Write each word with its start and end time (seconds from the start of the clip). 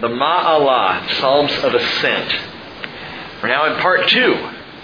the 0.00 0.08
Ma'alah, 0.08 1.20
Psalms 1.20 1.52
of 1.64 1.72
Ascent. 1.72 2.34
We're 3.42 3.48
now 3.48 3.72
in 3.72 3.80
part 3.80 4.06
two 4.08 4.34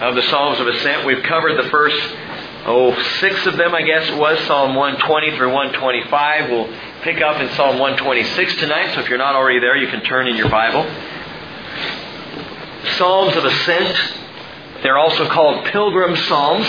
of 0.00 0.14
the 0.14 0.22
Psalms 0.22 0.58
of 0.58 0.66
Ascent. 0.66 1.04
We've 1.04 1.22
covered 1.22 1.62
the 1.62 1.68
first, 1.68 2.00
oh, 2.64 2.94
six 3.20 3.44
of 3.44 3.58
them, 3.58 3.74
I 3.74 3.82
guess 3.82 4.08
it 4.08 4.16
was, 4.16 4.38
Psalm 4.46 4.74
120 4.74 5.36
through 5.36 5.52
125. 5.52 6.50
We'll 6.50 6.74
pick 7.02 7.20
up 7.20 7.42
in 7.42 7.50
Psalm 7.56 7.78
126 7.78 8.56
tonight, 8.56 8.94
so 8.94 9.00
if 9.00 9.10
you're 9.10 9.18
not 9.18 9.34
already 9.34 9.58
there, 9.58 9.76
you 9.76 9.88
can 9.88 10.02
turn 10.02 10.28
in 10.28 10.36
your 10.36 10.48
Bible. 10.48 10.90
Psalms 12.96 13.36
of 13.36 13.44
Ascent. 13.44 14.14
They're 14.82 14.98
also 14.98 15.28
called 15.28 15.66
pilgrim 15.66 16.16
psalms. 16.16 16.66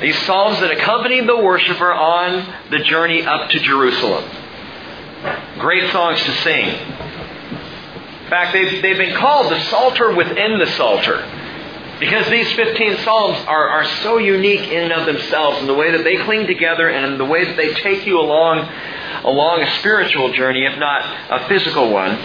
These 0.00 0.18
psalms 0.26 0.58
that 0.60 0.72
accompany 0.72 1.24
the 1.24 1.36
worshiper 1.36 1.92
on 1.92 2.70
the 2.70 2.80
journey 2.80 3.22
up 3.22 3.50
to 3.50 3.60
Jerusalem. 3.60 4.28
Great 5.58 5.90
songs 5.92 6.22
to 6.24 6.32
sing. 6.42 7.05
In 8.26 8.30
fact, 8.30 8.52
they've, 8.52 8.82
they've 8.82 8.98
been 8.98 9.14
called 9.14 9.52
the 9.52 9.60
Psalter 9.66 10.12
within 10.12 10.58
the 10.58 10.66
Psalter. 10.66 11.24
Because 12.00 12.28
these 12.28 12.50
15 12.54 12.96
Psalms 13.04 13.38
are, 13.46 13.68
are 13.68 13.84
so 14.02 14.18
unique 14.18 14.68
in 14.68 14.90
and 14.90 14.92
of 14.92 15.06
themselves 15.06 15.60
in 15.60 15.68
the 15.68 15.74
way 15.74 15.92
that 15.92 16.02
they 16.02 16.16
cling 16.16 16.48
together 16.48 16.88
and 16.88 17.20
the 17.20 17.24
way 17.24 17.44
that 17.44 17.56
they 17.56 17.72
take 17.74 18.04
you 18.04 18.18
along, 18.18 18.68
along 19.22 19.62
a 19.62 19.70
spiritual 19.78 20.32
journey, 20.32 20.66
if 20.66 20.76
not 20.76 21.02
a 21.30 21.46
physical 21.46 21.92
one. 21.92 22.18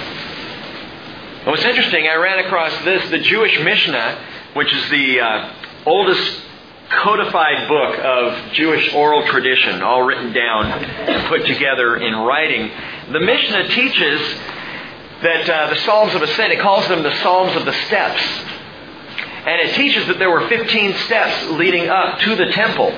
what's 1.46 1.66
interesting, 1.66 2.08
I 2.08 2.16
ran 2.16 2.46
across 2.46 2.84
this, 2.84 3.08
the 3.12 3.20
Jewish 3.20 3.60
Mishnah, 3.60 4.26
which 4.56 4.74
is 4.74 4.90
the 4.90 5.20
uh, 5.20 5.54
oldest 5.86 6.42
codified 6.90 7.68
book 7.68 8.00
of 8.00 8.54
Jewish 8.54 8.92
oral 8.96 9.28
tradition, 9.28 9.84
all 9.84 10.02
written 10.02 10.34
down 10.34 10.66
and 10.66 11.28
put 11.28 11.46
together 11.46 11.98
in 11.98 12.16
writing. 12.16 12.72
The 13.12 13.20
Mishnah 13.20 13.68
teaches 13.68 14.20
that 15.22 15.50
uh, 15.50 15.70
the 15.70 15.80
Psalms 15.82 16.14
of 16.16 16.22
Ascent, 16.22 16.52
it 16.52 16.60
calls 16.60 16.88
them 16.88 17.04
the 17.04 17.16
Psalms 17.18 17.56
of 17.56 17.66
the 17.66 17.74
Steps. 17.88 18.22
And 19.46 19.62
it 19.62 19.76
teaches 19.76 20.08
that 20.08 20.20
there 20.20 20.30
were 20.30 20.48
15 20.48 20.94
steps 21.06 21.52
leading 21.52 21.90
up 21.90 22.20
to 22.20 22.36
the 22.36 22.52
temple 22.52 22.92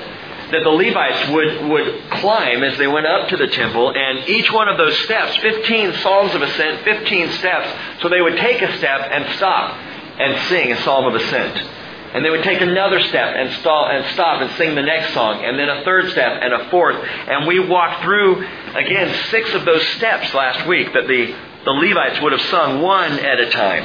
that 0.50 0.62
the 0.62 0.70
Levites 0.70 1.28
would, 1.30 1.70
would 1.70 2.10
climb 2.10 2.62
as 2.62 2.76
they 2.78 2.86
went 2.86 3.06
up 3.06 3.28
to 3.28 3.36
the 3.36 3.48
temple. 3.48 3.92
And 3.94 4.28
each 4.28 4.52
one 4.52 4.68
of 4.68 4.76
those 4.76 4.96
steps, 5.00 5.36
15 5.38 5.94
Psalms 5.94 6.34
of 6.34 6.42
Ascent, 6.42 6.84
15 6.84 7.30
steps, 7.32 8.02
so 8.02 8.08
they 8.08 8.20
would 8.20 8.36
take 8.36 8.62
a 8.62 8.76
step 8.78 9.08
and 9.10 9.36
stop 9.36 9.74
and 10.18 10.48
sing 10.48 10.72
a 10.72 10.82
Psalm 10.82 11.06
of 11.06 11.14
Ascent. 11.14 11.70
And 12.14 12.24
they 12.24 12.30
would 12.30 12.44
take 12.44 12.60
another 12.60 13.00
step 13.00 13.34
and, 13.34 13.52
stall, 13.60 13.88
and 13.90 14.04
stop 14.14 14.40
and 14.40 14.50
sing 14.56 14.76
the 14.76 14.82
next 14.82 15.14
song, 15.14 15.44
and 15.44 15.58
then 15.58 15.68
a 15.68 15.82
third 15.82 16.12
step 16.12 16.38
and 16.40 16.54
a 16.54 16.70
fourth. 16.70 16.96
And 16.96 17.46
we 17.46 17.58
walked 17.58 18.02
through, 18.02 18.46
again, 18.74 19.12
six 19.30 19.52
of 19.54 19.64
those 19.64 19.84
steps 19.96 20.32
last 20.32 20.68
week 20.68 20.92
that 20.92 21.08
the, 21.08 21.34
the 21.64 21.72
Levites 21.72 22.20
would 22.20 22.32
have 22.32 22.42
sung 22.42 22.82
one 22.82 23.18
at 23.18 23.40
a 23.40 23.50
time. 23.50 23.84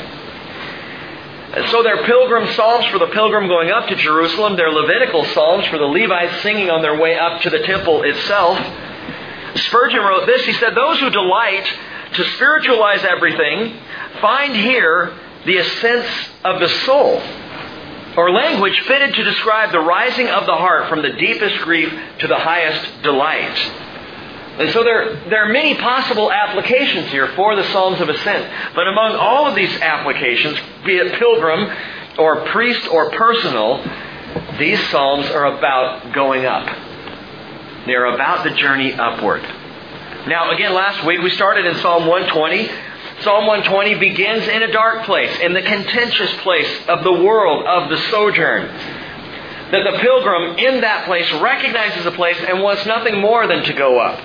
And 1.52 1.67
so 1.69 1.81
they're 1.81 2.03
pilgrim 2.05 2.53
psalms 2.53 2.86
for 2.88 2.99
the 2.99 3.08
pilgrim 3.08 3.47
going 3.47 3.71
up 3.71 3.88
to 3.88 3.95
Jerusalem. 3.95 4.55
They're 4.55 4.71
Levitical 4.71 5.25
psalms 5.25 5.66
for 5.67 5.80
the 5.80 5.86
Levites 5.86 6.44
singing 6.44 6.69
on 6.69 6.83
their 6.83 6.99
way 6.99 7.17
up 7.17 7.41
to 7.41 7.49
the 7.49 7.59
temple 7.59 8.03
itself. 8.03 8.59
Spurgeon 9.55 10.02
wrote 10.02 10.27
this. 10.27 10.45
He 10.45 10.53
said, 10.53 10.75
Those 10.75 10.99
who 10.99 11.09
delight 11.09 11.66
to 12.13 12.23
spiritualize 12.36 13.03
everything 13.03 13.80
find 14.21 14.55
here 14.55 15.14
the 15.45 15.58
ascents 15.58 16.09
of 16.43 16.59
the 16.59 16.69
soul, 16.86 17.21
or 18.16 18.31
language 18.31 18.80
fitted 18.88 19.16
to 19.16 19.23
describe 19.23 19.71
the 19.71 19.80
rising 19.80 20.27
of 20.27 20.45
the 20.45 20.55
heart 20.55 20.89
from 20.89 21.02
the 21.02 21.14
deepest 21.14 21.58
grief 21.64 21.91
to 22.19 22.27
the 22.27 22.38
highest 22.38 23.02
delight. 23.02 23.58
And 24.59 24.73
so 24.73 24.83
there, 24.83 25.15
there 25.29 25.45
are 25.45 25.53
many 25.53 25.75
possible 25.75 26.29
applications 26.29 27.09
here 27.11 27.29
for 27.29 27.55
the 27.55 27.63
Psalms 27.71 28.02
of 28.02 28.09
Ascent. 28.09 28.75
But 28.75 28.89
among 28.89 29.15
all 29.15 29.47
of 29.47 29.55
these 29.55 29.73
applications, 29.79 30.59
be 30.85 30.97
it 30.97 31.17
pilgrim 31.17 31.73
or 32.17 32.45
priest 32.47 32.85
or 32.89 33.09
personal, 33.11 33.81
these 34.59 34.86
Psalms 34.89 35.27
are 35.27 35.45
about 35.45 36.14
going 36.14 36.45
up. 36.45 36.67
They're 37.86 38.14
about 38.14 38.43
the 38.43 38.49
journey 38.49 38.92
upward. 38.93 39.43
Now, 40.27 40.52
again, 40.52 40.73
last 40.73 41.05
week 41.05 41.21
we 41.21 41.30
started 41.30 41.65
in 41.65 41.75
Psalm 41.75 42.05
120. 42.05 42.67
Psalm 43.21 43.48
120 43.48 43.95
begins 43.95 44.45
in 44.45 44.61
a 44.61 44.71
dark 44.73 45.05
place, 45.05 45.39
in 45.39 45.53
the 45.53 45.61
contentious 45.61 46.33
place 46.42 46.69
of 46.89 47.05
the 47.05 47.14
world, 47.14 47.65
of 47.65 47.89
the 47.89 47.98
sojourn. 48.11 48.64
That 49.71 49.89
the 49.89 49.99
pilgrim 49.99 50.58
in 50.58 50.81
that 50.81 51.05
place 51.05 51.31
recognizes 51.39 52.05
a 52.05 52.11
place 52.11 52.37
and 52.45 52.61
wants 52.61 52.86
nothing 52.86 53.21
more 53.21 53.48
than 53.48 53.64
to 53.64 53.73
go 53.73 53.98
up. 53.98 54.19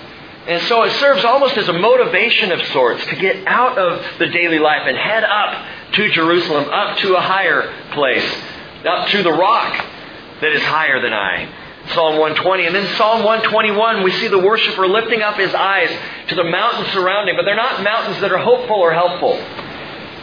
And 0.47 0.63
so 0.65 0.83
it 0.83 0.93
serves 1.01 1.25
almost 1.25 1.57
as 1.57 1.69
a 1.69 1.73
motivation 1.73 2.53
of 2.53 2.61
sorts 2.67 3.05
to 3.07 3.17
get 3.17 3.47
out 3.47 3.79
of 3.79 4.19
the 4.19 4.27
daily 4.27 4.59
life 4.59 4.83
and 4.85 4.97
head 4.97 5.25
up 5.25 5.67
to 5.95 6.11
Jerusalem, 6.11 6.69
up 6.71 6.99
to 6.99 7.15
a 7.15 7.21
higher 7.21 7.73
place, 7.93 8.31
up 8.85 9.09
to 9.09 9.23
the 9.23 9.33
rock 9.33 9.73
that 10.41 10.53
is 10.53 10.63
higher 10.63 11.01
than 11.01 11.15
I. 11.15 11.49
Psalm 11.95 12.19
120. 12.19 12.67
And 12.67 12.75
then 12.75 12.87
Psalm 12.97 13.25
121, 13.25 14.03
we 14.03 14.13
see 14.13 14.29
the 14.29 14.39
worshiper 14.39 14.87
lifting 14.87 15.23
up 15.23 15.37
his 15.37 15.55
eyes 15.55 15.91
to 16.29 16.35
the 16.35 16.45
mountains 16.45 16.93
surrounding, 16.93 17.37
but 17.37 17.45
they're 17.45 17.57
not 17.57 17.83
mountains 17.83 18.21
that 18.21 18.33
are 18.33 18.39
hopeful 18.39 18.77
or 18.77 18.93
helpful. 18.93 19.37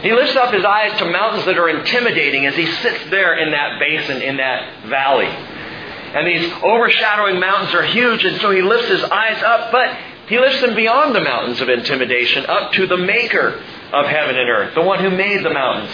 He 0.02 0.12
lifts 0.12 0.34
up 0.34 0.52
his 0.52 0.64
eyes 0.64 0.98
to 0.98 1.04
mountains 1.04 1.44
that 1.46 1.58
are 1.58 1.68
intimidating 1.68 2.46
as 2.46 2.56
he 2.56 2.66
sits 2.66 3.10
there 3.10 3.38
in 3.38 3.52
that 3.52 3.78
basin, 3.78 4.20
in 4.22 4.36
that 4.38 4.86
valley. 4.86 5.26
And 5.26 6.26
these 6.26 6.52
overshadowing 6.62 7.40
mountains 7.40 7.72
are 7.74 7.84
huge, 7.84 8.24
and 8.24 8.40
so 8.40 8.50
he 8.50 8.62
lifts 8.62 8.88
his 8.88 9.02
eyes 9.04 9.42
up, 9.42 9.72
but 9.72 9.96
he 10.28 10.38
lifts 10.38 10.60
them 10.60 10.74
beyond 10.74 11.14
the 11.14 11.20
mountains 11.20 11.60
of 11.60 11.68
intimidation 11.68 12.46
up 12.46 12.72
to 12.72 12.86
the 12.86 12.96
maker 12.96 13.62
of 13.92 14.06
heaven 14.06 14.36
and 14.36 14.48
earth, 14.48 14.74
the 14.74 14.82
one 14.82 15.00
who 15.00 15.10
made 15.10 15.44
the 15.44 15.50
mountains, 15.52 15.92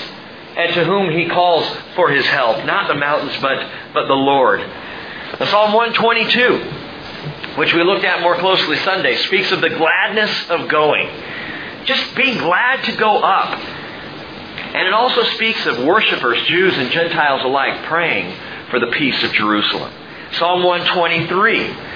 and 0.57 0.75
to 0.75 0.85
whom 0.85 1.11
he 1.11 1.29
calls 1.29 1.67
for 1.95 2.11
his 2.11 2.27
help. 2.27 2.65
Not 2.65 2.89
the 2.89 2.95
mountains, 2.95 3.37
but, 3.41 3.59
but 3.95 4.07
the 4.07 4.15
Lord. 4.15 4.61
Psalm 5.39 5.73
122, 5.73 7.59
which 7.59 7.73
we 7.75 7.83
looked 7.83 8.05
at 8.05 8.21
more 8.21 8.37
closely 8.37 8.77
Sunday, 8.79 9.17
speaks 9.17 9.51
of 9.51 9.61
the 9.61 9.71
gladness 9.71 10.51
of 10.51 10.69
going. 10.69 11.09
Just 11.85 12.15
being 12.15 12.39
glad 12.39 12.85
to 12.85 12.97
go 12.97 13.19
up. 13.19 13.59
And 13.59 14.87
it 14.87 14.93
also 14.93 15.23
speaks 15.35 15.65
of 15.67 15.83
worshipers, 15.85 16.41
Jews 16.47 16.77
and 16.77 16.91
Gentiles 16.91 17.43
alike, 17.45 17.85
praying 17.85 18.35
for 18.71 18.79
the 18.79 18.89
peace 18.89 19.23
of 19.23 19.33
Jerusalem. 19.33 19.93
Psalm 20.33 20.63
123 20.63 21.88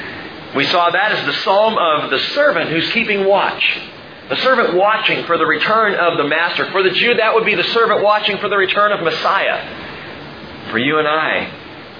we 0.54 0.66
saw 0.66 0.90
that 0.90 1.12
as 1.12 1.26
the 1.26 1.32
psalm 1.42 1.78
of 1.78 2.10
the 2.10 2.18
servant 2.34 2.70
who's 2.70 2.90
keeping 2.92 3.24
watch. 3.24 3.80
The 4.28 4.36
servant 4.36 4.74
watching 4.74 5.24
for 5.24 5.38
the 5.38 5.46
return 5.46 5.94
of 5.94 6.18
the 6.18 6.24
master. 6.24 6.70
For 6.70 6.82
the 6.82 6.90
Jew, 6.90 7.14
that 7.14 7.34
would 7.34 7.46
be 7.46 7.54
the 7.54 7.64
servant 7.64 8.02
watching 8.02 8.38
for 8.38 8.48
the 8.48 8.56
return 8.56 8.92
of 8.92 9.02
Messiah. 9.02 10.70
For 10.70 10.78
you 10.78 10.98
and 10.98 11.08
I, 11.08 11.50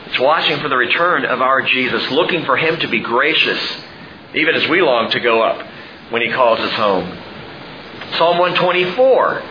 it's 0.07 0.19
watching 0.21 0.61
for 0.61 0.69
the 0.69 0.77
return 0.77 1.25
of 1.25 1.41
our 1.41 1.63
Jesus, 1.63 2.11
looking 2.11 2.45
for 2.45 2.57
him 2.57 2.79
to 2.81 2.89
be 2.89 3.01
gracious, 3.01 3.59
even 4.35 4.55
as 4.55 4.69
we 4.69 4.83
long 4.83 5.11
to 5.11 5.21
go 5.21 5.43
up 5.43 5.67
when 6.11 6.21
he 6.23 6.31
calls 6.31 6.61
us 6.61 6.73
home. 6.73 7.07
Psalm 8.19 8.39
124. 8.39 9.43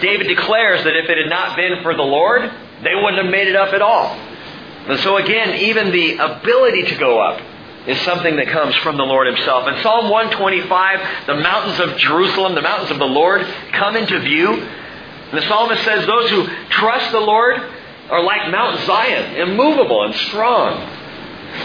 David 0.00 0.28
declares 0.28 0.84
that 0.84 0.94
if 0.94 1.08
it 1.08 1.16
had 1.16 1.30
not 1.30 1.56
been 1.56 1.82
for 1.82 1.94
the 1.94 2.02
Lord, 2.02 2.42
they 2.82 2.94
wouldn't 2.94 3.22
have 3.22 3.30
made 3.30 3.48
it 3.48 3.56
up 3.56 3.72
at 3.72 3.80
all. 3.80 4.14
And 4.88 5.00
so 5.00 5.16
again, 5.16 5.54
even 5.56 5.90
the 5.90 6.18
ability 6.18 6.82
to 6.84 6.96
go 6.96 7.18
up 7.18 7.40
is 7.86 8.00
something 8.00 8.36
that 8.36 8.48
comes 8.48 8.74
from 8.76 8.96
the 8.96 9.04
Lord 9.04 9.26
Himself. 9.26 9.68
In 9.68 9.80
Psalm 9.82 10.10
125, 10.10 11.26
the 11.26 11.36
mountains 11.36 11.80
of 11.80 11.96
Jerusalem, 11.98 12.54
the 12.54 12.62
mountains 12.62 12.90
of 12.90 12.98
the 12.98 13.04
Lord, 13.04 13.46
come 13.72 13.96
into 13.96 14.18
view. 14.20 14.54
And 14.54 15.38
the 15.38 15.46
psalmist 15.46 15.84
says, 15.84 16.06
Those 16.06 16.30
who 16.30 16.46
trust 16.68 17.12
the 17.12 17.20
Lord 17.20 17.58
are 18.10 18.22
like 18.22 18.50
Mount 18.50 18.84
Zion, 18.86 19.36
immovable 19.36 20.04
and 20.04 20.14
strong. 20.14 20.80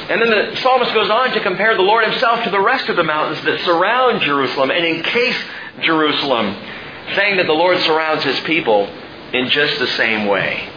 And 0.10 0.22
then 0.22 0.30
the 0.30 0.56
psalmist 0.58 0.94
goes 0.94 1.10
on 1.10 1.32
to 1.32 1.40
compare 1.42 1.76
the 1.76 1.82
Lord 1.82 2.06
Himself 2.06 2.44
to 2.44 2.50
the 2.50 2.62
rest 2.62 2.88
of 2.90 2.96
the 2.96 3.04
mountains 3.04 3.44
that 3.46 3.60
surround 3.62 4.22
Jerusalem 4.22 4.72
and 4.72 4.86
encase 4.86 5.38
Jerusalem, 5.82 6.56
saying 7.16 7.38
that 7.38 7.48
the 7.48 7.54
Lord 7.54 7.80
surrounds 7.80 8.24
His 8.24 8.40
people 8.42 8.86
in 9.34 9.50
just 9.50 9.80
the 9.80 9.88
same 9.88 10.28
way 10.28 10.70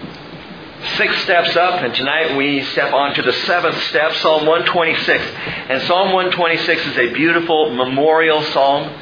six 0.97 1.17
steps 1.23 1.57
up, 1.57 1.83
and 1.83 1.95
tonight 1.95 2.37
we 2.37 2.63
step 2.65 2.93
on 2.93 3.15
to 3.15 3.23
the 3.23 3.33
seventh 3.33 3.81
step, 3.85 4.13
Psalm 4.17 4.47
126. 4.47 5.25
And 5.69 5.83
Psalm 5.83 6.13
126 6.13 6.87
is 6.87 6.99
a 6.99 7.13
beautiful 7.13 7.75
memorial 7.75 8.43
psalm, 8.43 8.93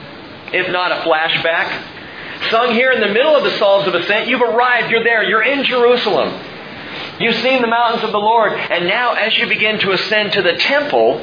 if 0.53 0.71
not 0.71 0.93
a 0.93 0.97
flashback. 1.09 2.51
Sung 2.51 2.73
here 2.73 2.93
in 2.93 3.01
the 3.01 3.09
middle 3.09 3.37
of 3.37 3.45
the 3.45 3.57
Psalms 3.59 3.87
of 3.87 3.95
Ascent, 3.95 4.29
you've 4.29 4.43
arrived, 4.43 4.91
you're 4.91 5.05
there, 5.05 5.23
you're 5.25 5.43
in 5.43 5.65
Jerusalem. 5.65 6.33
You've 7.21 7.37
seen 7.37 7.63
the 7.63 7.69
mountains 7.69 8.05
of 8.05 8.13
the 8.13 8.19
Lord, 8.19 8.53
and 8.53 8.87
now 8.87 9.15
as 9.15 9.37
you 9.37 9.47
begin 9.47 9.79
to 9.81 9.93
ascend 9.93 10.33
to 10.33 10.43
the 10.43 10.55
temple, 10.55 11.19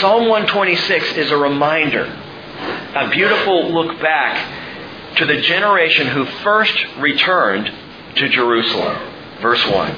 Psalm 0.00 0.28
126 0.28 1.12
is 1.12 1.30
a 1.30 1.36
reminder, 1.36 2.04
a 2.04 3.08
beautiful 3.10 3.72
look 3.72 4.00
back 4.00 5.16
to 5.16 5.26
the 5.26 5.40
generation 5.40 6.08
who 6.08 6.24
first 6.24 6.76
returned 6.98 7.72
to 8.16 8.28
Jerusalem. 8.28 9.15
Verse 9.40 9.64
1. 9.66 9.92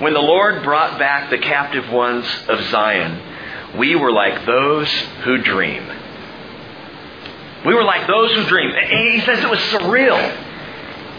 When 0.00 0.14
the 0.14 0.20
Lord 0.20 0.62
brought 0.62 0.98
back 0.98 1.30
the 1.30 1.38
captive 1.38 1.90
ones 1.90 2.26
of 2.48 2.62
Zion, 2.70 3.78
we 3.78 3.94
were 3.94 4.10
like 4.10 4.46
those 4.46 4.88
who 5.24 5.38
dream. 5.38 5.86
We 7.66 7.74
were 7.74 7.84
like 7.84 8.06
those 8.06 8.32
who 8.32 8.44
dream. 8.44 8.72
He 8.88 9.20
says 9.20 9.38
it 9.40 9.50
was 9.50 9.58
surreal. 9.58 10.46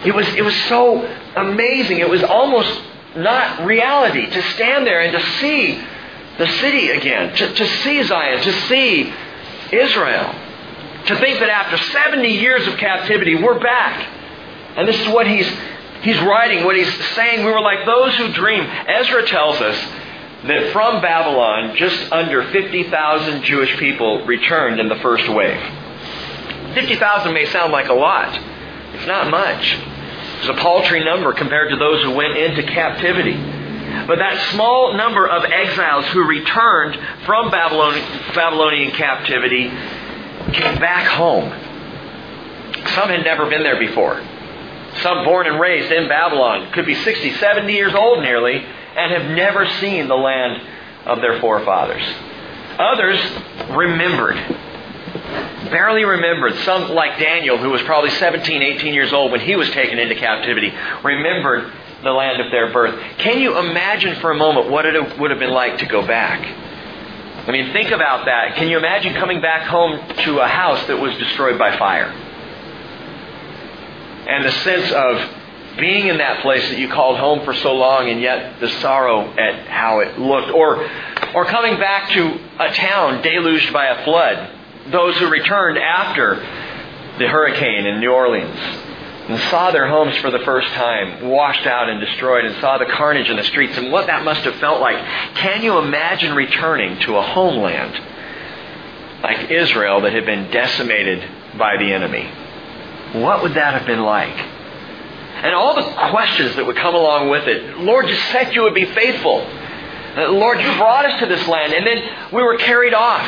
It 0.05 0.15
was, 0.15 0.27
it 0.35 0.43
was 0.43 0.55
so 0.63 1.05
amazing. 1.35 1.99
It 1.99 2.09
was 2.09 2.23
almost 2.23 2.81
not 3.15 3.65
reality 3.65 4.29
to 4.29 4.41
stand 4.53 4.87
there 4.87 5.01
and 5.01 5.11
to 5.11 5.21
see 5.37 5.79
the 6.37 6.47
city 6.59 6.89
again, 6.89 7.35
to, 7.35 7.53
to 7.53 7.67
see 7.83 8.01
Zion, 8.03 8.41
to 8.41 8.53
see 8.67 9.13
Israel. 9.71 10.33
To 11.05 11.15
think 11.17 11.39
that 11.39 11.49
after 11.49 11.77
70 11.77 12.27
years 12.27 12.65
of 12.67 12.77
captivity, 12.77 13.35
we're 13.35 13.59
back. 13.59 14.07
And 14.77 14.87
this 14.87 14.99
is 14.99 15.07
what 15.09 15.27
he's, 15.27 15.47
he's 16.01 16.19
writing, 16.21 16.65
what 16.65 16.75
he's 16.75 16.93
saying. 17.15 17.45
We 17.45 17.51
were 17.51 17.61
like 17.61 17.85
those 17.85 18.15
who 18.15 18.31
dream. 18.33 18.63
Ezra 18.63 19.25
tells 19.27 19.61
us 19.61 19.77
that 20.43 20.71
from 20.73 21.01
Babylon, 21.01 21.75
just 21.75 22.11
under 22.11 22.43
50,000 22.51 23.43
Jewish 23.43 23.77
people 23.77 24.25
returned 24.25 24.79
in 24.79 24.89
the 24.89 24.95
first 24.95 25.29
wave. 25.29 25.61
50,000 26.73 27.33
may 27.33 27.45
sound 27.45 27.71
like 27.71 27.89
a 27.89 27.93
lot. 27.93 28.39
It's 28.93 29.05
not 29.05 29.29
much. 29.29 29.77
It's 30.39 30.49
a 30.49 30.53
paltry 30.55 31.03
number 31.03 31.33
compared 31.33 31.69
to 31.71 31.77
those 31.77 32.01
who 32.03 32.11
went 32.11 32.37
into 32.37 32.63
captivity. 32.63 33.35
But 34.07 34.17
that 34.19 34.51
small 34.51 34.93
number 34.95 35.27
of 35.27 35.43
exiles 35.43 36.07
who 36.07 36.23
returned 36.23 36.97
from 37.25 37.51
Babylonian 37.51 38.91
captivity 38.91 39.69
came 40.53 40.79
back 40.79 41.07
home. 41.07 41.51
Some 42.95 43.09
had 43.09 43.23
never 43.23 43.47
been 43.49 43.63
there 43.63 43.77
before. 43.77 44.19
Some 44.99 45.23
born 45.23 45.47
and 45.47 45.59
raised 45.59 45.91
in 45.91 46.07
Babylon 46.07 46.71
could 46.73 46.85
be 46.85 46.95
60, 46.95 47.35
70 47.35 47.73
years 47.73 47.93
old 47.95 48.21
nearly, 48.21 48.55
and 48.55 49.11
have 49.13 49.31
never 49.31 49.65
seen 49.79 50.07
the 50.07 50.17
land 50.17 50.61
of 51.05 51.21
their 51.21 51.39
forefathers. 51.39 52.03
Others 52.77 53.19
remembered, 53.71 54.35
barely 55.69 56.03
remembered. 56.03 56.55
Some, 56.65 56.91
like 56.91 57.19
Daniel, 57.19 57.57
who 57.57 57.69
was 57.69 57.81
probably 57.83 58.11
17, 58.11 58.61
18 58.61 58.93
years 58.93 59.13
old 59.13 59.31
when 59.31 59.41
he 59.41 59.55
was 59.55 59.69
taken 59.71 59.97
into 59.97 60.15
captivity, 60.15 60.73
remembered 61.03 61.71
the 62.03 62.11
land 62.11 62.41
of 62.41 62.51
their 62.51 62.71
birth. 62.71 62.99
Can 63.19 63.39
you 63.39 63.57
imagine 63.57 64.19
for 64.19 64.31
a 64.31 64.35
moment 64.35 64.69
what 64.69 64.85
it 64.85 65.19
would 65.19 65.31
have 65.31 65.39
been 65.39 65.51
like 65.51 65.79
to 65.79 65.85
go 65.85 66.05
back? 66.05 66.41
I 67.47 67.51
mean, 67.51 67.71
think 67.73 67.91
about 67.91 68.25
that. 68.25 68.55
Can 68.55 68.67
you 68.69 68.77
imagine 68.77 69.15
coming 69.15 69.41
back 69.41 69.67
home 69.67 69.99
to 70.25 70.39
a 70.39 70.47
house 70.47 70.85
that 70.87 70.99
was 70.99 71.17
destroyed 71.17 71.57
by 71.57 71.77
fire? 71.77 72.13
And 74.27 74.45
the 74.45 74.51
sense 74.51 74.91
of 74.91 75.77
being 75.77 76.07
in 76.07 76.17
that 76.17 76.41
place 76.41 76.67
that 76.69 76.77
you 76.77 76.89
called 76.89 77.17
home 77.17 77.43
for 77.45 77.53
so 77.53 77.73
long 77.73 78.09
and 78.09 78.21
yet 78.21 78.59
the 78.59 78.69
sorrow 78.81 79.31
at 79.37 79.67
how 79.67 79.99
it 79.99 80.19
looked. 80.19 80.51
Or, 80.51 80.89
or 81.33 81.45
coming 81.45 81.77
back 81.79 82.11
to 82.11 82.39
a 82.59 82.73
town 82.73 83.21
deluged 83.21 83.71
by 83.71 83.87
a 83.87 84.03
flood. 84.03 84.57
Those 84.91 85.17
who 85.17 85.29
returned 85.29 85.77
after 85.77 86.35
the 87.19 87.27
hurricane 87.27 87.85
in 87.85 87.99
New 87.99 88.11
Orleans 88.11 88.57
and 89.29 89.39
saw 89.49 89.71
their 89.71 89.87
homes 89.87 90.17
for 90.17 90.31
the 90.31 90.39
first 90.39 90.67
time 90.69 91.29
washed 91.29 91.65
out 91.65 91.89
and 91.89 91.99
destroyed 92.01 92.45
and 92.45 92.59
saw 92.59 92.77
the 92.77 92.85
carnage 92.85 93.29
in 93.29 93.37
the 93.37 93.43
streets 93.43 93.77
and 93.77 93.91
what 93.91 94.07
that 94.07 94.25
must 94.25 94.41
have 94.41 94.55
felt 94.55 94.81
like. 94.81 94.97
Can 95.35 95.61
you 95.61 95.77
imagine 95.77 96.35
returning 96.35 96.99
to 97.01 97.17
a 97.17 97.21
homeland 97.21 97.99
like 99.23 99.51
Israel 99.51 100.01
that 100.01 100.11
had 100.13 100.25
been 100.25 100.51
decimated 100.51 101.23
by 101.57 101.77
the 101.77 101.93
enemy? 101.93 102.29
What 103.13 103.43
would 103.43 103.53
that 103.55 103.73
have 103.73 103.85
been 103.85 104.03
like? 104.03 104.37
And 105.43 105.55
all 105.55 105.75
the 105.75 105.91
questions 106.11 106.55
that 106.55 106.65
would 106.65 106.77
come 106.77 106.95
along 106.95 107.29
with 107.29 107.47
it. 107.47 107.77
Lord, 107.79 108.07
you 108.07 108.15
said 108.15 108.53
you 108.53 108.63
would 108.63 108.75
be 108.75 108.85
faithful. 108.85 109.41
Uh, 109.41 110.29
Lord, 110.29 110.59
you 110.61 110.67
brought 110.77 111.05
us 111.05 111.19
to 111.19 111.25
this 111.25 111.47
land 111.47 111.73
and 111.73 111.85
then 111.85 112.31
we 112.31 112.43
were 112.43 112.57
carried 112.57 112.93
off. 112.93 113.25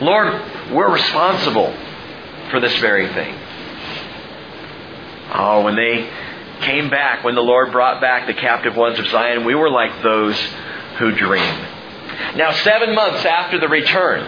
Lord, 0.00 0.72
we're 0.72 0.92
responsible 0.92 1.74
for 2.50 2.60
this 2.60 2.76
very 2.78 3.08
thing. 3.12 3.34
Oh, 5.34 5.62
when 5.64 5.74
they 5.74 6.08
came 6.60 6.90
back, 6.90 7.24
when 7.24 7.34
the 7.34 7.42
Lord 7.42 7.72
brought 7.72 8.00
back 8.00 8.26
the 8.26 8.34
captive 8.34 8.76
ones 8.76 8.98
of 8.98 9.06
Zion, 9.08 9.44
we 9.44 9.54
were 9.54 9.70
like 9.70 10.02
those 10.02 10.38
who 10.98 11.12
dream. 11.12 11.66
Now, 12.36 12.52
seven 12.52 12.94
months 12.94 13.24
after 13.24 13.58
the 13.58 13.68
return, 13.68 14.24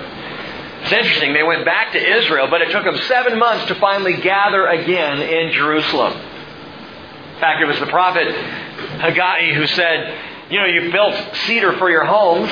it's 0.83 0.93
interesting, 0.93 1.33
they 1.35 1.43
went 1.43 1.65
back 1.65 1.93
to 1.93 1.99
Israel, 1.99 2.49
but 2.49 2.63
it 2.63 2.71
took 2.71 2.85
them 2.85 2.97
seven 3.07 3.39
months 3.39 3.67
to 3.67 3.75
finally 3.77 4.15
gather 4.15 4.67
again 4.67 5.21
in 5.21 5.53
Jerusalem. 5.53 6.13
In 6.15 7.41
fact, 7.41 7.63
it 7.63 7.67
was 7.67 7.79
the 7.79 7.87
prophet 7.87 8.29
Haggai 8.29 9.55
who 9.55 9.67
said, 9.67 10.51
You 10.51 10.59
know, 10.59 10.67
you 10.67 10.91
built 10.91 11.15
cedar 11.47 11.77
for 11.79 11.91
your 11.91 12.05
homes, 12.05 12.51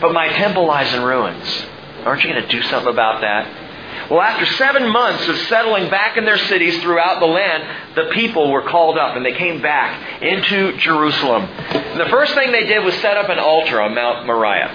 but 0.00 0.12
my 0.12 0.28
temple 0.28 0.66
lies 0.66 0.92
in 0.92 1.02
ruins. 1.02 1.64
Aren't 2.04 2.24
you 2.24 2.32
going 2.32 2.42
to 2.42 2.48
do 2.48 2.62
something 2.62 2.92
about 2.92 3.20
that? 3.20 4.10
Well, 4.10 4.20
after 4.20 4.46
seven 4.56 4.88
months 4.90 5.28
of 5.28 5.36
settling 5.48 5.88
back 5.88 6.16
in 6.16 6.24
their 6.24 6.38
cities 6.38 6.80
throughout 6.82 7.20
the 7.20 7.26
land, 7.26 7.94
the 7.94 8.10
people 8.12 8.50
were 8.50 8.62
called 8.62 8.98
up 8.98 9.16
and 9.16 9.24
they 9.24 9.34
came 9.34 9.62
back 9.62 10.22
into 10.22 10.76
Jerusalem. 10.78 11.44
And 11.44 12.00
the 12.00 12.08
first 12.08 12.34
thing 12.34 12.50
they 12.50 12.64
did 12.64 12.84
was 12.84 12.94
set 12.96 13.16
up 13.16 13.28
an 13.28 13.38
altar 13.38 13.80
on 13.80 13.94
Mount 13.94 14.26
Moriah 14.26 14.68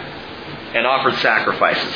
and 0.74 0.88
offered 0.88 1.16
sacrifices. 1.16 1.94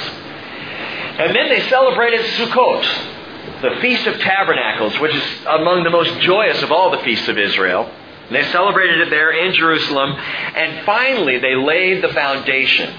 And 1.19 1.35
then 1.35 1.49
they 1.49 1.67
celebrated 1.69 2.21
Sukkot, 2.21 3.61
the 3.61 3.81
Feast 3.81 4.07
of 4.07 4.19
Tabernacles, 4.19 4.99
which 4.99 5.15
is 5.15 5.23
among 5.47 5.83
the 5.83 5.89
most 5.89 6.19
joyous 6.21 6.61
of 6.61 6.71
all 6.71 6.91
the 6.91 6.99
feasts 6.99 7.27
of 7.27 7.37
Israel. 7.37 7.91
And 8.27 8.35
they 8.35 8.43
celebrated 8.51 9.01
it 9.01 9.09
there 9.09 9.31
in 9.31 9.53
Jerusalem. 9.53 10.11
And 10.11 10.85
finally, 10.85 11.39
they 11.39 11.55
laid 11.55 12.03
the 12.03 12.09
foundation 12.09 12.93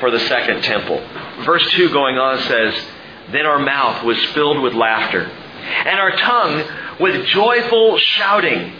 for 0.00 0.10
the 0.10 0.20
second 0.20 0.62
temple. 0.62 0.98
Verse 1.44 1.68
2 1.72 1.90
going 1.90 2.18
on 2.18 2.40
says, 2.42 2.74
then 3.32 3.46
our 3.46 3.58
mouth 3.58 4.04
was 4.04 4.22
filled 4.26 4.60
with 4.60 4.74
laughter, 4.74 5.22
and 5.24 5.98
our 5.98 6.16
tongue 6.16 6.64
with 7.00 7.26
joyful 7.26 7.98
shouting. 7.98 8.72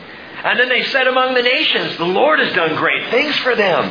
And 0.45 0.59
then 0.59 0.69
they 0.69 0.85
said 0.85 1.07
among 1.07 1.35
the 1.35 1.43
nations, 1.43 1.97
The 1.97 2.05
Lord 2.05 2.41
has 2.41 2.53
done 2.55 2.77
great 2.77 3.11
things 3.11 3.37
for 3.39 3.55
them. 3.55 3.85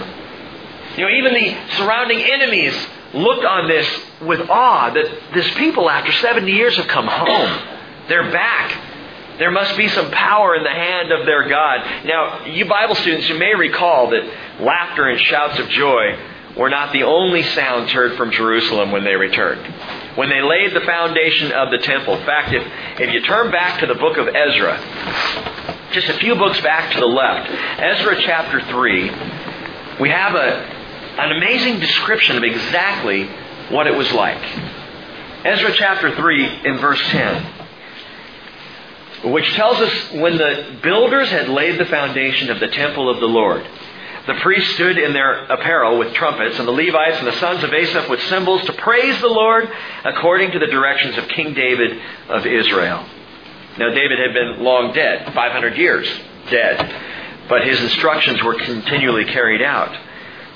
You 0.97 1.06
know, 1.06 1.09
even 1.09 1.33
the 1.33 1.57
surrounding 1.77 2.19
enemies 2.19 2.75
looked 3.13 3.46
on 3.46 3.68
this 3.68 3.88
with 4.22 4.50
awe 4.50 4.92
that 4.94 5.34
this 5.34 5.50
people, 5.56 5.90
after 5.90 6.12
70 6.12 6.52
years, 6.52 6.75
have 6.78 6.88
come 6.88 7.08
home. 7.08 7.68
They're 8.08 8.31
back. 8.31 8.88
There 9.38 9.52
must 9.52 9.75
be 9.78 9.88
some 9.90 10.12
power 10.12 10.56
in 10.56 10.63
the 10.63 10.69
hand 10.69 11.12
of 11.12 11.25
their 11.25 11.48
God. 11.50 12.06
Now, 12.06 12.46
you 12.46 12.66
Bible 12.66 12.96
students, 12.96 13.28
you 13.28 13.38
may 13.38 13.56
recall 13.56 14.10
that 14.12 14.24
laughter 14.60 15.08
and 15.08 15.19
shouts 15.19 15.60
of 15.60 15.68
joy 15.69 16.18
were 16.58 16.69
not 16.69 16.92
the 16.94 17.04
only 17.04 17.44
sounds 17.44 17.92
heard 17.92 18.18
from 18.18 18.31
Jerusalem 18.31 18.92
when 18.92 19.04
they 19.04 19.16
returned 19.16 19.66
when 20.16 20.30
they 20.30 20.42
laid 20.42 20.74
the 20.74 20.81
foundation 20.81 21.51
of 21.51 21.72
the 21.72 21.77
temple. 21.77 22.18
In 22.18 22.25
fact, 22.25 22.53
if, 22.53 22.63
if 23.00 23.13
you 23.13 23.22
turn 23.22 23.51
back 23.51 23.80
to 23.80 23.88
the 23.88 23.96
book 23.96 24.18
of 24.18 24.27
Ezra, 24.27 24.77
just 25.94 26.10
a 26.10 26.13
few 26.15 26.36
books 26.36 26.60
back 26.62 26.94
to 26.94 27.00
the 27.00 27.06
left, 27.06 27.50
Ezra 27.80 28.22
chapter 28.22 28.62
3, 28.62 29.12
we 30.00 30.10
have 30.10 30.36
a, 30.36 30.80
an 31.18 31.32
amazing 31.32 31.80
description 31.80 32.38
of 32.38 32.44
exactly 32.44 33.30
what 33.70 33.88
it 33.88 33.96
was 33.96 34.12
like. 34.12 34.41
Ezra 35.46 35.74
chapter 35.74 36.15
3 36.15 36.65
in 36.65 36.77
verse 36.77 37.01
10 37.10 37.62
which 39.24 39.53
tells 39.53 39.77
us 39.77 40.12
when 40.13 40.38
the 40.38 40.80
builders 40.82 41.30
had 41.30 41.48
laid 41.48 41.80
the 41.80 41.86
foundation 41.86 42.50
of 42.50 42.60
the 42.60 42.68
temple 42.70 43.10
of 43.10 43.20
the 43.20 43.27
Lord, 43.27 43.63
the 44.27 44.34
priests 44.36 44.74
stood 44.75 44.98
in 44.98 45.13
their 45.13 45.46
apparel 45.46 45.98
with 45.98 46.13
trumpets, 46.13 46.58
and 46.58 46.68
the 46.68 46.72
Levites 46.72 47.18
and 47.18 47.27
the 47.27 47.39
sons 47.39 47.63
of 47.63 47.74
Asaph 47.74 48.10
with 48.10 48.22
cymbals 48.24 48.63
to 48.65 48.74
praise 48.74 49.20
the 49.20 49.27
Lord 49.27 49.70
according 50.03 50.51
to 50.51 50.60
the 50.60 50.68
directions 50.68 51.18
of 51.18 51.27
King 51.27 51.53
David 51.53 52.00
of 52.30 52.46
Israel. 52.46 53.06
Now, 53.77 53.89
David 53.89 54.20
had 54.20 54.34
been 54.34 54.63
long 54.63 54.94
dead, 54.94 55.34
500 55.34 55.77
years 55.77 56.08
dead, 56.50 57.48
but 57.48 57.63
his 57.63 57.82
instructions 57.82 58.44
were 58.44 58.56
continually 58.56 59.25
carried 59.25 59.62
out. 59.62 59.96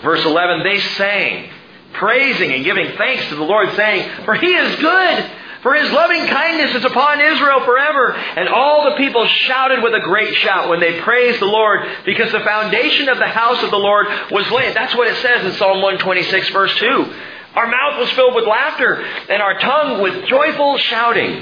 Verse 0.06 0.24
11, 0.24 0.64
they 0.64 0.80
sang, 0.80 1.50
praising 1.94 2.54
and 2.54 2.64
giving 2.64 2.96
thanks 2.96 3.28
to 3.28 3.36
the 3.36 3.44
Lord, 3.44 3.70
saying, 3.76 4.24
For 4.24 4.36
he 4.36 4.54
is 4.54 4.80
good 4.80 5.32
for 5.66 5.74
his 5.74 5.92
loving 5.92 6.28
kindness 6.28 6.76
is 6.76 6.86
upon 6.86 7.20
Israel 7.20 7.66
forever. 7.66 8.12
And 8.14 8.48
all 8.50 8.88
the 8.88 8.98
people 8.98 9.26
shouted 9.26 9.82
with 9.82 9.96
a 9.96 10.00
great 10.00 10.36
shout 10.36 10.70
when 10.70 10.80
they 10.80 11.02
praised 11.02 11.40
the 11.40 11.48
Lord 11.48 11.80
because 12.06 12.32
the 12.32 12.42
foundation 12.42 13.10
of 13.10 13.18
the 13.18 13.26
house 13.26 13.64
of 13.64 13.72
the 13.72 13.80
Lord 13.80 14.06
was 14.30 14.48
laid. 14.52 14.76
That's 14.76 14.94
what 14.94 15.08
it 15.08 15.20
says 15.24 15.44
in 15.44 15.54
Psalm 15.54 15.82
126 15.82 16.50
verse 16.50 16.76
2. 16.78 17.14
Our 17.56 17.66
mouth 17.66 17.98
was 17.98 18.12
filled 18.12 18.36
with 18.36 18.46
laughter 18.46 19.02
and 19.02 19.42
our 19.42 19.60
tongue 19.60 20.04
with 20.04 20.28
joyful 20.28 20.78
shouting. 20.78 21.42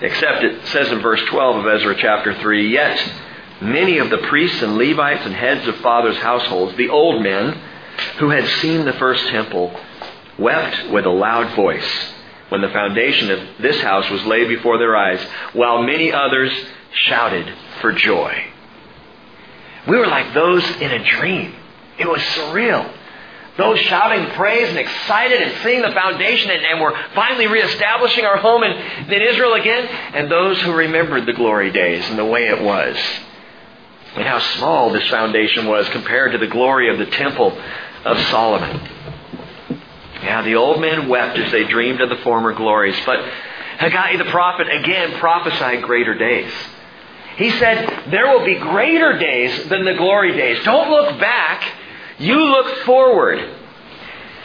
Except 0.00 0.44
it 0.44 0.66
says 0.68 0.90
in 0.90 1.02
verse 1.02 1.20
12 1.28 1.66
of 1.66 1.66
Ezra 1.66 1.94
chapter 1.94 2.40
3, 2.40 2.72
Yet 2.72 3.12
many 3.60 3.98
of 3.98 4.10
the 4.10 4.18
priests 4.28 4.62
and 4.62 4.76
Levites 4.76 5.24
and 5.24 5.34
heads 5.34 5.66
of 5.66 5.76
fathers' 5.76 6.18
households, 6.18 6.76
the 6.76 6.88
old 6.88 7.22
men 7.22 7.60
who 8.18 8.30
had 8.30 8.46
seen 8.60 8.84
the 8.84 8.92
first 8.94 9.26
temple, 9.28 9.74
wept 10.38 10.90
with 10.90 11.04
a 11.04 11.10
loud 11.10 11.54
voice 11.56 12.12
when 12.48 12.60
the 12.60 12.68
foundation 12.68 13.30
of 13.30 13.40
this 13.60 13.80
house 13.80 14.08
was 14.10 14.24
laid 14.24 14.48
before 14.48 14.78
their 14.78 14.96
eyes, 14.96 15.20
while 15.52 15.82
many 15.82 16.12
others 16.12 16.52
shouted 16.92 17.52
for 17.80 17.92
joy. 17.92 18.44
We 19.86 19.96
were 19.96 20.06
like 20.06 20.34
those 20.34 20.64
in 20.80 20.90
a 20.90 21.04
dream. 21.04 21.54
It 21.98 22.08
was 22.08 22.20
surreal. 22.20 22.94
Those 23.56 23.80
shouting 23.80 24.30
praise 24.36 24.68
and 24.68 24.78
excited 24.78 25.42
and 25.42 25.62
seeing 25.64 25.82
the 25.82 25.90
foundation 25.90 26.50
and, 26.50 26.64
and 26.64 26.80
we're 26.80 26.96
finally 27.12 27.48
reestablishing 27.48 28.24
our 28.24 28.36
home 28.36 28.62
in, 28.62 28.70
in 28.70 29.20
Israel 29.20 29.54
again. 29.54 29.84
And 30.14 30.30
those 30.30 30.60
who 30.60 30.72
remembered 30.72 31.26
the 31.26 31.32
glory 31.32 31.72
days 31.72 32.08
and 32.08 32.16
the 32.16 32.24
way 32.24 32.46
it 32.46 32.62
was. 32.62 32.96
And 34.18 34.26
how 34.26 34.40
small 34.56 34.90
this 34.90 35.08
foundation 35.08 35.66
was 35.66 35.88
compared 35.90 36.32
to 36.32 36.38
the 36.38 36.46
glory 36.46 36.90
of 36.90 36.98
the 36.98 37.06
temple 37.06 37.56
of 38.04 38.18
Solomon. 38.26 38.80
Yeah, 40.22 40.42
the 40.42 40.56
old 40.56 40.80
men 40.80 41.08
wept 41.08 41.38
as 41.38 41.52
they 41.52 41.64
dreamed 41.64 42.00
of 42.00 42.08
the 42.08 42.16
former 42.16 42.52
glories. 42.52 42.96
But 43.06 43.20
Haggai 43.78 44.16
the 44.16 44.30
prophet 44.30 44.66
again 44.68 45.12
prophesied 45.20 45.82
greater 45.84 46.14
days. 46.14 46.52
He 47.36 47.50
said, 47.52 48.10
There 48.10 48.36
will 48.36 48.44
be 48.44 48.56
greater 48.56 49.16
days 49.16 49.68
than 49.68 49.84
the 49.84 49.94
glory 49.94 50.32
days. 50.32 50.64
Don't 50.64 50.90
look 50.90 51.20
back 51.20 51.62
you 52.18 52.44
look 52.50 52.78
forward. 52.84 53.38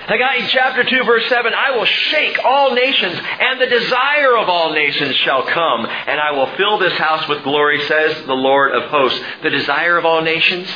Haggai 0.05 0.47
chapter 0.47 0.83
2 0.83 1.03
verse 1.05 1.29
7, 1.29 1.53
I 1.53 1.77
will 1.77 1.85
shake 1.85 2.37
all 2.43 2.75
nations 2.75 3.17
and 3.39 3.61
the 3.61 3.67
desire 3.67 4.35
of 4.35 4.49
all 4.49 4.73
nations 4.73 5.15
shall 5.17 5.43
come 5.43 5.85
and 5.85 6.19
I 6.19 6.31
will 6.31 6.47
fill 6.57 6.77
this 6.77 6.93
house 6.93 7.27
with 7.29 7.43
glory, 7.43 7.81
says 7.87 8.25
the 8.25 8.33
Lord 8.33 8.73
of 8.73 8.89
hosts. 8.89 9.19
The 9.43 9.49
desire 9.49 9.97
of 9.97 10.05
all 10.05 10.21
nations? 10.21 10.67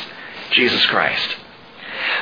Jesus 0.52 0.84
Christ. 0.86 1.36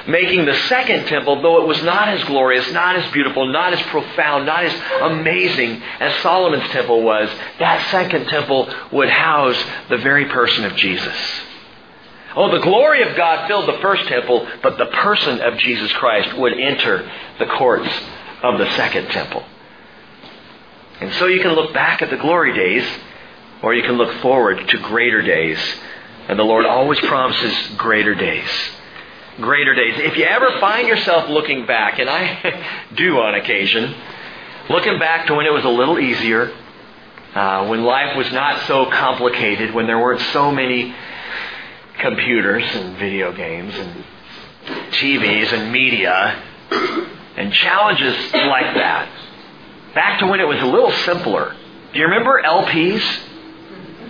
Making 0.08 0.46
the 0.46 0.56
second 0.68 1.06
temple, 1.06 1.42
though 1.42 1.62
it 1.62 1.68
was 1.68 1.82
not 1.84 2.08
as 2.08 2.24
glorious, 2.24 2.70
not 2.72 2.96
as 2.96 3.12
beautiful, 3.12 3.46
not 3.46 3.72
as 3.72 3.80
profound, 3.82 4.46
not 4.46 4.64
as 4.64 4.74
amazing 5.02 5.82
as 6.00 6.14
Solomon's 6.22 6.68
temple 6.70 7.02
was, 7.02 7.28
that 7.60 7.88
second 7.90 8.26
temple 8.26 8.72
would 8.90 9.10
house 9.10 9.62
the 9.88 9.98
very 9.98 10.24
person 10.26 10.64
of 10.64 10.74
Jesus. 10.74 11.16
Oh, 12.36 12.50
the 12.50 12.62
glory 12.62 13.02
of 13.02 13.16
God 13.16 13.48
filled 13.48 13.66
the 13.66 13.80
first 13.80 14.06
temple, 14.08 14.46
but 14.62 14.76
the 14.76 14.86
person 14.86 15.40
of 15.40 15.56
Jesus 15.58 15.90
Christ 15.94 16.36
would 16.36 16.52
enter 16.52 17.10
the 17.38 17.46
courts 17.46 17.88
of 18.42 18.58
the 18.58 18.70
second 18.76 19.08
temple. 19.08 19.42
And 21.00 21.12
so 21.14 21.26
you 21.26 21.40
can 21.40 21.52
look 21.52 21.72
back 21.72 22.02
at 22.02 22.10
the 22.10 22.16
glory 22.18 22.52
days, 22.54 22.86
or 23.62 23.72
you 23.72 23.82
can 23.82 23.96
look 23.96 24.20
forward 24.20 24.68
to 24.68 24.78
greater 24.78 25.22
days. 25.22 25.58
And 26.28 26.38
the 26.38 26.44
Lord 26.44 26.66
always 26.66 27.00
promises 27.00 27.54
greater 27.78 28.14
days. 28.14 28.50
Greater 29.40 29.74
days. 29.74 29.94
If 29.98 30.18
you 30.18 30.24
ever 30.24 30.58
find 30.60 30.86
yourself 30.86 31.30
looking 31.30 31.64
back, 31.64 31.98
and 31.98 32.10
I 32.10 32.84
do 32.96 33.18
on 33.18 33.34
occasion, 33.34 33.94
looking 34.68 34.98
back 34.98 35.26
to 35.28 35.34
when 35.34 35.46
it 35.46 35.52
was 35.52 35.64
a 35.64 35.70
little 35.70 35.98
easier, 35.98 36.52
uh, 37.34 37.66
when 37.68 37.82
life 37.84 38.14
was 38.14 38.30
not 38.32 38.66
so 38.66 38.90
complicated, 38.90 39.72
when 39.72 39.86
there 39.86 39.98
weren't 39.98 40.22
so 40.32 40.50
many 40.50 40.94
computers 42.00 42.64
and 42.74 42.96
video 42.98 43.32
games 43.32 43.74
and 43.74 44.04
TVs 44.92 45.52
and 45.52 45.72
media 45.72 46.42
and 47.36 47.52
challenges 47.52 48.14
like 48.32 48.74
that. 48.74 49.08
Back 49.94 50.20
to 50.20 50.26
when 50.26 50.40
it 50.40 50.46
was 50.46 50.60
a 50.60 50.66
little 50.66 50.90
simpler. 50.90 51.54
Do 51.92 51.98
you 51.98 52.04
remember 52.04 52.42
LPs? 52.42 53.22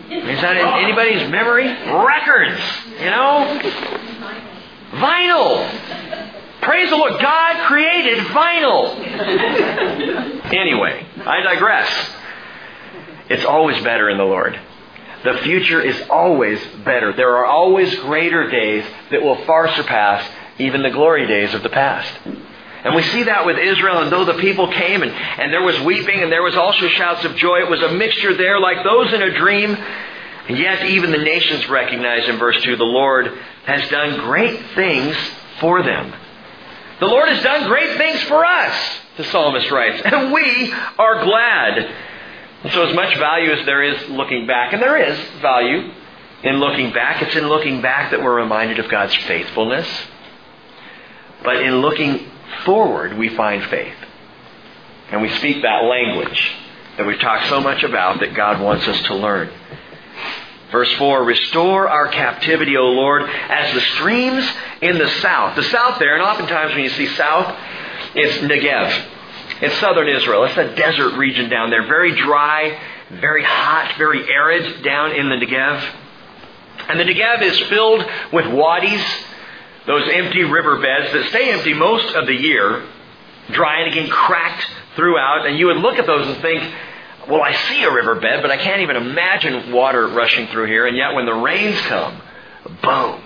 Is 0.08 0.40
that 0.40 0.56
in 0.56 0.66
anybody's 0.84 1.28
memory? 1.30 1.66
Records, 1.66 2.60
you 3.00 3.10
know? 3.10 3.60
Vinyl. 4.92 6.62
Praise 6.62 6.90
the 6.90 6.96
Lord. 6.96 7.20
God 7.20 7.66
created 7.66 8.18
vinyl. 8.26 8.96
anyway, 10.52 11.06
I 11.24 11.42
digress. 11.42 12.10
It's 13.28 13.44
always 13.44 13.82
better 13.82 14.08
in 14.08 14.18
the 14.18 14.24
Lord. 14.24 14.58
The 15.24 15.38
future 15.42 15.80
is 15.80 16.00
always 16.08 16.60
better. 16.84 17.12
There 17.12 17.36
are 17.36 17.46
always 17.46 17.94
greater 18.00 18.48
days 18.50 18.84
that 19.10 19.22
will 19.22 19.44
far 19.44 19.68
surpass 19.74 20.28
even 20.58 20.82
the 20.82 20.90
glory 20.90 21.26
days 21.26 21.54
of 21.54 21.62
the 21.62 21.68
past. 21.68 22.12
And 22.84 22.94
we 22.94 23.02
see 23.02 23.24
that 23.24 23.44
with 23.44 23.58
Israel, 23.58 24.02
and 24.02 24.12
though 24.12 24.24
the 24.24 24.38
people 24.38 24.70
came 24.70 25.02
and, 25.02 25.10
and 25.10 25.52
there 25.52 25.62
was 25.62 25.80
weeping 25.80 26.22
and 26.22 26.30
there 26.30 26.42
was 26.42 26.54
also 26.54 26.86
shouts 26.88 27.24
of 27.24 27.34
joy, 27.36 27.58
it 27.58 27.68
was 27.68 27.82
a 27.82 27.92
mixture 27.92 28.34
there 28.34 28.60
like 28.60 28.84
those 28.84 29.12
in 29.12 29.22
a 29.22 29.36
dream. 29.36 29.76
And 30.48 30.56
yet 30.56 30.86
even 30.86 31.10
the 31.10 31.18
nations 31.18 31.68
recognize 31.68 32.28
in 32.28 32.38
verse 32.38 32.62
2 32.62 32.76
the 32.76 32.84
Lord 32.84 33.26
has 33.64 33.88
done 33.90 34.20
great 34.20 34.60
things 34.76 35.16
for 35.58 35.82
them. 35.82 36.14
The 37.00 37.06
Lord 37.06 37.28
has 37.28 37.42
done 37.42 37.68
great 37.68 37.96
things 37.98 38.22
for 38.22 38.44
us, 38.44 39.00
the 39.16 39.24
psalmist 39.24 39.70
writes, 39.70 40.02
and 40.04 40.32
we 40.32 40.72
are 40.72 41.24
glad. 41.24 41.94
And 42.66 42.74
so, 42.74 42.82
as 42.82 42.96
much 42.96 43.16
value 43.16 43.52
as 43.52 43.64
there 43.64 43.80
is 43.80 44.08
looking 44.08 44.48
back, 44.48 44.72
and 44.72 44.82
there 44.82 44.96
is 44.96 45.16
value 45.40 45.88
in 46.42 46.58
looking 46.58 46.92
back, 46.92 47.22
it's 47.22 47.36
in 47.36 47.46
looking 47.46 47.80
back 47.80 48.10
that 48.10 48.20
we're 48.20 48.34
reminded 48.34 48.80
of 48.80 48.90
God's 48.90 49.14
faithfulness. 49.14 49.86
But 51.44 51.62
in 51.62 51.76
looking 51.76 52.28
forward, 52.64 53.16
we 53.16 53.28
find 53.36 53.62
faith. 53.66 53.94
And 55.12 55.22
we 55.22 55.28
speak 55.36 55.62
that 55.62 55.84
language 55.84 56.54
that 56.96 57.06
we've 57.06 57.20
talked 57.20 57.46
so 57.50 57.60
much 57.60 57.84
about 57.84 58.18
that 58.18 58.34
God 58.34 58.60
wants 58.60 58.88
us 58.88 59.00
to 59.02 59.14
learn. 59.14 59.48
Verse 60.72 60.92
4 60.94 61.22
Restore 61.22 61.88
our 61.88 62.08
captivity, 62.08 62.76
O 62.76 62.86
Lord, 62.86 63.30
as 63.30 63.72
the 63.74 63.80
streams 63.80 64.44
in 64.82 64.98
the 64.98 65.08
south. 65.20 65.54
The 65.54 65.62
south 65.62 66.00
there, 66.00 66.14
and 66.16 66.22
oftentimes 66.24 66.74
when 66.74 66.82
you 66.82 66.90
see 66.90 67.06
south, 67.06 67.56
it's 68.16 68.38
Negev 68.38 69.15
in 69.62 69.70
southern 69.72 70.08
Israel. 70.08 70.44
It's 70.44 70.56
a 70.56 70.74
desert 70.74 71.16
region 71.16 71.48
down 71.48 71.70
there, 71.70 71.86
very 71.86 72.14
dry, 72.14 72.78
very 73.10 73.44
hot, 73.44 73.94
very 73.98 74.28
arid 74.28 74.82
down 74.82 75.12
in 75.12 75.28
the 75.28 75.36
Negev. 75.36 75.94
And 76.88 77.00
the 77.00 77.04
Negev 77.04 77.42
is 77.42 77.58
filled 77.68 78.04
with 78.32 78.46
wadis, 78.46 79.04
those 79.86 80.08
empty 80.12 80.42
riverbeds 80.42 81.12
that 81.12 81.28
stay 81.30 81.50
empty 81.52 81.72
most 81.72 82.14
of 82.14 82.26
the 82.26 82.34
year, 82.34 82.84
dry 83.50 83.80
and 83.80 83.92
again 83.92 84.10
cracked 84.10 84.66
throughout. 84.96 85.46
And 85.46 85.58
you 85.58 85.66
would 85.66 85.78
look 85.78 85.98
at 85.98 86.06
those 86.06 86.26
and 86.26 86.42
think, 86.42 86.62
well, 87.28 87.42
I 87.42 87.52
see 87.68 87.82
a 87.82 87.92
riverbed, 87.92 88.42
but 88.42 88.50
I 88.50 88.56
can't 88.56 88.82
even 88.82 88.96
imagine 88.96 89.72
water 89.72 90.06
rushing 90.08 90.48
through 90.48 90.66
here. 90.66 90.86
And 90.86 90.96
yet 90.96 91.14
when 91.14 91.26
the 91.26 91.34
rains 91.34 91.80
come, 91.82 92.20
boom, 92.82 93.20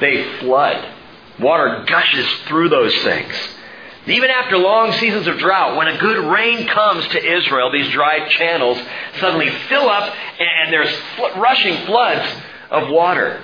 they 0.00 0.38
flood. 0.38 0.94
Water 1.38 1.84
gushes 1.86 2.26
through 2.46 2.68
those 2.68 2.94
things. 3.02 3.34
Even 4.10 4.30
after 4.30 4.56
long 4.56 4.92
seasons 4.92 5.26
of 5.26 5.38
drought, 5.38 5.76
when 5.76 5.88
a 5.88 5.98
good 5.98 6.24
rain 6.30 6.66
comes 6.66 7.06
to 7.08 7.36
Israel, 7.36 7.70
these 7.70 7.90
dry 7.90 8.28
channels 8.28 8.78
suddenly 9.20 9.50
fill 9.68 9.88
up 9.88 10.14
and 10.38 10.72
there's 10.72 10.94
rushing 11.36 11.84
floods 11.86 12.26
of 12.70 12.88
water. 12.88 13.42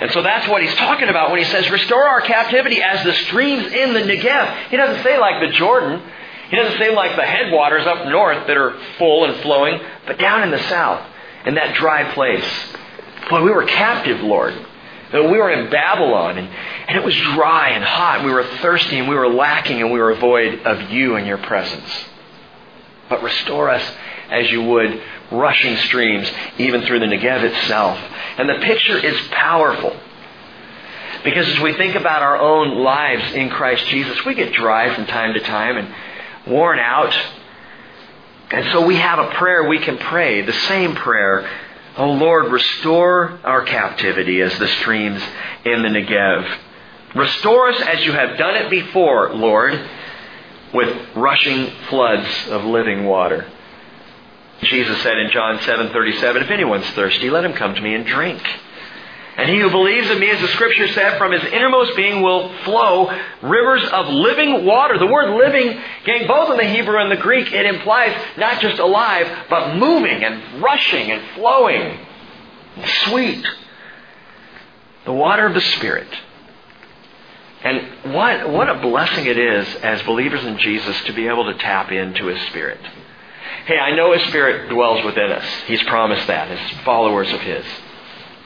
And 0.00 0.10
so 0.10 0.22
that's 0.22 0.48
what 0.48 0.62
he's 0.62 0.74
talking 0.74 1.08
about 1.08 1.30
when 1.30 1.38
he 1.38 1.44
says, 1.44 1.70
Restore 1.70 2.02
our 2.04 2.20
captivity 2.22 2.82
as 2.82 3.04
the 3.04 3.12
streams 3.12 3.72
in 3.72 3.92
the 3.92 4.00
Negev. 4.00 4.68
He 4.68 4.76
doesn't 4.76 5.02
say 5.02 5.18
like 5.18 5.40
the 5.40 5.56
Jordan. 5.56 6.02
He 6.50 6.56
doesn't 6.56 6.78
say 6.78 6.94
like 6.94 7.16
the 7.16 7.24
headwaters 7.24 7.86
up 7.86 8.06
north 8.08 8.46
that 8.46 8.56
are 8.56 8.76
full 8.98 9.24
and 9.24 9.40
flowing, 9.42 9.80
but 10.06 10.18
down 10.18 10.42
in 10.42 10.50
the 10.50 10.62
south, 10.64 11.06
in 11.46 11.54
that 11.54 11.76
dry 11.76 12.12
place. 12.12 12.44
Boy, 13.30 13.42
we 13.42 13.50
were 13.50 13.64
captive, 13.64 14.20
Lord. 14.20 14.54
We 15.12 15.38
were 15.38 15.50
in 15.50 15.70
Babylon, 15.70 16.38
and, 16.38 16.48
and 16.88 16.96
it 16.96 17.04
was 17.04 17.14
dry 17.14 17.70
and 17.70 17.84
hot. 17.84 18.18
And 18.18 18.26
we 18.26 18.32
were 18.32 18.44
thirsty, 18.62 18.98
and 18.98 19.08
we 19.08 19.14
were 19.14 19.28
lacking, 19.28 19.80
and 19.80 19.92
we 19.92 19.98
were 19.98 20.14
void 20.14 20.60
of 20.60 20.90
you 20.90 21.16
and 21.16 21.26
your 21.26 21.38
presence. 21.38 22.04
But 23.08 23.22
restore 23.22 23.68
us 23.68 23.84
as 24.30 24.50
you 24.50 24.62
would 24.62 25.02
rushing 25.30 25.76
streams, 25.76 26.30
even 26.58 26.82
through 26.82 27.00
the 27.00 27.06
Negev 27.06 27.42
itself. 27.42 27.98
And 28.38 28.48
the 28.48 28.64
picture 28.64 28.98
is 28.98 29.28
powerful. 29.28 29.94
Because 31.24 31.48
as 31.48 31.60
we 31.60 31.74
think 31.74 31.94
about 31.94 32.22
our 32.22 32.38
own 32.38 32.82
lives 32.82 33.34
in 33.34 33.50
Christ 33.50 33.86
Jesus, 33.86 34.24
we 34.24 34.34
get 34.34 34.52
dry 34.52 34.94
from 34.94 35.06
time 35.06 35.34
to 35.34 35.40
time 35.40 35.76
and 35.76 35.94
worn 36.46 36.78
out. 36.78 37.14
And 38.50 38.70
so 38.72 38.84
we 38.84 38.96
have 38.96 39.18
a 39.18 39.30
prayer 39.34 39.68
we 39.68 39.78
can 39.78 39.98
pray, 39.98 40.42
the 40.42 40.52
same 40.52 40.94
prayer 40.94 41.48
O 41.96 42.04
oh 42.04 42.12
Lord, 42.12 42.50
restore 42.50 43.38
our 43.44 43.64
captivity 43.64 44.40
as 44.40 44.58
the 44.58 44.68
streams 44.68 45.22
in 45.64 45.82
the 45.82 45.88
Negev. 45.88 46.58
Restore 47.14 47.68
us 47.68 47.80
as 47.82 48.04
you 48.04 48.12
have 48.12 48.38
done 48.38 48.56
it 48.56 48.70
before, 48.70 49.34
Lord, 49.34 49.78
with 50.72 51.14
rushing 51.14 51.66
floods 51.90 52.48
of 52.48 52.64
living 52.64 53.04
water. 53.04 53.46
Jesus 54.62 55.02
said 55.02 55.18
in 55.18 55.30
John 55.30 55.58
7:37, 55.58 56.42
"If 56.42 56.50
anyone's 56.50 56.88
thirsty, 56.90 57.28
let 57.28 57.44
him 57.44 57.52
come 57.52 57.74
to 57.74 57.80
me 57.82 57.94
and 57.94 58.06
drink." 58.06 58.42
And 59.36 59.48
he 59.48 59.60
who 59.60 59.70
believes 59.70 60.10
in 60.10 60.18
me, 60.18 60.30
as 60.30 60.40
the 60.42 60.48
scripture 60.48 60.88
said, 60.88 61.16
from 61.16 61.32
his 61.32 61.42
innermost 61.44 61.96
being 61.96 62.22
will 62.22 62.54
flow 62.64 63.10
rivers 63.40 63.82
of 63.90 64.08
living 64.08 64.66
water. 64.66 64.98
The 64.98 65.06
word 65.06 65.34
living, 65.36 65.80
gang, 66.04 66.26
both 66.26 66.50
in 66.50 66.58
the 66.58 66.68
Hebrew 66.68 66.98
and 66.98 67.10
the 67.10 67.16
Greek, 67.16 67.50
it 67.50 67.64
implies 67.64 68.14
not 68.36 68.60
just 68.60 68.78
alive, 68.78 69.46
but 69.48 69.76
moving 69.76 70.22
and 70.22 70.62
rushing 70.62 71.10
and 71.10 71.22
flowing. 71.34 71.98
Sweet. 73.04 73.46
The 75.06 75.12
water 75.12 75.46
of 75.46 75.54
the 75.54 75.60
Spirit. 75.62 76.08
And 77.64 78.14
what, 78.14 78.50
what 78.50 78.68
a 78.68 78.80
blessing 78.80 79.24
it 79.26 79.38
is 79.38 79.66
as 79.76 80.02
believers 80.02 80.44
in 80.44 80.58
Jesus 80.58 81.00
to 81.04 81.12
be 81.12 81.28
able 81.28 81.44
to 81.50 81.58
tap 81.58 81.90
into 81.90 82.26
His 82.26 82.40
Spirit. 82.48 82.80
Hey, 83.66 83.78
I 83.78 83.94
know 83.94 84.12
His 84.12 84.28
Spirit 84.28 84.68
dwells 84.68 85.04
within 85.06 85.30
us. 85.30 85.44
He's 85.66 85.82
promised 85.84 86.26
that 86.26 86.48
as 86.48 86.84
followers 86.84 87.32
of 87.32 87.40
His. 87.40 87.64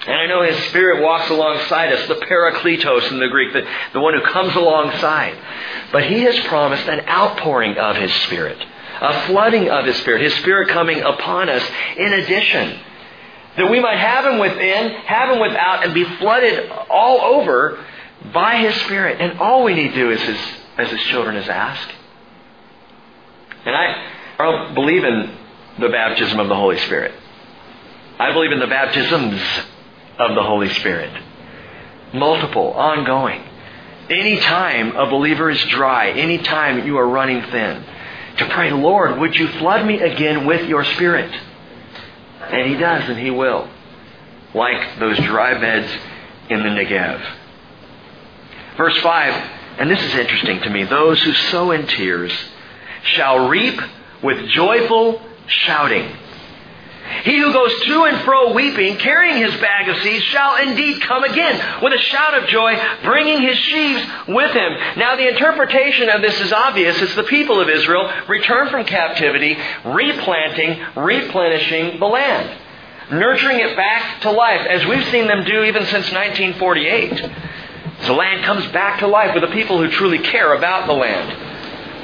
And 0.06 0.14
I 0.14 0.26
know 0.26 0.42
His 0.42 0.56
Spirit 0.66 1.02
walks 1.02 1.28
alongside 1.30 1.92
us, 1.92 2.06
the 2.06 2.14
Parakletos 2.14 3.10
in 3.10 3.18
the 3.18 3.26
Greek, 3.28 3.52
the, 3.52 3.66
the 3.92 4.00
one 4.00 4.14
who 4.14 4.20
comes 4.20 4.54
alongside. 4.54 5.36
But 5.90 6.04
He 6.04 6.20
has 6.22 6.38
promised 6.46 6.86
an 6.86 7.00
outpouring 7.08 7.76
of 7.76 7.96
His 7.96 8.12
Spirit, 8.22 8.64
a 9.00 9.26
flooding 9.26 9.68
of 9.68 9.84
His 9.84 9.96
Spirit, 9.96 10.22
His 10.22 10.34
Spirit 10.34 10.68
coming 10.68 11.00
upon 11.00 11.48
us 11.48 11.62
in 11.96 12.12
addition. 12.12 12.78
That 13.56 13.68
we 13.68 13.80
might 13.80 13.98
have 13.98 14.32
Him 14.32 14.38
within, 14.38 14.92
have 14.92 15.30
Him 15.30 15.40
without, 15.40 15.84
and 15.84 15.92
be 15.92 16.04
flooded 16.04 16.70
all 16.88 17.20
over 17.40 17.84
by 18.32 18.58
His 18.58 18.76
Spirit. 18.82 19.20
And 19.20 19.40
all 19.40 19.64
we 19.64 19.74
need 19.74 19.88
to 19.88 19.94
do 19.94 20.10
is 20.10 20.20
His, 20.20 20.38
as 20.78 20.90
His 20.90 21.00
children 21.08 21.36
is 21.36 21.48
ask. 21.48 21.88
And 23.64 23.74
I, 23.74 24.12
I 24.38 24.44
don't 24.44 24.74
believe 24.74 25.02
in 25.02 25.36
the 25.80 25.88
baptism 25.88 26.38
of 26.38 26.48
the 26.48 26.54
Holy 26.54 26.78
Spirit. 26.78 27.12
I 28.20 28.32
believe 28.32 28.52
in 28.52 28.60
the 28.60 28.68
baptisms 28.68 29.42
of 30.18 30.34
the 30.34 30.42
Holy 30.42 30.68
Spirit. 30.70 31.10
Multiple, 32.12 32.72
ongoing. 32.72 33.42
Anytime 34.08 34.96
a 34.96 35.10
believer 35.10 35.50
is 35.50 35.62
dry, 35.66 36.10
anytime 36.10 36.86
you 36.86 36.96
are 36.98 37.08
running 37.08 37.42
thin, 37.50 37.84
to 38.38 38.48
pray, 38.50 38.70
Lord, 38.70 39.18
would 39.18 39.34
you 39.34 39.48
flood 39.48 39.86
me 39.86 40.00
again 40.00 40.46
with 40.46 40.68
your 40.68 40.84
Spirit? 40.84 41.32
And 42.40 42.70
He 42.70 42.76
does, 42.76 43.08
and 43.08 43.18
He 43.18 43.30
will. 43.30 43.68
Like 44.54 44.98
those 44.98 45.18
dry 45.18 45.58
beds 45.58 45.90
in 46.48 46.60
the 46.60 46.68
Negev. 46.68 47.34
Verse 48.76 48.96
5, 48.98 49.50
and 49.78 49.90
this 49.90 50.02
is 50.02 50.14
interesting 50.14 50.60
to 50.60 50.70
me 50.70 50.84
those 50.84 51.20
who 51.22 51.32
sow 51.32 51.70
in 51.70 51.86
tears 51.86 52.32
shall 53.02 53.48
reap 53.48 53.80
with 54.22 54.48
joyful 54.50 55.20
shouting. 55.46 56.14
He 57.24 57.38
who 57.38 57.52
goes 57.52 57.72
to 57.84 58.04
and 58.04 58.20
fro 58.22 58.52
weeping, 58.52 58.96
carrying 58.98 59.42
his 59.42 59.54
bag 59.60 59.88
of 59.88 59.96
seeds, 60.02 60.24
shall 60.24 60.56
indeed 60.56 61.00
come 61.02 61.24
again 61.24 61.82
with 61.82 61.92
a 61.92 61.98
shout 61.98 62.34
of 62.34 62.48
joy, 62.48 62.76
bringing 63.02 63.40
his 63.40 63.56
sheaves 63.58 64.02
with 64.28 64.52
him. 64.52 64.72
Now, 64.96 65.16
the 65.16 65.28
interpretation 65.28 66.08
of 66.08 66.22
this 66.22 66.40
is 66.40 66.52
obvious. 66.52 67.00
It's 67.00 67.14
the 67.14 67.24
people 67.24 67.60
of 67.60 67.68
Israel 67.68 68.10
return 68.28 68.68
from 68.70 68.84
captivity, 68.84 69.56
replanting, 69.84 70.80
replenishing 70.96 71.98
the 71.98 72.06
land, 72.06 72.58
nurturing 73.10 73.60
it 73.60 73.76
back 73.76 74.22
to 74.22 74.30
life, 74.30 74.66
as 74.66 74.84
we've 74.86 75.06
seen 75.08 75.26
them 75.26 75.44
do 75.44 75.64
even 75.64 75.82
since 75.84 76.10
1948. 76.12 77.30
the 78.06 78.12
land 78.12 78.44
comes 78.44 78.66
back 78.72 79.00
to 79.00 79.06
life 79.06 79.34
with 79.34 79.42
the 79.42 79.54
people 79.54 79.78
who 79.78 79.88
truly 79.90 80.18
care 80.18 80.54
about 80.54 80.86
the 80.86 80.92
land. 80.92 81.45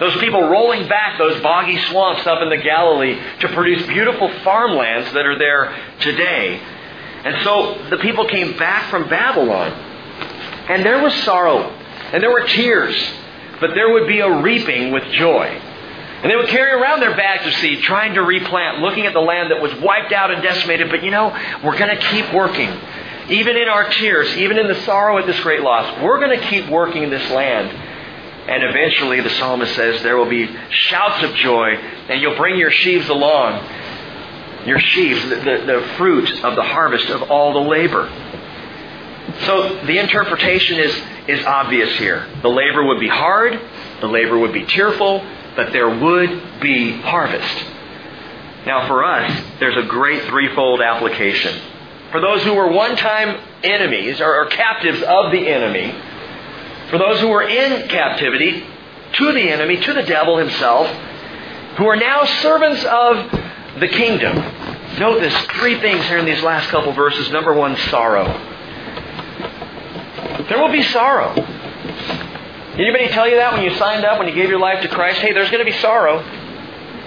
Those 0.02 0.16
people 0.16 0.42
rolling 0.48 0.88
back 0.88 1.16
those 1.16 1.40
boggy 1.42 1.78
swamps 1.84 2.26
up 2.26 2.42
in 2.42 2.48
the 2.48 2.56
Galilee 2.56 3.16
to 3.38 3.48
produce 3.50 3.86
beautiful 3.86 4.36
farmlands 4.42 5.12
that 5.12 5.24
are 5.24 5.38
there 5.38 5.78
today. 6.00 6.60
And 7.24 7.44
so 7.44 7.86
the 7.88 7.98
people 7.98 8.26
came 8.26 8.58
back 8.58 8.90
from 8.90 9.08
Babylon. 9.08 9.70
And 10.68 10.84
there 10.84 11.00
was 11.00 11.14
sorrow. 11.22 11.70
And 12.12 12.20
there 12.20 12.32
were 12.32 12.48
tears. 12.48 12.96
But 13.60 13.76
there 13.76 13.92
would 13.92 14.08
be 14.08 14.18
a 14.18 14.40
reaping 14.42 14.90
with 14.90 15.04
joy. 15.12 15.46
And 15.46 16.28
they 16.28 16.34
would 16.34 16.48
carry 16.48 16.72
around 16.72 16.98
their 16.98 17.14
bags 17.14 17.46
of 17.46 17.54
seed, 17.60 17.84
trying 17.84 18.14
to 18.14 18.22
replant, 18.22 18.80
looking 18.80 19.06
at 19.06 19.12
the 19.12 19.20
land 19.20 19.52
that 19.52 19.62
was 19.62 19.72
wiped 19.76 20.10
out 20.10 20.32
and 20.32 20.42
decimated. 20.42 20.90
But 20.90 21.04
you 21.04 21.12
know, 21.12 21.28
we're 21.62 21.78
going 21.78 21.96
to 21.96 22.02
keep 22.08 22.34
working. 22.34 22.76
Even 23.30 23.56
in 23.56 23.68
our 23.68 23.88
tears, 23.88 24.36
even 24.36 24.58
in 24.58 24.66
the 24.66 24.80
sorrow 24.82 25.18
at 25.18 25.26
this 25.26 25.38
great 25.38 25.60
loss, 25.60 26.02
we're 26.02 26.18
going 26.18 26.36
to 26.36 26.44
keep 26.48 26.68
working 26.68 27.04
in 27.04 27.10
this 27.10 27.30
land 27.30 27.91
and 28.46 28.64
eventually, 28.64 29.20
the 29.20 29.30
psalmist 29.30 29.74
says, 29.74 30.02
there 30.02 30.16
will 30.16 30.28
be 30.28 30.48
shouts 30.70 31.22
of 31.22 31.34
joy, 31.36 31.74
and 32.08 32.20
you'll 32.20 32.36
bring 32.36 32.58
your 32.58 32.72
sheaves 32.72 33.08
along. 33.08 33.64
Your 34.66 34.80
sheaves, 34.80 35.22
the, 35.28 35.36
the, 35.36 35.64
the 35.66 35.94
fruit 35.96 36.42
of 36.44 36.56
the 36.56 36.62
harvest 36.62 37.08
of 37.08 37.30
all 37.30 37.52
the 37.52 37.68
labor. 37.68 38.10
So 39.46 39.84
the 39.86 39.98
interpretation 39.98 40.78
is, 40.78 41.02
is 41.28 41.44
obvious 41.46 41.96
here. 41.98 42.28
The 42.42 42.48
labor 42.48 42.84
would 42.84 43.00
be 43.00 43.08
hard, 43.08 43.60
the 44.00 44.08
labor 44.08 44.38
would 44.38 44.52
be 44.52 44.66
tearful, 44.66 45.24
but 45.54 45.72
there 45.72 45.88
would 45.88 46.60
be 46.60 46.92
harvest. 47.00 47.64
Now, 48.66 48.86
for 48.86 49.04
us, 49.04 49.42
there's 49.60 49.76
a 49.76 49.88
great 49.88 50.24
threefold 50.24 50.80
application. 50.80 51.60
For 52.10 52.20
those 52.20 52.42
who 52.44 52.54
were 52.54 52.70
one 52.70 52.96
time 52.96 53.40
enemies 53.62 54.20
or, 54.20 54.42
or 54.42 54.46
captives 54.46 55.02
of 55.02 55.32
the 55.32 55.48
enemy, 55.48 55.94
for 56.92 56.98
those 56.98 57.20
who 57.20 57.28
were 57.28 57.42
in 57.42 57.88
captivity 57.88 58.66
to 59.14 59.32
the 59.32 59.40
enemy, 59.40 59.78
to 59.78 59.94
the 59.94 60.02
devil 60.02 60.36
himself, 60.36 60.86
who 61.78 61.86
are 61.86 61.96
now 61.96 62.22
servants 62.42 62.84
of 62.84 63.30
the 63.80 63.88
kingdom. 63.88 64.36
Note 64.98 65.20
this 65.20 65.34
three 65.52 65.80
things 65.80 66.04
here 66.04 66.18
in 66.18 66.26
these 66.26 66.42
last 66.42 66.68
couple 66.68 66.92
verses. 66.92 67.30
Number 67.30 67.54
one, 67.54 67.78
sorrow. 67.88 68.26
There 70.50 70.58
will 70.60 70.70
be 70.70 70.82
sorrow. 70.82 71.32
Anybody 71.32 73.08
tell 73.08 73.26
you 73.26 73.36
that 73.36 73.54
when 73.54 73.62
you 73.62 73.74
signed 73.76 74.04
up, 74.04 74.18
when 74.18 74.28
you 74.28 74.34
gave 74.34 74.50
your 74.50 74.60
life 74.60 74.82
to 74.82 74.88
Christ? 74.88 75.18
Hey, 75.20 75.32
there's 75.32 75.50
going 75.50 75.64
to 75.64 75.70
be 75.70 75.78
sorrow. 75.78 76.22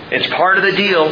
It's 0.09 0.25
part 0.33 0.57
of 0.57 0.63
the 0.63 0.71
deal. 0.71 1.09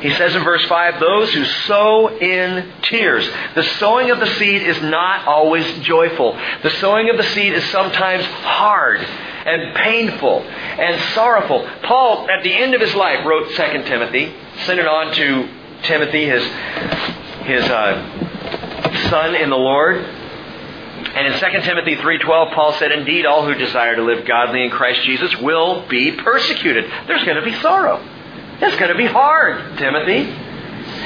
He 0.00 0.10
says 0.14 0.34
in 0.34 0.44
verse 0.44 0.64
5, 0.66 1.00
those 1.00 1.32
who 1.32 1.44
sow 1.44 2.08
in 2.18 2.70
tears. 2.82 3.28
The 3.54 3.62
sowing 3.78 4.10
of 4.10 4.20
the 4.20 4.26
seed 4.34 4.62
is 4.62 4.80
not 4.82 5.26
always 5.26 5.66
joyful. 5.80 6.38
The 6.62 6.70
sowing 6.70 7.08
of 7.08 7.16
the 7.16 7.22
seed 7.30 7.54
is 7.54 7.64
sometimes 7.70 8.24
hard 8.24 9.00
and 9.00 9.74
painful 9.74 10.42
and 10.42 11.00
sorrowful. 11.14 11.68
Paul, 11.82 12.28
at 12.28 12.42
the 12.42 12.52
end 12.52 12.74
of 12.74 12.80
his 12.80 12.94
life, 12.94 13.24
wrote 13.24 13.48
2 13.50 13.54
Timothy, 13.84 14.34
sent 14.64 14.78
it 14.80 14.86
on 14.86 15.14
to 15.14 15.48
Timothy, 15.84 16.26
his, 16.26 16.44
his 17.46 17.64
uh, 17.64 19.08
son 19.08 19.34
in 19.34 19.48
the 19.48 19.56
Lord. 19.56 19.96
And 19.96 21.32
in 21.32 21.38
2 21.38 21.60
Timothy 21.62 21.96
3:12 21.96 22.52
Paul 22.52 22.72
said, 22.74 22.92
"Indeed 22.92 23.24
all 23.24 23.46
who 23.46 23.54
desire 23.54 23.96
to 23.96 24.02
live 24.02 24.26
godly 24.26 24.64
in 24.64 24.70
Christ 24.70 25.02
Jesus 25.02 25.34
will 25.38 25.86
be 25.88 26.12
persecuted. 26.12 26.90
There's 27.06 27.24
going 27.24 27.36
to 27.36 27.42
be 27.42 27.54
sorrow. 27.60 28.02
It's 28.60 28.76
going 28.76 28.90
to 28.90 28.96
be 28.96 29.06
hard, 29.06 29.78
Timothy. 29.78 30.24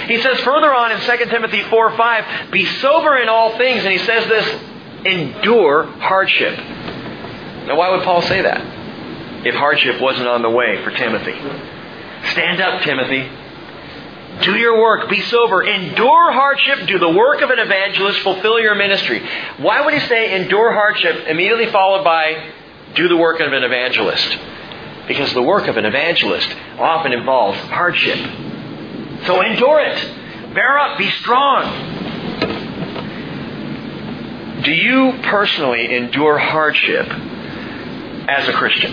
He 0.07 0.21
says 0.21 0.41
further 0.41 0.73
on 0.73 0.93
in 0.93 1.01
2 1.01 1.25
Timothy 1.31 1.63
4 1.63 1.97
5, 1.97 2.51
be 2.53 2.65
sober 2.67 3.17
in 3.17 3.29
all 3.29 3.57
things. 3.57 3.83
And 3.83 3.93
he 3.93 3.99
says 3.99 4.27
this, 4.29 4.63
endure 5.05 5.85
hardship. 5.85 6.57
Now, 7.67 7.77
why 7.77 7.91
would 7.91 8.03
Paul 8.03 8.23
say 8.23 8.43
that 8.43 9.47
if 9.47 9.55
hardship 9.55 10.01
wasn't 10.01 10.29
on 10.29 10.43
the 10.43 10.51
way 10.51 10.83
for 10.85 10.91
Timothy? 10.91 11.35
Stand 12.33 12.61
up, 12.61 12.83
Timothy. 12.83 13.31
Do 14.43 14.57
your 14.57 14.81
work. 14.81 15.09
Be 15.11 15.21
sober. 15.23 15.63
Endure 15.63 16.33
hardship. 16.33 16.87
Do 16.87 16.99
the 16.99 17.11
work 17.11 17.43
of 17.43 17.51
an 17.51 17.59
evangelist. 17.59 18.21
Fulfill 18.21 18.61
your 18.61 18.75
ministry. 18.75 19.27
Why 19.59 19.85
would 19.85 19.93
he 19.95 20.01
say 20.01 20.41
endure 20.41 20.73
hardship 20.73 21.27
immediately 21.27 21.67
followed 21.67 22.05
by 22.05 22.51
do 22.95 23.09
the 23.09 23.17
work 23.17 23.41
of 23.41 23.53
an 23.53 23.63
evangelist? 23.63 24.39
Because 25.11 25.33
the 25.35 25.43
work 25.43 25.67
of 25.67 25.77
an 25.77 25.85
evangelist 25.85 26.49
often 26.79 27.13
involves 27.13 27.59
hardship. 27.63 28.17
So 29.27 29.41
endure 29.43 29.81
it. 29.81 30.55
Bear 30.55 30.79
up. 30.79 30.99
Be 30.99 31.11
strong. 31.11 31.65
Do 34.63 34.71
you 34.71 35.19
personally 35.25 35.93
endure 35.97 36.39
hardship 36.39 37.09
as 37.09 38.49
a 38.49 38.53
Christian? 38.53 38.93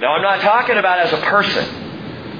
Now, 0.00 0.14
I'm 0.14 0.22
not 0.22 0.40
talking 0.40 0.78
about 0.78 1.00
as 1.00 1.12
a 1.12 1.20
person. 1.20 1.66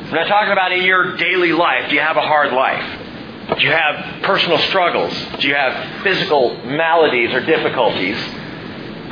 I'm 0.07 0.15
not 0.15 0.29
talking 0.29 0.53
about 0.53 0.73
in 0.73 0.85
your 0.85 1.19
daily 1.19 1.53
life. 1.53 1.91
Do 1.91 1.95
you 1.95 2.01
have 2.01 2.17
a 2.17 2.23
hard 2.23 2.55
life? 2.55 3.59
Do 3.59 3.67
you 3.67 3.71
have 3.71 4.23
personal 4.23 4.57
struggles? 4.57 5.13
Do 5.41 5.47
you 5.47 5.55
have 5.55 6.03
physical 6.03 6.57
maladies 6.65 7.35
or 7.35 7.45
difficulties? 7.45 8.17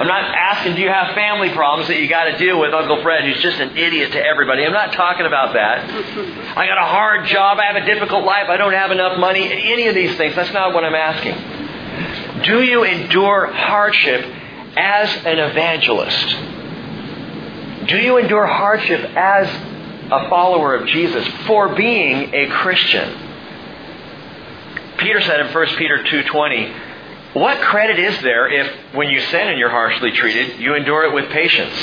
I'm 0.01 0.07
not 0.07 0.35
asking, 0.35 0.77
do 0.77 0.81
you 0.81 0.89
have 0.89 1.15
family 1.15 1.51
problems 1.51 1.89
that 1.89 1.99
you 1.99 2.09
got 2.09 2.25
to 2.25 2.39
deal 2.39 2.59
with, 2.59 2.73
Uncle 2.73 3.03
Fred, 3.03 3.23
who's 3.23 3.43
just 3.43 3.61
an 3.61 3.77
idiot 3.77 4.13
to 4.13 4.19
everybody? 4.19 4.65
I'm 4.65 4.73
not 4.73 4.95
talking 4.95 5.27
about 5.27 5.53
that. 5.53 5.85
I 6.57 6.67
got 6.67 6.79
a 6.79 6.87
hard 6.87 7.27
job. 7.27 7.59
I 7.59 7.67
have 7.67 7.77
a 7.77 7.85
difficult 7.85 8.25
life. 8.25 8.49
I 8.49 8.57
don't 8.57 8.73
have 8.73 8.91
enough 8.93 9.19
money. 9.19 9.53
Any 9.53 9.89
of 9.89 9.95
these 9.95 10.17
things. 10.17 10.35
That's 10.35 10.55
not 10.55 10.73
what 10.73 10.85
I'm 10.85 10.95
asking. 10.95 11.35
Do 12.45 12.63
you 12.63 12.85
endure 12.85 13.53
hardship 13.53 14.25
as 14.75 15.15
an 15.27 15.39
evangelist? 15.39 16.29
Do 17.87 17.99
you 17.99 18.17
endure 18.17 18.47
hardship 18.47 19.05
as 19.15 19.49
a 20.11 20.31
follower 20.31 20.77
of 20.77 20.89
Jesus 20.89 21.29
for 21.47 21.75
being 21.75 22.33
a 22.33 22.49
Christian? 22.49 23.29
Peter 24.97 25.21
said 25.21 25.41
in 25.41 25.53
1 25.53 25.77
Peter 25.77 25.99
2:20, 26.05 26.73
what 27.33 27.61
credit 27.61 27.99
is 27.99 28.21
there 28.23 28.51
if, 28.51 28.95
when 28.95 29.09
you 29.09 29.21
sin 29.21 29.49
and 29.49 29.59
you're 29.59 29.71
harshly 29.71 30.11
treated, 30.11 30.59
you 30.59 30.75
endure 30.75 31.05
it 31.05 31.15
with 31.15 31.31
patience? 31.31 31.77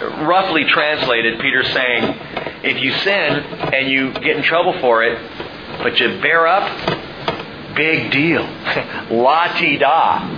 Roughly 0.00 0.64
translated, 0.64 1.40
Peter's 1.40 1.70
saying, 1.72 2.16
if 2.62 2.80
you 2.82 2.92
sin 2.92 3.12
and 3.12 3.90
you 3.90 4.12
get 4.12 4.36
in 4.36 4.42
trouble 4.44 4.78
for 4.80 5.02
it, 5.02 5.18
but 5.82 5.98
you 5.98 6.20
bear 6.20 6.46
up, 6.46 7.74
big 7.74 8.12
deal. 8.12 8.42
La 9.10 9.48
ti 9.58 9.78
da. 9.78 10.28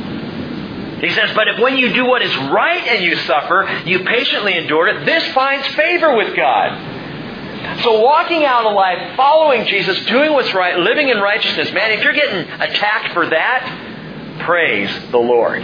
He 1.00 1.10
says, 1.10 1.34
but 1.34 1.48
if 1.48 1.58
when 1.58 1.76
you 1.76 1.92
do 1.92 2.06
what 2.06 2.22
is 2.22 2.34
right 2.36 2.86
and 2.86 3.04
you 3.04 3.16
suffer, 3.16 3.68
you 3.84 4.04
patiently 4.04 4.56
endure 4.56 4.88
it, 4.88 5.04
this 5.04 5.26
finds 5.34 5.66
favor 5.74 6.16
with 6.16 6.34
God. 6.34 6.91
So 7.82 8.00
walking 8.00 8.44
out 8.44 8.64
a 8.64 8.70
life, 8.70 9.16
following 9.16 9.66
Jesus, 9.66 10.04
doing 10.06 10.32
what's 10.32 10.52
right, 10.52 10.78
living 10.78 11.08
in 11.08 11.18
righteousness, 11.18 11.72
man, 11.72 11.92
if 11.92 12.02
you're 12.02 12.12
getting 12.12 12.48
attacked 12.60 13.12
for 13.12 13.28
that, 13.28 14.40
praise 14.44 14.90
the 15.10 15.18
Lord. 15.18 15.62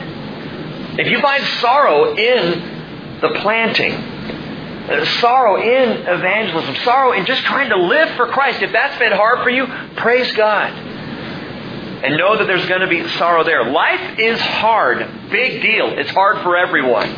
If 0.98 1.08
you 1.08 1.20
find 1.20 1.44
sorrow 1.61 2.16
in 2.16 3.20
the 3.20 3.40
planting, 3.40 3.92
uh, 3.92 5.04
sorrow 5.20 5.61
in 5.61 6.06
evangelism, 6.06 6.76
sorrow 6.84 7.12
in 7.12 7.26
just 7.26 7.42
trying 7.42 7.70
to 7.70 7.76
live 7.76 8.11
for 8.16 8.26
Christ, 8.28 8.62
if 8.62 8.72
that's 8.72 8.98
been 8.98 9.12
hard 9.12 9.42
for 9.42 9.50
you, 9.50 9.66
praise 9.96 10.32
God. 10.34 10.72
And 10.72 12.16
know 12.16 12.37
that 12.38 12.46
there's 12.46 12.66
going 12.66 12.80
to 12.80 12.87
be 12.87 13.06
sorrow 13.11 13.42
there. 13.42 13.70
Life 13.70 14.18
is 14.18 14.40
hard. 14.40 15.30
Big 15.30 15.62
deal. 15.62 15.98
It's 15.98 16.11
hard 16.11 16.42
for 16.42 16.56
everyone. 16.56 17.08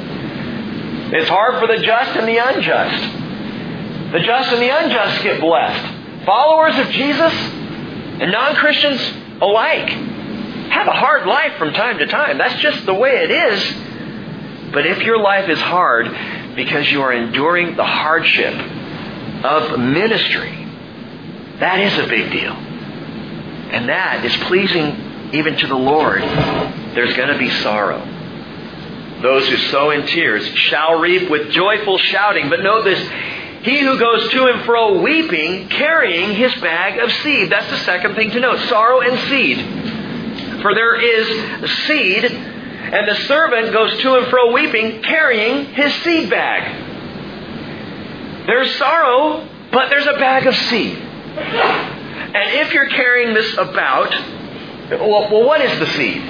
It's 1.12 1.28
hard 1.28 1.60
for 1.60 1.66
the 1.66 1.82
just 1.82 2.16
and 2.16 2.26
the 2.26 2.38
unjust. 2.38 3.19
The 4.12 4.20
just 4.20 4.52
and 4.52 4.60
the 4.60 4.68
unjust 4.68 5.22
get 5.22 5.40
blessed. 5.40 6.24
Followers 6.26 6.78
of 6.78 6.88
Jesus 6.90 7.32
and 7.32 8.32
non 8.32 8.54
Christians 8.56 9.00
alike 9.40 9.88
have 9.88 10.86
a 10.86 10.92
hard 10.92 11.26
life 11.26 11.56
from 11.58 11.72
time 11.72 11.98
to 11.98 12.06
time. 12.06 12.38
That's 12.38 12.60
just 12.60 12.86
the 12.86 12.94
way 12.94 13.10
it 13.10 13.30
is. 13.30 14.72
But 14.72 14.86
if 14.86 14.98
your 15.02 15.18
life 15.18 15.48
is 15.48 15.60
hard 15.60 16.06
because 16.56 16.90
you 16.90 17.02
are 17.02 17.12
enduring 17.12 17.76
the 17.76 17.84
hardship 17.84 18.54
of 19.44 19.78
ministry, 19.78 20.66
that 21.58 21.80
is 21.80 21.98
a 21.98 22.06
big 22.06 22.30
deal. 22.30 22.52
And 22.52 23.88
that 23.88 24.24
is 24.24 24.34
pleasing 24.48 25.30
even 25.32 25.56
to 25.56 25.66
the 25.66 25.76
Lord. 25.76 26.22
There's 26.22 27.16
going 27.16 27.28
to 27.28 27.38
be 27.38 27.50
sorrow. 27.62 28.00
Those 29.22 29.46
who 29.48 29.56
sow 29.68 29.90
in 29.90 30.06
tears 30.06 30.46
shall 30.46 30.98
reap 30.98 31.30
with 31.30 31.50
joyful 31.50 31.98
shouting. 31.98 32.48
But 32.48 32.60
know 32.60 32.82
this 32.82 32.98
he 33.62 33.80
who 33.80 33.98
goes 33.98 34.30
to 34.30 34.46
and 34.46 34.64
fro 34.64 35.02
weeping, 35.02 35.68
carrying 35.68 36.34
his 36.34 36.54
bag 36.62 36.98
of 36.98 37.12
seed. 37.22 37.52
That's 37.52 37.70
the 37.70 37.76
second 37.78 38.14
thing 38.14 38.30
to 38.30 38.40
note 38.40 38.58
sorrow 38.68 39.00
and 39.00 39.18
seed. 39.28 40.62
For 40.62 40.74
there 40.74 40.94
is 41.00 41.70
seed, 41.86 42.24
and 42.24 43.06
the 43.06 43.16
servant 43.26 43.72
goes 43.72 44.00
to 44.00 44.14
and 44.14 44.26
fro 44.28 44.52
weeping, 44.52 45.02
carrying 45.02 45.66
his 45.74 45.94
seed 46.02 46.30
bag. 46.30 46.86
There's 48.46 48.74
sorrow, 48.76 49.46
but 49.70 49.90
there's 49.90 50.06
a 50.06 50.14
bag 50.14 50.46
of 50.46 50.54
seed. 50.54 50.96
And 50.96 52.60
if 52.60 52.72
you're 52.72 52.88
carrying 52.88 53.34
this 53.34 53.52
about, 53.58 54.10
well, 54.90 55.30
well 55.30 55.44
what 55.44 55.60
is 55.60 55.78
the 55.78 55.86
seed? 55.96 56.22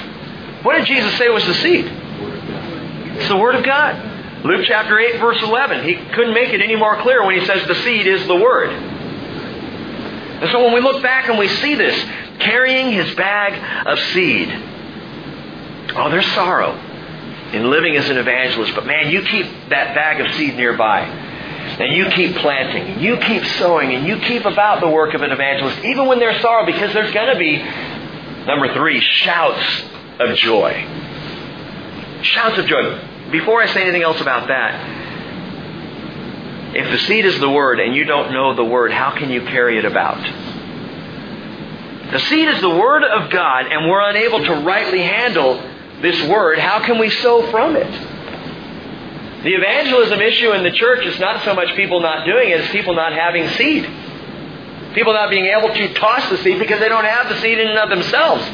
What 0.64 0.76
did 0.78 0.86
Jesus 0.86 1.16
say 1.16 1.28
was 1.28 1.46
the 1.46 1.54
seed? 1.54 1.86
It's 1.86 3.28
the 3.28 3.36
Word 3.36 3.54
of 3.54 3.64
God. 3.64 4.09
Luke 4.44 4.64
chapter 4.66 4.98
8, 4.98 5.20
verse 5.20 5.42
11. 5.42 5.84
He 5.84 5.96
couldn't 6.14 6.32
make 6.32 6.54
it 6.54 6.62
any 6.62 6.76
more 6.76 7.00
clear 7.02 7.24
when 7.24 7.38
he 7.38 7.44
says 7.44 7.66
the 7.68 7.74
seed 7.74 8.06
is 8.06 8.26
the 8.26 8.36
Word. 8.36 8.70
And 8.70 10.50
so 10.50 10.64
when 10.64 10.72
we 10.72 10.80
look 10.80 11.02
back 11.02 11.28
and 11.28 11.38
we 11.38 11.46
see 11.46 11.74
this, 11.74 11.94
carrying 12.38 12.90
his 12.90 13.14
bag 13.16 13.86
of 13.86 13.98
seed, 14.14 14.48
oh, 15.94 16.08
there's 16.10 16.26
sorrow 16.32 16.72
in 17.52 17.68
living 17.68 17.96
as 17.96 18.08
an 18.08 18.16
evangelist. 18.16 18.74
But 18.74 18.86
man, 18.86 19.10
you 19.10 19.20
keep 19.22 19.44
that 19.68 19.94
bag 19.94 20.24
of 20.24 20.34
seed 20.36 20.56
nearby. 20.56 21.00
And 21.00 21.94
you 21.94 22.08
keep 22.10 22.36
planting, 22.36 22.94
and 22.94 23.02
you 23.02 23.18
keep 23.18 23.44
sowing, 23.58 23.94
and 23.94 24.06
you 24.06 24.18
keep 24.20 24.46
about 24.46 24.80
the 24.80 24.88
work 24.88 25.14
of 25.14 25.20
an 25.20 25.30
evangelist, 25.30 25.84
even 25.84 26.06
when 26.06 26.18
there's 26.18 26.40
sorrow, 26.40 26.64
because 26.64 26.92
there's 26.94 27.12
going 27.12 27.32
to 27.32 27.38
be, 27.38 27.58
number 28.46 28.72
three, 28.72 29.00
shouts 29.00 29.84
of 30.18 30.34
joy. 30.36 30.72
Shouts 32.22 32.58
of 32.58 32.66
joy 32.66 33.09
before 33.30 33.62
I 33.62 33.66
say 33.66 33.82
anything 33.82 34.02
else 34.02 34.20
about 34.20 34.48
that, 34.48 35.00
if 36.74 36.90
the 36.90 36.98
seed 37.06 37.24
is 37.24 37.38
the 37.40 37.50
Word 37.50 37.80
and 37.80 37.94
you 37.94 38.04
don't 38.04 38.32
know 38.32 38.54
the 38.54 38.64
Word, 38.64 38.92
how 38.92 39.10
can 39.10 39.30
you 39.30 39.42
carry 39.42 39.78
it 39.78 39.84
about? 39.84 40.22
The 42.12 42.18
seed 42.20 42.48
is 42.48 42.60
the 42.60 42.70
Word 42.70 43.04
of 43.04 43.30
God 43.30 43.66
and 43.66 43.88
we're 43.88 44.08
unable 44.08 44.44
to 44.44 44.54
rightly 44.64 45.02
handle 45.02 45.62
this 46.00 46.20
Word. 46.28 46.58
How 46.58 46.84
can 46.84 46.98
we 46.98 47.10
sow 47.10 47.50
from 47.50 47.76
it? 47.76 47.90
The 49.42 49.54
evangelism 49.54 50.20
issue 50.20 50.52
in 50.52 50.62
the 50.64 50.72
church 50.72 51.06
is 51.06 51.18
not 51.18 51.44
so 51.44 51.54
much 51.54 51.74
people 51.74 52.00
not 52.00 52.26
doing 52.26 52.50
it, 52.50 52.60
it's 52.60 52.72
people 52.72 52.94
not 52.94 53.12
having 53.12 53.48
seed. 53.50 53.88
People 54.94 55.12
not 55.12 55.30
being 55.30 55.46
able 55.46 55.72
to 55.72 55.94
toss 55.94 56.28
the 56.30 56.36
seed 56.38 56.58
because 56.58 56.80
they 56.80 56.88
don't 56.88 57.04
have 57.04 57.28
the 57.28 57.40
seed 57.40 57.58
in 57.58 57.68
and 57.68 57.78
of 57.78 57.88
themselves. 57.88 58.44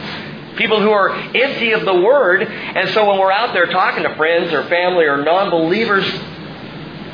People 0.57 0.81
who 0.81 0.91
are 0.91 1.11
empty 1.11 1.73
of 1.73 1.85
the 1.85 1.95
Word. 1.95 2.43
And 2.43 2.89
so 2.91 3.09
when 3.09 3.19
we're 3.19 3.33
out 3.33 3.53
there 3.53 3.67
talking 3.67 4.05
to 4.05 4.15
friends 4.17 4.53
or 4.53 4.65
family 4.65 5.05
or 5.05 5.23
non 5.23 5.51
believers, 5.51 6.05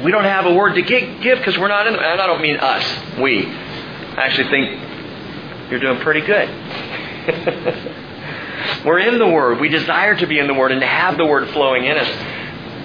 we 0.04 0.10
don't 0.10 0.24
have 0.24 0.46
a 0.46 0.54
word 0.54 0.74
to 0.74 0.82
give 0.82 1.38
because 1.38 1.58
we're 1.58 1.68
not 1.68 1.86
in. 1.86 1.94
And 1.94 2.20
I 2.20 2.26
don't 2.26 2.42
mean 2.42 2.56
us, 2.56 2.84
we. 3.20 3.46
I 3.46 4.26
actually 4.26 4.50
think 4.50 5.70
you're 5.70 5.80
doing 5.80 6.00
pretty 6.00 6.20
good. 6.20 6.48
we're 8.84 9.00
in 9.00 9.18
the 9.18 9.28
Word. 9.28 9.60
We 9.60 9.68
desire 9.68 10.16
to 10.16 10.26
be 10.26 10.38
in 10.38 10.46
the 10.46 10.54
Word 10.54 10.72
and 10.72 10.80
to 10.80 10.86
have 10.86 11.16
the 11.16 11.26
Word 11.26 11.48
flowing 11.50 11.84
in 11.84 11.96
us. 11.96 12.08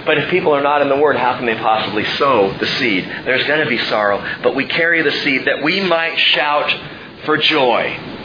But 0.06 0.18
if 0.18 0.30
people 0.30 0.54
are 0.54 0.62
not 0.62 0.80
in 0.80 0.88
the 0.88 0.96
Word, 0.96 1.16
how 1.16 1.36
can 1.36 1.46
they 1.46 1.56
possibly 1.56 2.04
sow 2.16 2.56
the 2.58 2.66
seed? 2.66 3.04
There's 3.04 3.46
going 3.46 3.60
to 3.60 3.68
be 3.68 3.78
sorrow. 3.78 4.24
But 4.42 4.54
we 4.54 4.66
carry 4.66 5.02
the 5.02 5.12
seed 5.12 5.46
that 5.46 5.62
we 5.62 5.80
might 5.80 6.16
shout 6.16 6.74
for 7.24 7.36
joy. 7.36 8.17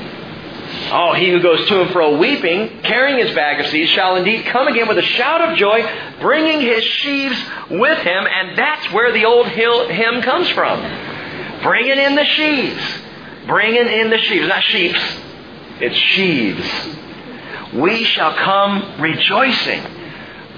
Oh, 0.91 1.13
he 1.13 1.29
who 1.31 1.41
goes 1.41 1.67
to 1.67 1.81
and 1.81 1.91
fro 1.91 2.17
weeping, 2.17 2.81
carrying 2.83 3.25
his 3.25 3.33
bag 3.36 3.59
of 3.59 3.67
seeds, 3.67 3.89
shall 3.91 4.15
indeed 4.15 4.45
come 4.45 4.67
again 4.67 4.88
with 4.88 4.97
a 4.97 5.03
shout 5.03 5.41
of 5.41 5.57
joy, 5.57 5.83
bringing 6.19 6.62
his 6.62 6.83
sheaves 6.83 7.38
with 7.69 7.99
him. 7.99 8.27
And 8.27 8.57
that's 8.57 8.91
where 8.91 9.12
the 9.12 9.25
old 9.25 9.47
hymn 9.47 10.21
comes 10.21 10.49
from. 10.49 10.81
Bringing 11.62 11.97
in 11.97 12.15
the 12.15 12.25
sheaves. 12.25 12.83
Bringing 13.47 13.88
in 13.88 14.09
the 14.09 14.17
sheaves. 14.19 14.47
Not 14.47 14.63
sheeps. 14.63 15.01
It's 15.79 15.95
sheaves. 15.95 16.69
We 17.73 18.03
shall 18.03 18.36
come 18.36 19.01
rejoicing, 19.01 19.83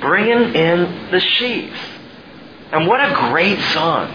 bringing 0.02 0.54
in 0.54 1.12
the 1.12 1.22
sheaves. 1.22 1.80
And 2.72 2.88
what 2.88 3.00
a 3.00 3.14
great 3.30 3.60
song. 3.72 4.10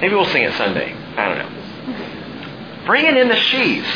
Maybe 0.00 0.14
we'll 0.14 0.26
sing 0.26 0.44
it 0.44 0.54
Sunday. 0.54 0.94
I 1.16 1.28
don't 1.28 1.38
know. 1.38 2.86
Bringing 2.86 3.16
in 3.16 3.28
the 3.28 3.36
sheaves. 3.36 3.88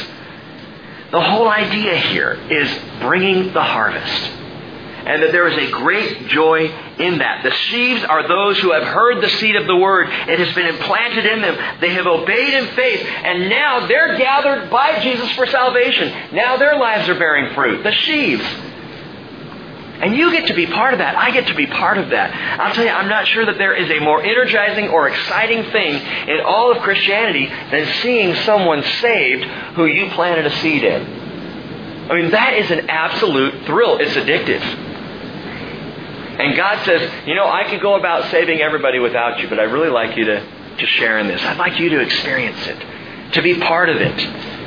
The 1.12 1.20
whole 1.20 1.48
idea 1.48 1.94
here 1.98 2.32
is 2.50 2.74
bringing 3.00 3.52
the 3.52 3.62
harvest. 3.62 4.30
And 5.04 5.22
that 5.22 5.32
there 5.32 5.46
is 5.48 5.68
a 5.68 5.70
great 5.70 6.28
joy 6.28 6.68
in 6.98 7.18
that. 7.18 7.42
The 7.42 7.50
sheaves 7.50 8.02
are 8.04 8.26
those 8.26 8.58
who 8.60 8.72
have 8.72 8.84
heard 8.84 9.22
the 9.22 9.28
seed 9.28 9.56
of 9.56 9.66
the 9.66 9.76
word. 9.76 10.08
It 10.08 10.38
has 10.38 10.54
been 10.54 10.66
implanted 10.66 11.26
in 11.26 11.42
them. 11.42 11.80
They 11.80 11.90
have 11.94 12.06
obeyed 12.06 12.54
in 12.54 12.66
faith. 12.68 13.04
And 13.04 13.50
now 13.50 13.86
they're 13.86 14.16
gathered 14.16 14.70
by 14.70 15.00
Jesus 15.00 15.30
for 15.32 15.44
salvation. 15.46 16.34
Now 16.34 16.56
their 16.56 16.78
lives 16.78 17.08
are 17.08 17.18
bearing 17.18 17.52
fruit. 17.52 17.82
The 17.82 17.92
sheaves. 17.92 18.44
And 20.02 20.16
you 20.16 20.32
get 20.32 20.48
to 20.48 20.54
be 20.54 20.66
part 20.66 20.94
of 20.94 20.98
that. 20.98 21.16
I 21.16 21.30
get 21.30 21.46
to 21.46 21.54
be 21.54 21.66
part 21.66 21.96
of 21.96 22.10
that. 22.10 22.34
I'll 22.60 22.74
tell 22.74 22.84
you, 22.84 22.90
I'm 22.90 23.08
not 23.08 23.28
sure 23.28 23.46
that 23.46 23.56
there 23.56 23.72
is 23.72 23.88
a 23.88 24.00
more 24.00 24.20
energizing 24.20 24.88
or 24.88 25.08
exciting 25.08 25.62
thing 25.70 25.94
in 26.28 26.40
all 26.44 26.72
of 26.72 26.82
Christianity 26.82 27.46
than 27.46 27.86
seeing 28.02 28.34
someone 28.44 28.82
saved 29.00 29.44
who 29.76 29.86
you 29.86 30.10
planted 30.10 30.46
a 30.46 30.56
seed 30.56 30.82
in. 30.82 32.10
I 32.10 32.20
mean, 32.20 32.32
that 32.32 32.54
is 32.54 32.68
an 32.72 32.90
absolute 32.90 33.64
thrill. 33.64 33.98
It's 33.98 34.14
addictive. 34.14 34.60
And 36.40 36.56
God 36.56 36.84
says, 36.84 37.08
you 37.24 37.36
know, 37.36 37.46
I 37.46 37.70
could 37.70 37.80
go 37.80 37.94
about 37.94 38.28
saving 38.32 38.60
everybody 38.60 38.98
without 38.98 39.38
you, 39.38 39.48
but 39.48 39.60
I'd 39.60 39.70
really 39.70 39.90
like 39.90 40.16
you 40.16 40.24
to, 40.24 40.40
to 40.78 40.86
share 40.86 41.20
in 41.20 41.28
this. 41.28 41.40
I'd 41.42 41.58
like 41.58 41.78
you 41.78 41.90
to 41.90 42.00
experience 42.00 42.66
it, 42.66 43.32
to 43.34 43.42
be 43.42 43.60
part 43.60 43.88
of 43.88 43.98
it 43.98 44.61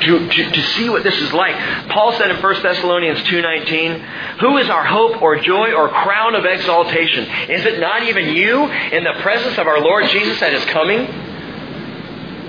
to, 0.00 0.28
to, 0.28 0.50
to, 0.50 0.62
see 0.74 0.88
what 0.88 1.02
this 1.02 1.16
is 1.16 1.32
like. 1.32 1.56
Paul 1.88 2.12
said 2.12 2.30
in 2.30 2.42
1 2.42 2.62
Thessalonians 2.62 3.20
2.19, 3.20 4.38
Who 4.40 4.58
is 4.58 4.68
our 4.68 4.84
hope 4.84 5.22
or 5.22 5.40
joy 5.40 5.72
or 5.72 5.88
crown 5.88 6.34
of 6.34 6.44
exaltation? 6.44 7.24
Is 7.50 7.64
it 7.64 7.80
not 7.80 8.02
even 8.02 8.36
you 8.36 8.64
in 8.64 9.04
the 9.04 9.14
presence 9.22 9.58
of 9.58 9.66
our 9.66 9.80
Lord 9.80 10.06
Jesus 10.10 10.38
that 10.40 10.52
is 10.52 10.64
coming? 10.66 11.06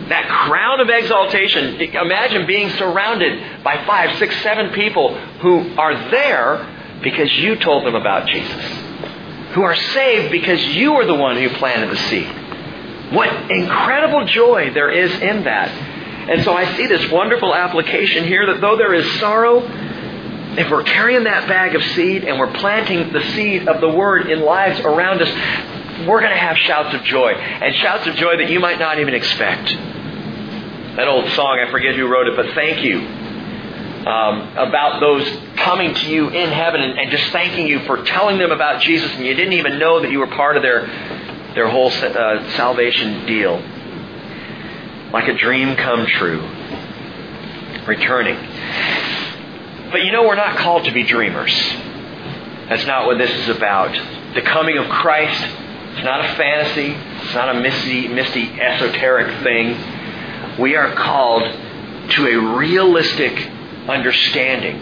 That 0.09 0.27
crown 0.27 0.79
of 0.79 0.89
exaltation, 0.89 1.81
imagine 1.81 2.47
being 2.47 2.69
surrounded 2.71 3.63
by 3.63 3.85
five, 3.85 4.17
six, 4.19 4.35
seven 4.41 4.73
people 4.73 5.17
who 5.39 5.75
are 5.77 6.09
there 6.11 6.99
because 7.01 7.31
you 7.33 7.55
told 7.57 7.85
them 7.85 7.95
about 7.95 8.27
Jesus. 8.27 8.65
Who 9.53 9.63
are 9.63 9.75
saved 9.75 10.31
because 10.31 10.63
you 10.63 10.93
are 10.95 11.05
the 11.05 11.15
one 11.15 11.37
who 11.37 11.49
planted 11.49 11.89
the 11.89 11.97
seed. 11.97 12.27
What 13.13 13.29
incredible 13.49 14.25
joy 14.25 14.71
there 14.73 14.91
is 14.91 15.11
in 15.21 15.45
that. 15.45 15.86
And 16.29 16.43
so 16.43 16.53
I 16.53 16.75
see 16.75 16.87
this 16.87 17.09
wonderful 17.09 17.55
application 17.55 18.25
here 18.25 18.45
that 18.47 18.59
though 18.59 18.75
there 18.75 18.93
is 18.93 19.19
sorrow, 19.19 19.63
if 20.57 20.69
we're 20.69 20.83
carrying 20.83 21.23
that 21.23 21.47
bag 21.47 21.75
of 21.75 21.83
seed 21.95 22.25
and 22.25 22.37
we're 22.37 22.51
planting 22.53 23.13
the 23.13 23.21
seed 23.33 23.67
of 23.67 23.79
the 23.79 23.89
Word 23.89 24.29
in 24.29 24.41
lives 24.41 24.79
around 24.81 25.21
us, 25.21 25.29
we're 26.05 26.19
going 26.19 26.31
to 26.31 26.37
have 26.37 26.57
shouts 26.57 26.93
of 26.93 27.03
joy. 27.03 27.31
And 27.31 27.73
shouts 27.75 28.07
of 28.07 28.15
joy 28.15 28.37
that 28.37 28.49
you 28.49 28.59
might 28.59 28.77
not 28.77 28.99
even 28.99 29.13
expect. 29.13 29.69
That 30.97 31.07
old 31.07 31.29
song, 31.31 31.59
I 31.65 31.71
forget 31.71 31.95
who 31.95 32.07
wrote 32.07 32.27
it, 32.27 32.35
but 32.35 32.53
thank 32.55 32.83
you. 32.83 32.99
Um, 32.99 34.57
about 34.57 34.99
those 34.99 35.27
coming 35.57 35.93
to 35.93 36.09
you 36.09 36.29
in 36.29 36.49
heaven 36.49 36.79
and, 36.81 36.97
and, 36.97 37.11
just 37.11 37.29
thanking 37.31 37.67
you 37.67 37.79
for 37.81 38.03
telling 38.03 38.37
them 38.37 38.51
about 38.51 38.81
Jesus 38.81 39.11
and 39.11 39.25
you 39.25 39.33
didn't 39.33 39.53
even 39.53 39.79
know 39.79 40.01
that 40.01 40.09
you 40.11 40.19
were 40.19 40.27
part 40.27 40.55
of 40.55 40.63
their, 40.63 40.87
their 41.55 41.67
whole 41.67 41.91
uh, 41.91 42.49
salvation 42.51 43.25
deal. 43.25 43.61
Like 45.11 45.27
a 45.27 45.37
dream 45.37 45.75
come 45.75 46.05
true, 46.05 46.41
returning. 47.87 48.35
But 49.91 50.03
you 50.03 50.11
know, 50.11 50.23
we're 50.23 50.35
not 50.35 50.57
called 50.57 50.85
to 50.85 50.91
be 50.91 51.03
dreamers. 51.03 51.53
That's 52.69 52.85
not 52.85 53.05
what 53.05 53.17
this 53.17 53.31
is 53.31 53.49
about. 53.55 53.93
The 54.35 54.41
coming 54.41 54.77
of 54.77 54.89
Christ 54.89 55.43
is 55.97 56.03
not 56.03 56.25
a 56.25 56.35
fantasy, 56.35 56.91
it's 57.23 57.33
not 57.33 57.55
a 57.55 57.59
misty, 57.59 58.07
misty 58.09 58.59
esoteric 58.59 59.43
thing. 59.43 60.59
We 60.59 60.75
are 60.75 60.93
called 60.93 61.43
to 62.11 62.27
a 62.27 62.57
realistic 62.57 63.49
understanding 63.87 64.81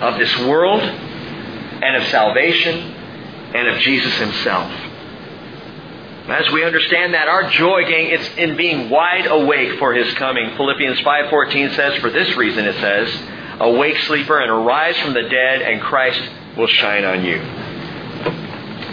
of 0.00 0.18
this 0.18 0.34
world 0.40 0.80
and 0.80 1.96
of 1.96 2.08
salvation 2.08 2.94
and 3.54 3.68
of 3.68 3.78
Jesus 3.80 4.14
Himself. 4.14 4.72
As 6.28 6.50
we 6.50 6.64
understand 6.64 7.14
that, 7.14 7.28
our 7.28 7.48
joy, 7.50 7.84
gang, 7.84 8.08
it's 8.08 8.28
in 8.36 8.56
being 8.56 8.90
wide 8.90 9.26
awake 9.26 9.78
for 9.78 9.94
His 9.94 10.12
coming. 10.14 10.56
Philippians 10.56 10.98
5.14 11.00 11.76
says, 11.76 12.00
for 12.00 12.10
this 12.10 12.36
reason 12.36 12.64
it 12.64 12.74
says, 12.80 13.08
Awake, 13.60 13.96
sleeper, 14.00 14.40
and 14.40 14.50
arise 14.50 14.98
from 14.98 15.14
the 15.14 15.22
dead, 15.22 15.62
and 15.62 15.80
Christ 15.80 16.20
will 16.56 16.66
shine 16.66 17.04
on 17.04 17.24
you. 17.24 17.36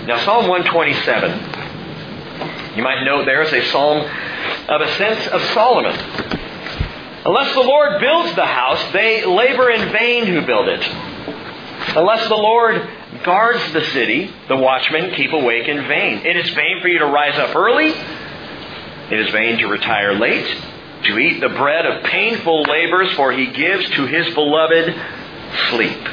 Now, 0.05 0.23
Psalm 0.23 0.47
127. 0.47 2.77
You 2.77 2.83
might 2.83 3.03
note 3.03 3.25
there 3.25 3.41
is 3.41 3.51
a 3.51 3.65
psalm 3.71 4.07
of 4.69 4.81
ascents 4.81 5.25
of 5.27 5.41
Solomon. 5.53 5.95
Unless 7.25 7.55
the 7.55 7.61
Lord 7.61 7.99
builds 7.99 8.35
the 8.35 8.45
house, 8.45 8.93
they 8.93 9.25
labor 9.25 9.71
in 9.71 9.91
vain 9.91 10.27
who 10.27 10.45
build 10.45 10.67
it. 10.67 10.87
Unless 11.95 12.27
the 12.27 12.35
Lord 12.35 12.87
guards 13.23 13.73
the 13.73 13.83
city, 13.85 14.31
the 14.47 14.55
watchmen 14.55 15.13
keep 15.15 15.33
awake 15.33 15.67
in 15.67 15.87
vain. 15.87 16.25
It 16.25 16.37
is 16.37 16.49
vain 16.51 16.81
for 16.81 16.87
you 16.87 16.99
to 16.99 17.05
rise 17.05 17.37
up 17.37 17.55
early. 17.55 17.89
It 17.89 19.19
is 19.19 19.31
vain 19.31 19.57
to 19.59 19.67
retire 19.67 20.13
late, 20.13 20.47
to 21.03 21.17
eat 21.17 21.39
the 21.39 21.49
bread 21.49 21.85
of 21.85 22.03
painful 22.05 22.63
labors, 22.63 23.11
for 23.13 23.31
he 23.31 23.47
gives 23.47 23.89
to 23.91 24.05
his 24.05 24.33
beloved 24.33 24.95
sleep. 25.69 26.07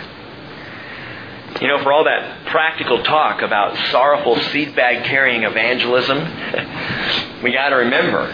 You 1.61 1.69
know, 1.69 1.83
for 1.83 1.93
all 1.93 2.05
that 2.05 2.47
practical 2.47 3.03
talk 3.03 3.43
about 3.43 3.77
sorrowful 3.91 4.39
seed 4.51 4.75
bag 4.75 5.05
carrying 5.05 5.43
evangelism, 5.43 6.19
we 7.43 7.53
got 7.53 7.69
to 7.69 7.77
remember 7.77 8.27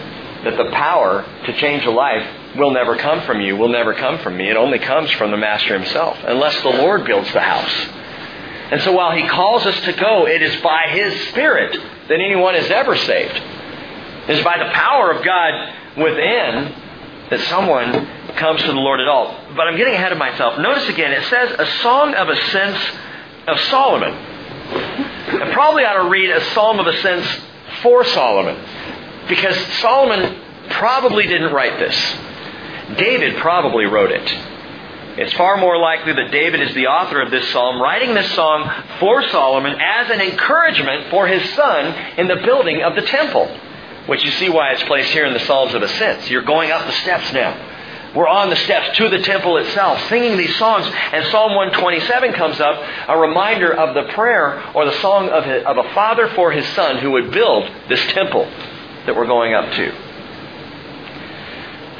that 0.43 0.55
the 0.55 0.71
power 0.71 1.25
to 1.45 1.53
change 1.57 1.83
a 1.85 1.91
life 1.91 2.55
will 2.55 2.71
never 2.71 2.95
come 2.97 3.21
from 3.21 3.41
you, 3.41 3.57
will 3.57 3.69
never 3.69 3.93
come 3.93 4.19
from 4.19 4.37
me. 4.37 4.49
It 4.49 4.57
only 4.57 4.79
comes 4.79 5.11
from 5.11 5.31
the 5.31 5.37
Master 5.37 5.77
himself, 5.77 6.17
unless 6.23 6.61
the 6.61 6.69
Lord 6.69 7.05
builds 7.05 7.31
the 7.33 7.41
house. 7.41 7.87
And 8.71 8.81
so 8.81 8.91
while 8.91 9.11
He 9.11 9.27
calls 9.27 9.65
us 9.65 9.79
to 9.81 9.93
go, 9.93 10.27
it 10.27 10.41
is 10.41 10.61
by 10.61 10.87
His 10.89 11.29
Spirit 11.29 11.73
that 12.07 12.19
anyone 12.19 12.55
is 12.55 12.69
ever 12.69 12.95
saved. 12.95 13.35
It 14.27 14.37
is 14.37 14.43
by 14.43 14.57
the 14.57 14.69
power 14.71 15.11
of 15.11 15.23
God 15.23 15.73
within 15.97 16.73
that 17.29 17.39
someone 17.49 18.07
comes 18.35 18.61
to 18.61 18.67
the 18.67 18.73
Lord 18.73 18.99
at 18.99 19.07
all. 19.07 19.35
But 19.55 19.67
I'm 19.67 19.77
getting 19.77 19.93
ahead 19.93 20.11
of 20.11 20.17
myself. 20.17 20.59
Notice 20.59 20.87
again, 20.89 21.11
it 21.11 21.23
says 21.25 21.55
a 21.57 21.65
song 21.81 22.13
of 22.13 22.29
ascents 22.29 22.81
of 23.47 23.59
Solomon. 23.61 24.13
I 24.13 25.49
probably 25.53 25.83
ought 25.83 26.03
to 26.03 26.09
read 26.09 26.29
a 26.29 26.43
psalm 26.53 26.79
of 26.79 26.87
ascents 26.87 27.27
for 27.81 28.03
Solomon. 28.05 28.57
Because 29.27 29.57
Solomon 29.79 30.41
probably 30.69 31.25
didn't 31.27 31.53
write 31.53 31.79
this. 31.79 31.95
David 32.97 33.37
probably 33.37 33.85
wrote 33.85 34.11
it. 34.11 34.56
It's 35.17 35.33
far 35.33 35.57
more 35.57 35.79
likely 35.79 36.13
that 36.13 36.29
David 36.31 36.61
is 36.61 36.75
the 36.75 36.85
author 36.85 37.19
of 37.19 37.31
this 37.31 37.49
psalm, 37.49 37.81
writing 37.81 38.13
this 38.13 38.31
song 38.35 38.71
for 38.99 39.27
Solomon 39.29 39.75
as 39.81 40.11
an 40.11 40.21
encouragement 40.21 41.09
for 41.09 41.27
his 41.27 41.53
son 41.55 42.19
in 42.19 42.27
the 42.27 42.35
building 42.35 42.83
of 42.83 42.93
the 42.93 43.01
temple. 43.01 43.47
Which 44.05 44.23
you 44.23 44.29
see 44.31 44.49
why 44.49 44.73
it's 44.73 44.83
placed 44.83 45.09
here 45.09 45.25
in 45.25 45.33
the 45.33 45.39
Psalms 45.39 45.73
of 45.73 45.81
Ascents. 45.81 46.29
You're 46.29 46.43
going 46.43 46.71
up 46.71 46.85
the 46.85 46.93
steps 46.93 47.33
now. 47.33 48.13
We're 48.15 48.27
on 48.27 48.49
the 48.51 48.55
steps 48.57 48.95
to 48.97 49.09
the 49.09 49.19
temple 49.19 49.57
itself, 49.57 50.07
singing 50.07 50.37
these 50.37 50.55
songs. 50.57 50.85
And 50.85 51.25
Psalm 51.27 51.55
127 51.55 52.33
comes 52.33 52.59
up, 52.59 52.81
a 53.07 53.17
reminder 53.17 53.73
of 53.73 53.95
the 53.95 54.13
prayer 54.13 54.63
or 54.75 54.85
the 54.85 54.99
song 55.01 55.29
of 55.29 55.45
a, 55.45 55.67
of 55.67 55.77
a 55.83 55.93
father 55.95 56.27
for 56.35 56.51
his 56.51 56.65
son 56.69 56.99
who 56.99 57.11
would 57.11 57.31
build 57.31 57.69
this 57.89 58.05
temple 58.13 58.45
that 59.07 59.15
we're 59.15 59.25
going 59.25 59.55
up 59.55 59.73
to. 59.73 60.06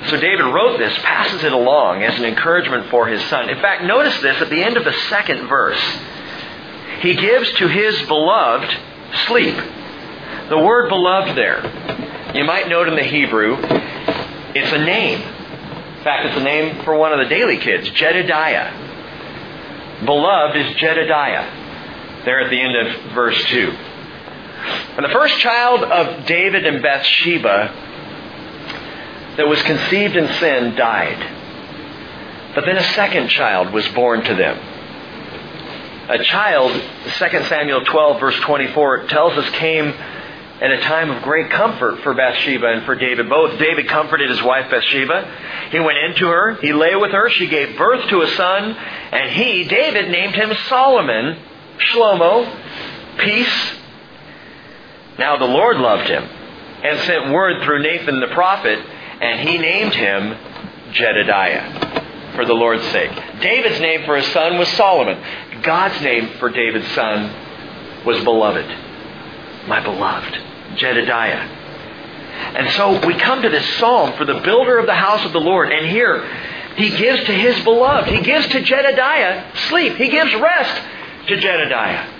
So 0.07 0.17
David 0.17 0.45
wrote 0.45 0.77
this, 0.77 0.97
passes 0.99 1.43
it 1.43 1.51
along 1.51 2.03
as 2.03 2.17
an 2.17 2.25
encouragement 2.25 2.89
for 2.89 3.07
his 3.07 3.21
son. 3.25 3.49
In 3.49 3.59
fact, 3.61 3.83
notice 3.83 4.19
this 4.21 4.41
at 4.41 4.49
the 4.49 4.63
end 4.63 4.77
of 4.77 4.85
the 4.85 4.93
second 5.09 5.47
verse. 5.47 5.81
He 7.01 7.15
gives 7.15 7.51
to 7.53 7.67
his 7.67 8.01
beloved 8.07 8.71
sleep. 9.27 9.55
The 10.49 10.57
word 10.57 10.87
beloved 10.87 11.37
there, 11.37 11.61
you 12.33 12.45
might 12.45 12.69
note 12.69 12.87
in 12.87 12.95
the 12.95 13.03
Hebrew, 13.03 13.57
it's 14.55 14.71
a 14.71 14.77
name. 14.77 15.19
In 15.19 16.03
fact, 16.03 16.27
it's 16.27 16.37
a 16.37 16.43
name 16.43 16.85
for 16.85 16.95
one 16.95 17.11
of 17.11 17.19
the 17.19 17.25
daily 17.25 17.57
kids, 17.57 17.89
Jedediah. 17.89 20.05
Beloved 20.05 20.55
is 20.55 20.75
Jedediah. 20.77 22.23
There 22.23 22.39
at 22.39 22.49
the 22.49 22.61
end 22.61 22.77
of 22.77 23.13
verse 23.13 23.43
2. 23.45 23.69
And 23.69 25.03
the 25.03 25.09
first 25.09 25.37
child 25.39 25.83
of 25.83 26.25
David 26.25 26.65
and 26.65 26.81
Bathsheba 26.81 27.73
that 29.37 29.47
was 29.47 29.61
conceived 29.63 30.15
in 30.15 30.27
sin 30.39 30.75
died. 30.75 31.35
But 32.55 32.65
then 32.65 32.77
a 32.77 32.93
second 32.93 33.29
child 33.29 33.71
was 33.71 33.87
born 33.89 34.23
to 34.23 34.35
them. 34.35 34.57
A 36.09 36.23
child, 36.23 36.71
2 36.71 37.43
Samuel 37.43 37.85
12, 37.85 38.19
verse 38.19 38.39
24, 38.39 39.07
tells 39.07 39.37
us 39.37 39.49
came 39.51 39.93
at 40.59 40.71
a 40.71 40.81
time 40.81 41.11
of 41.11 41.21
great 41.21 41.51
comfort 41.51 42.01
for 42.01 42.15
Bathsheba 42.15 42.65
and 42.65 42.83
for 42.85 42.95
David 42.95 43.29
both. 43.29 43.59
David 43.59 43.87
comforted 43.87 44.29
his 44.29 44.41
wife 44.41 44.71
Bathsheba. 44.71 45.69
He 45.69 45.79
went 45.79 45.99
into 45.99 46.27
her, 46.27 46.55
he 46.55 46.73
lay 46.73 46.95
with 46.95 47.11
her, 47.11 47.29
she 47.29 47.47
gave 47.47 47.77
birth 47.77 48.09
to 48.09 48.21
a 48.21 48.27
son, 48.29 48.71
and 48.73 49.31
he, 49.31 49.65
David, 49.65 50.09
named 50.09 50.33
him 50.33 50.51
Solomon, 50.67 51.37
Shlomo, 51.77 53.19
peace. 53.19 53.73
Now 55.19 55.37
the 55.37 55.45
Lord 55.45 55.77
loved 55.77 56.09
him 56.09 56.23
and 56.23 56.99
sent 57.01 57.31
word 57.31 57.63
through 57.63 57.83
Nathan 57.83 58.19
the 58.19 58.27
prophet 58.27 58.79
and 59.21 59.47
he 59.47 59.57
named 59.57 59.93
him 59.93 60.37
Jedediah 60.91 62.33
for 62.35 62.45
the 62.45 62.53
Lord's 62.53 62.83
sake. 62.89 63.11
David's 63.41 63.79
name 63.79 64.05
for 64.05 64.15
his 64.15 64.27
son 64.27 64.57
was 64.57 64.67
Solomon. 64.69 65.21
God's 65.63 66.01
name 66.01 66.29
for 66.39 66.49
David's 66.49 66.87
son 66.93 67.33
was 68.05 68.23
beloved. 68.23 68.65
My 69.67 69.81
beloved, 69.81 70.37
Jedediah. 70.75 71.57
And 72.55 72.69
so 72.71 73.05
we 73.05 73.15
come 73.15 73.41
to 73.41 73.49
this 73.49 73.65
psalm 73.77 74.13
for 74.13 74.25
the 74.25 74.39
builder 74.41 74.77
of 74.77 74.85
the 74.85 74.93
house 74.93 75.25
of 75.25 75.33
the 75.33 75.41
Lord, 75.41 75.71
and 75.71 75.87
here 75.87 76.23
he 76.75 76.89
gives 76.95 77.23
to 77.25 77.33
his 77.33 77.59
beloved, 77.63 78.07
he 78.09 78.21
gives 78.21 78.47
to 78.49 78.61
Jedediah 78.61 79.51
sleep, 79.69 79.95
he 79.95 80.09
gives 80.09 80.33
rest 80.35 80.81
to 81.27 81.35
Jedediah. 81.35 82.13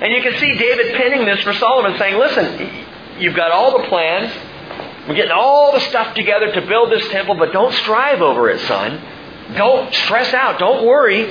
And 0.00 0.12
you 0.12 0.22
can 0.22 0.38
see 0.38 0.58
David 0.58 0.94
penning 0.94 1.24
this 1.24 1.40
for 1.42 1.54
Solomon, 1.54 1.98
saying, 1.98 2.18
Listen, 2.18 2.84
you've 3.18 3.34
got 3.34 3.50
all 3.50 3.78
the 3.78 3.88
plans, 3.88 4.32
we're 5.08 5.14
getting 5.14 5.32
all 5.32 5.72
the 5.72 5.80
stuff 5.80 6.14
together 6.14 6.52
to 6.52 6.66
build 6.66 6.90
this 6.90 7.06
temple, 7.08 7.34
but 7.34 7.52
don't 7.52 7.74
strive 7.74 8.22
over 8.22 8.48
it, 8.48 8.60
son. 8.62 9.00
Don't 9.54 9.94
stress 9.94 10.32
out. 10.32 10.58
Don't 10.58 10.86
worry. 10.86 11.24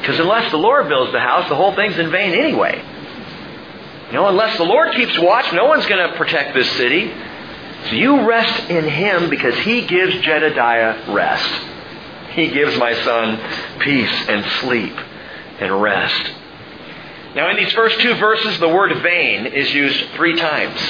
Because 0.00 0.18
unless 0.18 0.50
the 0.50 0.56
Lord 0.56 0.88
builds 0.88 1.12
the 1.12 1.20
house, 1.20 1.48
the 1.48 1.56
whole 1.56 1.74
thing's 1.74 1.98
in 1.98 2.10
vain 2.10 2.32
anyway. 2.32 2.82
You 4.06 4.14
know, 4.14 4.28
unless 4.28 4.56
the 4.56 4.64
Lord 4.64 4.94
keeps 4.94 5.18
watch, 5.18 5.52
no 5.52 5.66
one's 5.66 5.84
going 5.86 6.08
to 6.08 6.16
protect 6.16 6.54
this 6.54 6.70
city. 6.76 7.12
So 7.90 7.94
you 7.94 8.26
rest 8.26 8.70
in 8.70 8.88
Him 8.88 9.28
because 9.28 9.54
He 9.58 9.86
gives 9.86 10.14
Jedediah 10.20 11.12
rest. 11.12 11.62
He 12.30 12.48
gives 12.48 12.76
my 12.78 12.94
son 13.04 13.38
peace 13.80 14.28
and 14.28 14.44
sleep 14.62 14.96
and 15.60 15.82
rest. 15.82 16.32
Now, 17.34 17.50
in 17.50 17.56
these 17.56 17.72
first 17.72 18.00
two 18.00 18.14
verses, 18.14 18.58
the 18.58 18.68
word 18.68 18.96
vain 19.02 19.46
is 19.46 19.74
used 19.74 20.10
three 20.14 20.36
times. 20.36 20.80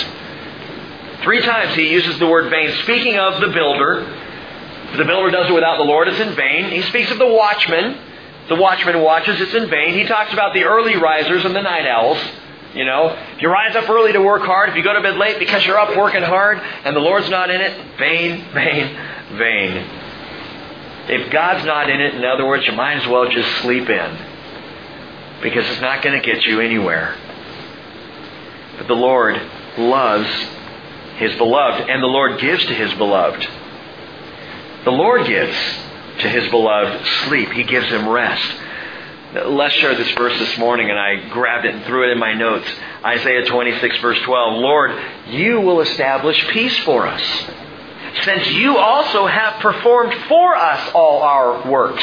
Three 1.22 1.40
times 1.42 1.74
he 1.74 1.90
uses 1.90 2.18
the 2.18 2.26
word 2.26 2.50
vain, 2.50 2.72
speaking 2.82 3.18
of 3.18 3.40
the 3.40 3.48
builder. 3.48 4.02
the 4.96 5.04
builder 5.04 5.30
does 5.30 5.50
it 5.50 5.52
without 5.52 5.78
the 5.78 5.84
Lord, 5.84 6.08
it's 6.08 6.20
in 6.20 6.34
vain. 6.34 6.70
He 6.70 6.82
speaks 6.82 7.10
of 7.10 7.18
the 7.18 7.26
watchman. 7.26 7.98
The 8.48 8.54
watchman 8.54 9.00
watches, 9.00 9.40
it's 9.40 9.54
in 9.54 9.68
vain. 9.68 9.94
He 9.94 10.04
talks 10.04 10.32
about 10.32 10.54
the 10.54 10.64
early 10.64 10.96
risers 10.96 11.44
and 11.44 11.54
the 11.54 11.60
night 11.60 11.86
owls. 11.86 12.18
You 12.74 12.84
know, 12.84 13.08
if 13.34 13.42
you 13.42 13.48
rise 13.48 13.74
up 13.74 13.88
early 13.88 14.12
to 14.12 14.20
work 14.20 14.42
hard, 14.42 14.68
if 14.68 14.76
you 14.76 14.84
go 14.84 14.92
to 14.92 15.00
bed 15.00 15.16
late 15.16 15.38
because 15.38 15.64
you're 15.66 15.78
up 15.78 15.96
working 15.96 16.22
hard 16.22 16.58
and 16.58 16.94
the 16.94 17.00
Lord's 17.00 17.28
not 17.28 17.50
in 17.50 17.60
it, 17.60 17.98
vain, 17.98 18.44
vain, 18.54 18.96
vain. 19.36 19.90
If 21.08 21.32
God's 21.32 21.64
not 21.64 21.90
in 21.90 22.00
it, 22.00 22.14
in 22.14 22.24
other 22.24 22.46
words, 22.46 22.66
you 22.66 22.72
might 22.74 23.02
as 23.02 23.08
well 23.08 23.28
just 23.28 23.50
sleep 23.62 23.88
in 23.88 24.18
because 25.42 25.68
it's 25.70 25.80
not 25.80 26.02
going 26.02 26.20
to 26.20 26.24
get 26.24 26.44
you 26.44 26.60
anywhere. 26.60 27.16
But 28.76 28.86
the 28.86 28.94
Lord 28.94 29.40
loves 29.78 30.28
his 31.18 31.34
beloved, 31.36 31.88
and 31.88 32.02
the 32.02 32.06
Lord 32.06 32.40
gives 32.40 32.64
to 32.66 32.74
his 32.74 32.92
beloved. 32.94 33.46
The 34.84 34.90
Lord 34.90 35.26
gives 35.26 35.56
to 36.20 36.28
his 36.28 36.48
beloved 36.50 37.04
sleep. 37.26 37.50
He 37.50 37.64
gives 37.64 37.86
him 37.88 38.08
rest. 38.08 38.42
Les 39.34 39.72
shared 39.72 39.98
this 39.98 40.10
verse 40.12 40.38
this 40.38 40.56
morning, 40.58 40.88
and 40.90 40.98
I 40.98 41.28
grabbed 41.28 41.66
it 41.66 41.74
and 41.74 41.84
threw 41.84 42.08
it 42.08 42.12
in 42.12 42.18
my 42.18 42.32
notes. 42.34 42.66
Isaiah 43.04 43.44
26, 43.44 43.98
verse 43.98 44.18
12. 44.24 44.58
Lord, 44.58 44.98
you 45.28 45.60
will 45.60 45.80
establish 45.80 46.42
peace 46.48 46.76
for 46.78 47.06
us. 47.06 47.22
since 48.22 48.46
you 48.48 48.76
also 48.78 49.26
have 49.26 49.60
performed 49.60 50.14
for 50.28 50.56
us 50.56 50.90
all 50.94 51.22
our 51.22 51.70
works. 51.70 52.02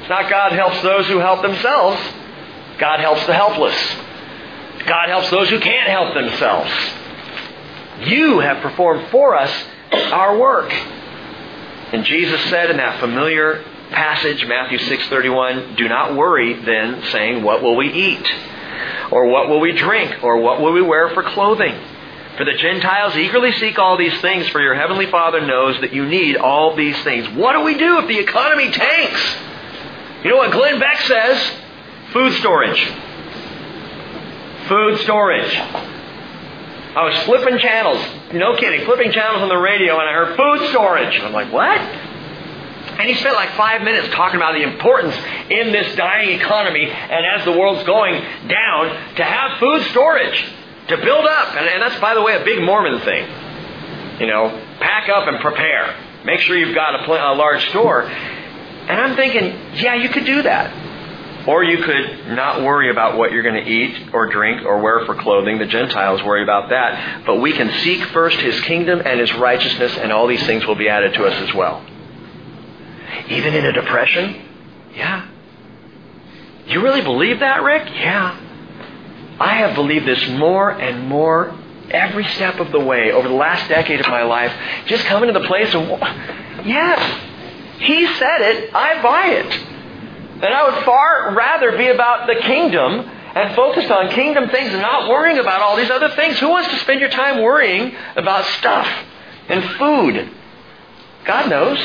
It's 0.00 0.08
not 0.08 0.30
God 0.30 0.52
helps 0.52 0.82
those 0.82 1.06
who 1.06 1.18
help 1.18 1.42
themselves. 1.42 2.00
God 2.78 3.00
helps 3.00 3.24
the 3.26 3.34
helpless. 3.34 3.76
God 4.86 5.08
helps 5.08 5.30
those 5.30 5.48
who 5.50 5.60
can't 5.60 5.88
help 5.88 6.14
themselves. 6.14 6.70
You 8.00 8.40
have 8.40 8.62
performed 8.62 9.08
for 9.08 9.34
us 9.36 9.52
our 10.12 10.38
work. 10.38 10.72
And 11.92 12.04
Jesus 12.04 12.40
said 12.50 12.70
in 12.70 12.76
that 12.76 13.00
familiar 13.00 13.64
passage, 13.90 14.44
Matthew 14.46 14.78
6:31, 14.78 15.74
"Do 15.76 15.88
not 15.88 16.14
worry 16.14 16.52
then, 16.52 17.02
saying, 17.04 17.42
what 17.42 17.62
will 17.62 17.76
we 17.76 17.88
eat? 17.88 18.30
Or 19.10 19.26
what 19.26 19.48
will 19.48 19.60
we 19.60 19.72
drink? 19.72 20.22
Or 20.22 20.36
what 20.36 20.60
will 20.60 20.72
we 20.72 20.82
wear 20.82 21.08
for 21.10 21.22
clothing?" 21.22 21.74
For 22.36 22.44
the 22.44 22.54
Gentiles 22.54 23.16
eagerly 23.16 23.50
seek 23.52 23.80
all 23.80 23.96
these 23.96 24.16
things, 24.20 24.48
for 24.50 24.60
your 24.60 24.74
heavenly 24.74 25.06
Father 25.06 25.40
knows 25.40 25.80
that 25.80 25.92
you 25.92 26.04
need 26.06 26.36
all 26.36 26.76
these 26.76 26.96
things. 27.02 27.28
What 27.30 27.54
do 27.54 27.62
we 27.62 27.74
do 27.74 27.98
if 27.98 28.06
the 28.06 28.18
economy 28.18 28.70
tanks? 28.70 29.36
You 30.22 30.30
know 30.30 30.36
what 30.36 30.52
Glenn 30.52 30.78
Beck 30.78 31.00
says? 31.00 31.52
Food 32.12 32.32
storage. 32.34 32.80
Food 34.68 34.98
storage. 35.00 35.60
I 36.98 37.04
was 37.04 37.14
flipping 37.26 37.60
channels, 37.60 38.04
no 38.32 38.56
kidding, 38.56 38.84
flipping 38.84 39.12
channels 39.12 39.40
on 39.40 39.48
the 39.48 39.56
radio, 39.56 40.00
and 40.00 40.08
I 40.08 40.12
heard 40.14 40.36
food 40.36 40.68
storage. 40.70 41.20
I'm 41.20 41.32
like, 41.32 41.52
what? 41.52 41.78
And 41.78 43.08
he 43.08 43.14
spent 43.14 43.36
like 43.36 43.50
five 43.50 43.82
minutes 43.82 44.12
talking 44.16 44.34
about 44.34 44.54
the 44.54 44.64
importance 44.64 45.14
in 45.48 45.70
this 45.70 45.94
dying 45.94 46.40
economy 46.40 46.90
and 46.90 47.24
as 47.24 47.44
the 47.44 47.52
world's 47.52 47.84
going 47.84 48.20
down 48.48 49.14
to 49.14 49.22
have 49.22 49.60
food 49.60 49.84
storage, 49.92 50.44
to 50.88 50.96
build 50.96 51.24
up. 51.24 51.54
And, 51.54 51.68
and 51.68 51.80
that's, 51.80 52.00
by 52.00 52.14
the 52.14 52.22
way, 52.22 52.34
a 52.34 52.44
big 52.44 52.64
Mormon 52.64 53.00
thing. 53.02 53.30
You 54.18 54.26
know, 54.26 54.48
pack 54.80 55.08
up 55.08 55.28
and 55.28 55.38
prepare. 55.38 55.94
Make 56.24 56.40
sure 56.40 56.56
you've 56.56 56.74
got 56.74 57.00
a, 57.00 57.04
pl- 57.04 57.14
a 57.14 57.38
large 57.38 57.64
store. 57.68 58.02
And 58.02 59.00
I'm 59.00 59.14
thinking, 59.14 59.56
yeah, 59.74 59.94
you 59.94 60.08
could 60.08 60.24
do 60.24 60.42
that. 60.42 60.74
Or 61.48 61.64
you 61.64 61.82
could 61.82 62.36
not 62.36 62.60
worry 62.60 62.90
about 62.90 63.16
what 63.16 63.32
you're 63.32 63.42
going 63.42 63.64
to 63.64 63.70
eat 63.70 64.10
or 64.12 64.30
drink 64.30 64.66
or 64.66 64.82
wear 64.82 65.06
for 65.06 65.14
clothing. 65.14 65.56
The 65.56 65.64
Gentiles 65.64 66.22
worry 66.22 66.42
about 66.42 66.68
that. 66.68 67.24
But 67.24 67.36
we 67.36 67.52
can 67.52 67.70
seek 67.80 68.04
first 68.08 68.38
His 68.38 68.60
kingdom 68.60 69.00
and 69.02 69.18
His 69.18 69.32
righteousness, 69.32 69.96
and 69.96 70.12
all 70.12 70.26
these 70.26 70.44
things 70.44 70.66
will 70.66 70.74
be 70.74 70.90
added 70.90 71.14
to 71.14 71.24
us 71.24 71.48
as 71.48 71.54
well. 71.54 71.82
Even 73.30 73.54
in 73.54 73.64
a 73.64 73.72
depression? 73.72 74.42
Yeah. 74.94 75.26
You 76.66 76.82
really 76.82 77.00
believe 77.00 77.40
that, 77.40 77.62
Rick? 77.62 77.94
Yeah. 77.94 78.38
I 79.40 79.54
have 79.54 79.74
believed 79.74 80.04
this 80.04 80.28
more 80.28 80.70
and 80.70 81.08
more 81.08 81.58
every 81.90 82.28
step 82.28 82.60
of 82.60 82.72
the 82.72 82.80
way 82.80 83.10
over 83.10 83.26
the 83.26 83.34
last 83.34 83.70
decade 83.70 84.00
of 84.00 84.08
my 84.08 84.22
life. 84.22 84.52
Just 84.84 85.06
coming 85.06 85.32
to 85.32 85.40
the 85.40 85.46
place 85.46 85.74
of, 85.74 85.88
yes, 86.66 87.20
He 87.78 88.06
said 88.16 88.42
it, 88.42 88.74
I 88.74 89.02
buy 89.02 89.28
it. 89.28 89.77
And 90.40 90.54
I 90.54 90.70
would 90.70 90.84
far 90.84 91.34
rather 91.34 91.76
be 91.76 91.88
about 91.88 92.28
the 92.28 92.36
kingdom 92.36 93.00
and 93.00 93.54
focused 93.56 93.90
on 93.90 94.10
kingdom 94.10 94.48
things 94.50 94.72
and 94.72 94.80
not 94.80 95.08
worrying 95.08 95.38
about 95.38 95.62
all 95.62 95.76
these 95.76 95.90
other 95.90 96.10
things. 96.10 96.38
Who 96.38 96.48
wants 96.48 96.68
to 96.70 96.76
spend 96.78 97.00
your 97.00 97.10
time 97.10 97.42
worrying 97.42 97.94
about 98.16 98.44
stuff 98.44 98.88
and 99.48 99.64
food? 99.72 100.30
God 101.24 101.50
knows. 101.50 101.78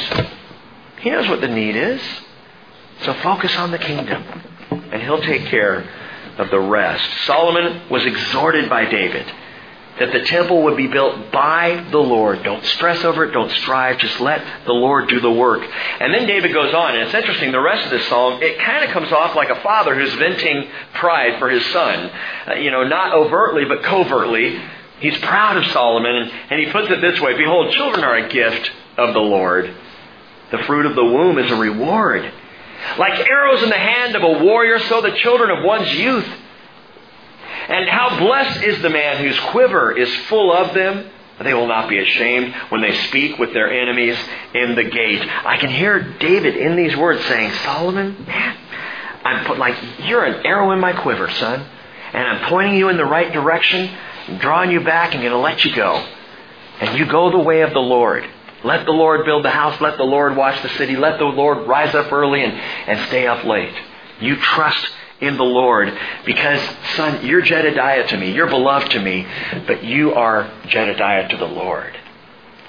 He 1.01 1.09
knows 1.09 1.27
what 1.27 1.41
the 1.41 1.47
need 1.47 1.75
is. 1.75 2.01
So 3.01 3.13
focus 3.15 3.55
on 3.57 3.71
the 3.71 3.79
kingdom, 3.79 4.23
and 4.69 5.01
He'll 5.01 5.21
take 5.21 5.45
care 5.45 5.89
of 6.37 6.49
the 6.49 6.59
rest. 6.59 7.03
Solomon 7.25 7.89
was 7.89 8.05
exhorted 8.05 8.69
by 8.69 8.85
David 8.85 9.25
that 9.99 10.11
the 10.11 10.21
temple 10.21 10.63
would 10.63 10.75
be 10.75 10.87
built 10.87 11.31
by 11.31 11.85
the 11.91 11.99
Lord. 11.99 12.43
Don't 12.43 12.63
stress 12.65 13.03
over 13.03 13.25
it. 13.25 13.31
Don't 13.31 13.51
strive. 13.51 13.99
Just 13.99 14.19
let 14.19 14.43
the 14.65 14.73
Lord 14.73 15.07
do 15.07 15.19
the 15.19 15.31
work. 15.31 15.61
And 15.99 16.13
then 16.13 16.25
David 16.25 16.51
goes 16.51 16.73
on, 16.73 16.95
and 16.95 17.03
it's 17.03 17.13
interesting, 17.13 17.51
the 17.51 17.61
rest 17.61 17.85
of 17.85 17.91
this 17.91 18.07
psalm, 18.07 18.41
it 18.41 18.59
kind 18.59 18.83
of 18.83 18.89
comes 18.91 19.11
off 19.11 19.35
like 19.35 19.49
a 19.49 19.61
father 19.61 19.93
who's 19.93 20.13
venting 20.15 20.67
pride 20.95 21.37
for 21.37 21.49
his 21.49 21.63
son. 21.67 22.11
Uh, 22.47 22.53
you 22.55 22.71
know, 22.71 22.83
not 22.83 23.13
overtly, 23.13 23.65
but 23.65 23.83
covertly. 23.83 24.59
He's 24.99 25.17
proud 25.19 25.57
of 25.57 25.65
Solomon, 25.71 26.15
and, 26.15 26.31
and 26.49 26.59
he 26.59 26.71
puts 26.71 26.89
it 26.89 27.01
this 27.01 27.19
way 27.21 27.37
Behold, 27.37 27.71
children 27.73 28.03
are 28.03 28.15
a 28.15 28.29
gift 28.29 28.71
of 28.97 29.13
the 29.13 29.19
Lord. 29.19 29.75
The 30.51 30.59
fruit 30.59 30.85
of 30.85 30.95
the 30.95 31.05
womb 31.05 31.37
is 31.37 31.51
a 31.51 31.55
reward. 31.55 32.31
Like 32.97 33.19
arrows 33.29 33.63
in 33.63 33.69
the 33.69 33.77
hand 33.77 34.15
of 34.15 34.23
a 34.23 34.43
warrior, 34.43 34.79
so 34.79 35.01
the 35.01 35.15
children 35.17 35.49
of 35.51 35.63
one's 35.63 35.91
youth. 35.93 36.27
And 37.69 37.89
how 37.89 38.19
blessed 38.19 38.63
is 38.63 38.81
the 38.81 38.89
man 38.89 39.23
whose 39.23 39.39
quiver 39.51 39.95
is 39.97 40.13
full 40.27 40.51
of 40.51 40.73
them. 40.73 41.09
They 41.41 41.53
will 41.53 41.67
not 41.67 41.89
be 41.89 41.97
ashamed 41.97 42.53
when 42.69 42.81
they 42.81 42.95
speak 43.07 43.37
with 43.37 43.53
their 43.53 43.71
enemies 43.71 44.17
in 44.53 44.75
the 44.75 44.83
gate. 44.83 45.21
I 45.45 45.57
can 45.57 45.69
hear 45.69 45.99
David 46.19 46.55
in 46.55 46.75
these 46.75 46.95
words 46.95 47.23
saying, 47.25 47.51
Solomon, 47.63 48.25
man, 48.25 48.57
I'm 49.25 49.45
put 49.45 49.57
like 49.57 49.75
you're 49.99 50.23
an 50.23 50.45
arrow 50.45 50.71
in 50.71 50.79
my 50.79 50.93
quiver, 50.93 51.29
son, 51.31 51.65
and 52.13 52.27
I'm 52.27 52.49
pointing 52.49 52.75
you 52.75 52.89
in 52.89 52.97
the 52.97 53.05
right 53.05 53.33
direction, 53.33 53.89
I'm 54.27 54.37
drawing 54.37 54.71
you 54.71 54.81
back, 54.81 55.13
and 55.13 55.21
going 55.21 55.33
to 55.33 55.39
let 55.39 55.65
you 55.65 55.75
go. 55.75 56.05
And 56.79 56.97
you 56.97 57.05
go 57.05 57.31
the 57.31 57.39
way 57.39 57.61
of 57.61 57.73
the 57.73 57.79
Lord. 57.79 58.25
Let 58.63 58.85
the 58.85 58.91
Lord 58.91 59.25
build 59.25 59.43
the 59.43 59.49
house. 59.49 59.79
Let 59.81 59.97
the 59.97 60.03
Lord 60.03 60.35
watch 60.35 60.61
the 60.61 60.69
city. 60.69 60.95
Let 60.95 61.19
the 61.19 61.25
Lord 61.25 61.67
rise 61.67 61.93
up 61.93 62.11
early 62.11 62.43
and, 62.43 62.53
and 62.53 63.07
stay 63.07 63.27
up 63.27 63.43
late. 63.43 63.73
You 64.21 64.37
trust 64.37 64.87
in 65.23 65.37
the 65.37 65.43
Lord 65.43 65.97
because, 66.25 66.59
son, 66.95 67.25
you're 67.25 67.41
Jedediah 67.41 68.07
to 68.07 68.17
me. 68.17 68.31
You're 68.31 68.49
beloved 68.49 68.91
to 68.91 68.99
me, 68.99 69.25
but 69.65 69.83
you 69.83 70.13
are 70.13 70.51
Jedediah 70.67 71.29
to 71.29 71.37
the 71.37 71.47
Lord. 71.47 71.95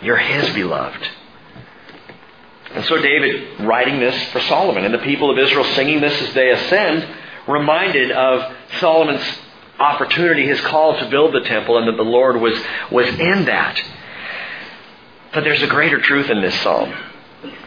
You're 0.03 0.17
his 0.17 0.55
beloved. 0.55 1.09
And 2.75 2.85
so 2.87 3.01
David, 3.01 3.61
writing 3.61 4.01
this 4.01 4.31
for 4.31 4.41
Solomon, 4.41 4.85
and 4.85 4.93
the 4.93 4.99
people 4.99 5.31
of 5.31 5.39
Israel 5.39 5.65
singing 5.75 6.01
this 6.01 6.21
as 6.21 6.35
they 6.35 6.51
ascend, 6.51 7.07
reminded 7.47 8.11
of 8.11 8.53
Solomon's 8.81 9.25
opportunity, 9.79 10.47
his 10.47 10.61
call 10.63 10.99
to 10.99 11.09
build 11.09 11.35
the 11.35 11.41
temple, 11.41 11.79
and 11.79 11.89
that 11.89 11.97
the 11.97 12.09
Lord 12.09 12.41
was, 12.41 12.59
was 12.91 13.07
in 13.07 13.45
that. 13.45 13.81
But 15.33 15.45
there's 15.45 15.63
a 15.63 15.67
greater 15.69 16.01
truth 16.01 16.31
in 16.31 16.41
this 16.41 16.59
psalm. 16.63 16.93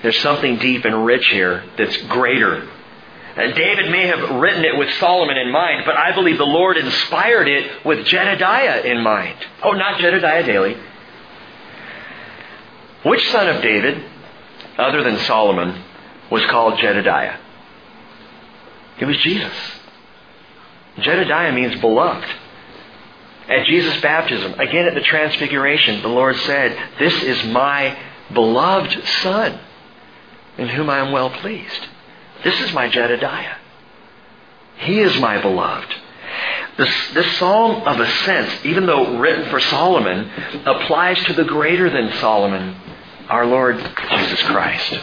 There's 0.01 0.19
something 0.19 0.57
deep 0.57 0.85
and 0.85 1.05
rich 1.05 1.27
here 1.27 1.63
that's 1.77 1.95
greater 2.07 2.67
David 3.37 3.91
may 3.91 4.07
have 4.07 4.41
written 4.41 4.65
it 4.65 4.77
with 4.77 4.91
Solomon 4.95 5.37
in 5.37 5.51
mind, 5.51 5.83
but 5.85 5.95
I 5.95 6.13
believe 6.13 6.39
the 6.39 6.43
Lord 6.43 6.75
inspired 6.75 7.47
it 7.47 7.85
with 7.85 8.05
Jedediah 8.05 8.81
in 8.81 9.01
mind. 9.03 9.37
Oh, 9.63 9.73
not 9.73 9.99
Jedediah 9.99 10.43
Daily. 10.43 10.75
Which 13.03 13.29
son 13.29 13.47
of 13.47 13.61
David, 13.61 14.03
other 14.77 15.03
than 15.03 15.17
Solomon, 15.19 15.83
was 16.31 16.43
called 16.45 16.79
Jedediah? 16.79 17.37
It 18.99 19.05
was 19.05 19.17
Jesus. 19.17 19.53
Jedediah 20.99 21.53
means 21.53 21.79
beloved. 21.79 22.27
At 23.47 23.67
Jesus' 23.67 24.01
baptism, 24.01 24.59
again 24.59 24.87
at 24.87 24.95
the 24.95 25.01
Transfiguration, 25.01 26.01
the 26.01 26.09
Lord 26.09 26.35
said, 26.37 26.77
This 26.97 27.21
is 27.23 27.45
my 27.45 27.97
beloved 28.33 29.07
Son, 29.21 29.59
in 30.57 30.67
whom 30.69 30.89
I 30.89 30.99
am 30.99 31.11
well 31.11 31.29
pleased. 31.29 31.87
This 32.43 32.59
is 32.61 32.73
my 32.73 32.87
Jedediah. 32.89 33.55
He 34.77 34.99
is 34.99 35.19
my 35.19 35.41
beloved. 35.41 35.93
This, 36.77 37.11
this 37.13 37.37
psalm 37.37 37.87
of 37.87 37.99
ascent, 37.99 38.65
even 38.65 38.85
though 38.85 39.17
written 39.17 39.49
for 39.49 39.59
Solomon, 39.59 40.29
applies 40.65 41.23
to 41.25 41.33
the 41.33 41.43
greater 41.43 41.89
than 41.89 42.13
Solomon, 42.19 42.75
our 43.29 43.45
Lord 43.47 43.77
Jesus 44.11 44.41
Christ. 44.43 44.99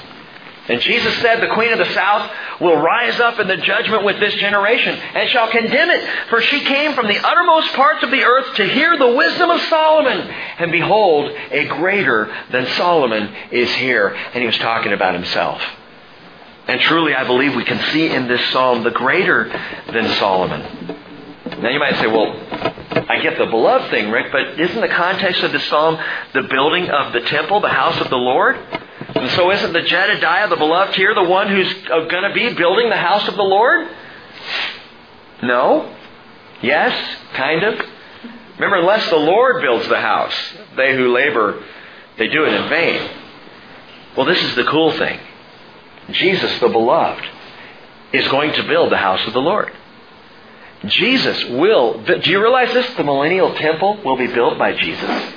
And 0.68 0.80
Jesus 0.80 1.14
said, 1.18 1.40
The 1.40 1.54
queen 1.54 1.72
of 1.72 1.78
the 1.78 1.92
south 1.92 2.30
will 2.60 2.76
rise 2.76 3.20
up 3.20 3.38
in 3.38 3.48
the 3.48 3.56
judgment 3.56 4.04
with 4.04 4.18
this 4.18 4.34
generation 4.34 4.94
and 4.94 5.28
shall 5.28 5.50
condemn 5.50 5.90
it, 5.90 6.08
for 6.30 6.40
she 6.40 6.60
came 6.60 6.94
from 6.94 7.06
the 7.06 7.18
uttermost 7.18 7.74
parts 7.74 8.02
of 8.02 8.10
the 8.10 8.22
earth 8.22 8.54
to 8.56 8.68
hear 8.68 8.96
the 8.96 9.12
wisdom 9.14 9.50
of 9.50 9.60
Solomon. 9.62 10.20
And 10.58 10.72
behold, 10.72 11.32
a 11.50 11.66
greater 11.66 12.34
than 12.50 12.66
Solomon 12.76 13.34
is 13.50 13.70
here. 13.74 14.08
And 14.08 14.40
he 14.40 14.46
was 14.46 14.56
talking 14.58 14.92
about 14.92 15.14
himself. 15.14 15.60
And 16.66 16.80
truly, 16.80 17.14
I 17.14 17.24
believe 17.24 17.54
we 17.54 17.64
can 17.64 17.80
see 17.92 18.10
in 18.10 18.26
this 18.26 18.40
psalm 18.50 18.84
the 18.84 18.90
greater 18.90 19.48
than 19.92 20.08
Solomon. 20.18 20.62
Now 21.60 21.68
you 21.68 21.78
might 21.78 21.96
say, 21.96 22.06
well, 22.06 22.34
I 23.08 23.20
get 23.20 23.36
the 23.38 23.46
beloved 23.46 23.90
thing, 23.90 24.10
Rick, 24.10 24.32
but 24.32 24.58
isn't 24.58 24.80
the 24.80 24.88
context 24.88 25.42
of 25.42 25.52
the 25.52 25.60
psalm 25.60 25.98
the 26.32 26.42
building 26.42 26.88
of 26.88 27.12
the 27.12 27.20
temple, 27.20 27.60
the 27.60 27.68
house 27.68 28.00
of 28.00 28.08
the 28.08 28.16
Lord? 28.16 28.56
And 29.14 29.30
so 29.32 29.50
isn't 29.50 29.72
the 29.72 29.82
Jedediah, 29.82 30.48
the 30.48 30.56
beloved 30.56 30.94
here, 30.96 31.14
the 31.14 31.22
one 31.22 31.48
who's 31.48 31.72
uh, 31.90 32.06
going 32.06 32.28
to 32.28 32.32
be 32.34 32.54
building 32.54 32.88
the 32.88 32.96
house 32.96 33.28
of 33.28 33.36
the 33.36 33.42
Lord? 33.42 33.88
No? 35.42 35.94
Yes? 36.62 37.18
Kind 37.34 37.62
of? 37.62 37.74
Remember, 38.54 38.76
unless 38.76 39.08
the 39.10 39.16
Lord 39.16 39.60
builds 39.60 39.86
the 39.88 40.00
house, 40.00 40.34
they 40.76 40.96
who 40.96 41.12
labor, 41.12 41.62
they 42.18 42.28
do 42.28 42.44
it 42.44 42.54
in 42.54 42.68
vain. 42.68 43.10
Well, 44.16 44.26
this 44.26 44.42
is 44.42 44.54
the 44.54 44.64
cool 44.64 44.92
thing. 44.92 45.20
Jesus, 46.10 46.58
the 46.60 46.68
beloved, 46.68 47.24
is 48.12 48.28
going 48.28 48.52
to 48.52 48.62
build 48.68 48.92
the 48.92 48.96
house 48.96 49.26
of 49.26 49.32
the 49.32 49.40
Lord. 49.40 49.72
Jesus 50.86 51.44
will. 51.50 52.02
Do 52.02 52.30
you 52.30 52.40
realize 52.40 52.72
this? 52.74 52.94
The 52.96 53.04
millennial 53.04 53.54
temple 53.54 54.02
will 54.04 54.16
be 54.16 54.26
built 54.26 54.58
by 54.58 54.72
Jesus. 54.74 55.32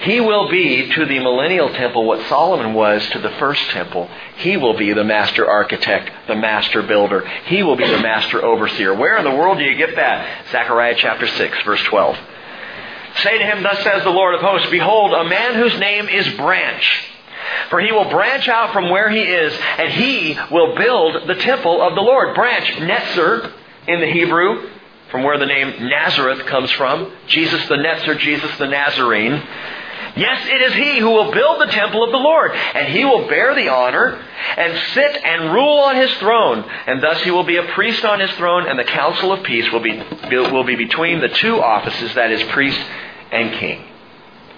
He 0.00 0.18
will 0.18 0.50
be 0.50 0.90
to 0.90 1.06
the 1.06 1.20
millennial 1.20 1.68
temple 1.68 2.04
what 2.06 2.26
Solomon 2.26 2.74
was 2.74 3.06
to 3.10 3.20
the 3.20 3.30
first 3.38 3.62
temple. 3.70 4.10
He 4.38 4.56
will 4.56 4.76
be 4.76 4.92
the 4.92 5.04
master 5.04 5.48
architect, 5.48 6.10
the 6.26 6.34
master 6.34 6.82
builder. 6.82 7.24
He 7.46 7.62
will 7.62 7.76
be 7.76 7.88
the 7.88 8.00
master 8.00 8.44
overseer. 8.44 8.94
Where 8.94 9.16
in 9.18 9.24
the 9.24 9.30
world 9.30 9.58
do 9.58 9.64
you 9.64 9.76
get 9.76 9.94
that? 9.94 10.48
Zechariah 10.50 10.96
chapter 10.98 11.28
6, 11.28 11.62
verse 11.64 11.82
12. 11.84 12.18
Say 13.16 13.38
to 13.38 13.44
him, 13.44 13.62
Thus 13.62 13.80
says 13.84 14.02
the 14.02 14.10
Lord 14.10 14.34
of 14.34 14.40
hosts, 14.40 14.70
Behold, 14.70 15.12
a 15.12 15.28
man 15.28 15.54
whose 15.54 15.78
name 15.78 16.08
is 16.08 16.26
Branch. 16.34 17.11
For 17.70 17.80
he 17.80 17.92
will 17.92 18.10
branch 18.10 18.48
out 18.48 18.72
from 18.72 18.90
where 18.90 19.10
he 19.10 19.22
is, 19.22 19.52
and 19.78 19.92
he 19.92 20.38
will 20.50 20.76
build 20.76 21.28
the 21.28 21.36
temple 21.36 21.80
of 21.82 21.94
the 21.94 22.00
Lord. 22.00 22.34
Branch, 22.34 22.66
Netzer 22.78 23.52
in 23.88 24.00
the 24.00 24.10
Hebrew, 24.10 24.70
from 25.10 25.22
where 25.22 25.38
the 25.38 25.46
name 25.46 25.88
Nazareth 25.88 26.46
comes 26.46 26.70
from. 26.72 27.12
Jesus 27.28 27.66
the 27.68 27.76
Netzer, 27.76 28.18
Jesus 28.18 28.50
the 28.58 28.66
Nazarene. 28.66 29.42
Yes, 30.14 30.46
it 30.46 30.60
is 30.60 30.74
he 30.74 30.98
who 30.98 31.10
will 31.10 31.32
build 31.32 31.60
the 31.60 31.72
temple 31.72 32.04
of 32.04 32.10
the 32.10 32.18
Lord, 32.18 32.52
and 32.52 32.92
he 32.92 33.04
will 33.04 33.28
bear 33.28 33.54
the 33.54 33.68
honor 33.68 34.22
and 34.56 34.78
sit 34.92 35.24
and 35.24 35.54
rule 35.54 35.78
on 35.78 35.96
his 35.96 36.12
throne. 36.14 36.64
And 36.86 37.02
thus 37.02 37.22
he 37.22 37.30
will 37.30 37.44
be 37.44 37.56
a 37.56 37.72
priest 37.72 38.04
on 38.04 38.20
his 38.20 38.30
throne, 38.32 38.68
and 38.68 38.78
the 38.78 38.84
counsel 38.84 39.32
of 39.32 39.42
peace 39.42 39.70
will 39.72 39.80
be, 39.80 40.02
will 40.30 40.64
be 40.64 40.76
between 40.76 41.20
the 41.20 41.28
two 41.28 41.62
offices, 41.62 42.14
that 42.14 42.30
is, 42.30 42.42
priest 42.50 42.80
and 43.30 43.54
king. 43.54 43.84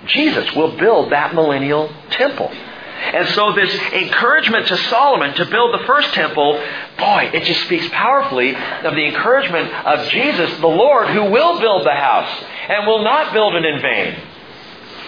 Jesus 0.06 0.52
will 0.54 0.76
build 0.76 1.12
that 1.12 1.34
millennial 1.34 1.92
temple. 2.10 2.50
And 2.94 3.28
so 3.30 3.52
this 3.52 3.74
encouragement 3.92 4.68
to 4.68 4.76
Solomon 4.76 5.34
to 5.34 5.44
build 5.46 5.74
the 5.74 5.84
first 5.86 6.12
temple, 6.14 6.54
boy, 6.98 7.30
it 7.32 7.44
just 7.44 7.62
speaks 7.64 7.88
powerfully 7.90 8.54
of 8.54 8.94
the 8.94 9.04
encouragement 9.06 9.72
of 9.86 10.08
Jesus, 10.08 10.58
the 10.58 10.66
Lord, 10.66 11.08
who 11.08 11.24
will 11.24 11.60
build 11.60 11.84
the 11.84 11.94
house 11.94 12.44
and 12.68 12.86
will 12.86 13.02
not 13.02 13.32
build 13.32 13.54
it 13.54 13.64
in 13.64 13.80
vain. 13.80 14.16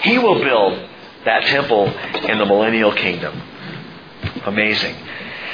He 0.03 0.19
will 0.19 0.41
build 0.41 0.89
that 1.25 1.45
temple 1.45 1.87
in 1.87 2.39
the 2.39 2.45
millennial 2.45 2.93
kingdom. 2.93 3.41
Amazing. 4.45 4.97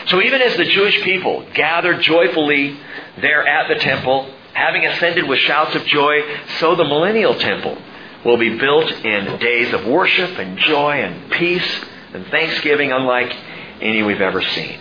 So 0.07 0.20
even 0.20 0.43
as 0.43 0.57
the 0.57 0.64
Jewish 0.64 1.01
people 1.03 1.47
gathered 1.55 2.01
joyfully 2.03 2.78
there 3.20 3.47
at 3.47 3.68
the 3.68 3.76
temple, 3.76 4.30
having 4.53 4.85
ascended 4.85 5.28
with 5.28 5.39
shouts 5.39 5.74
of 5.74 5.85
joy, 5.87 6.22
so 6.59 6.74
the 6.74 6.85
millennial 6.85 7.35
temple 7.35 7.78
will 8.24 8.37
be 8.37 8.59
built 8.59 8.91
in 8.91 9.39
days 9.39 9.72
of 9.72 9.87
worship 9.87 10.39
and 10.39 10.59
joy 10.59 11.03
and 11.03 11.30
peace 11.30 11.85
and 12.12 12.26
thanksgiving 12.26 12.92
unlike 12.92 13.34
any 13.80 14.02
we've 14.02 14.20
ever 14.20 14.42
seen. 14.42 14.78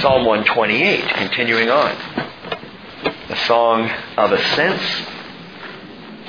Psalm 0.00 0.24
128, 0.24 1.08
continuing 1.14 1.70
on. 1.70 1.92
A 3.30 3.36
song 3.46 3.90
of 4.16 4.32
ascents 4.32 4.84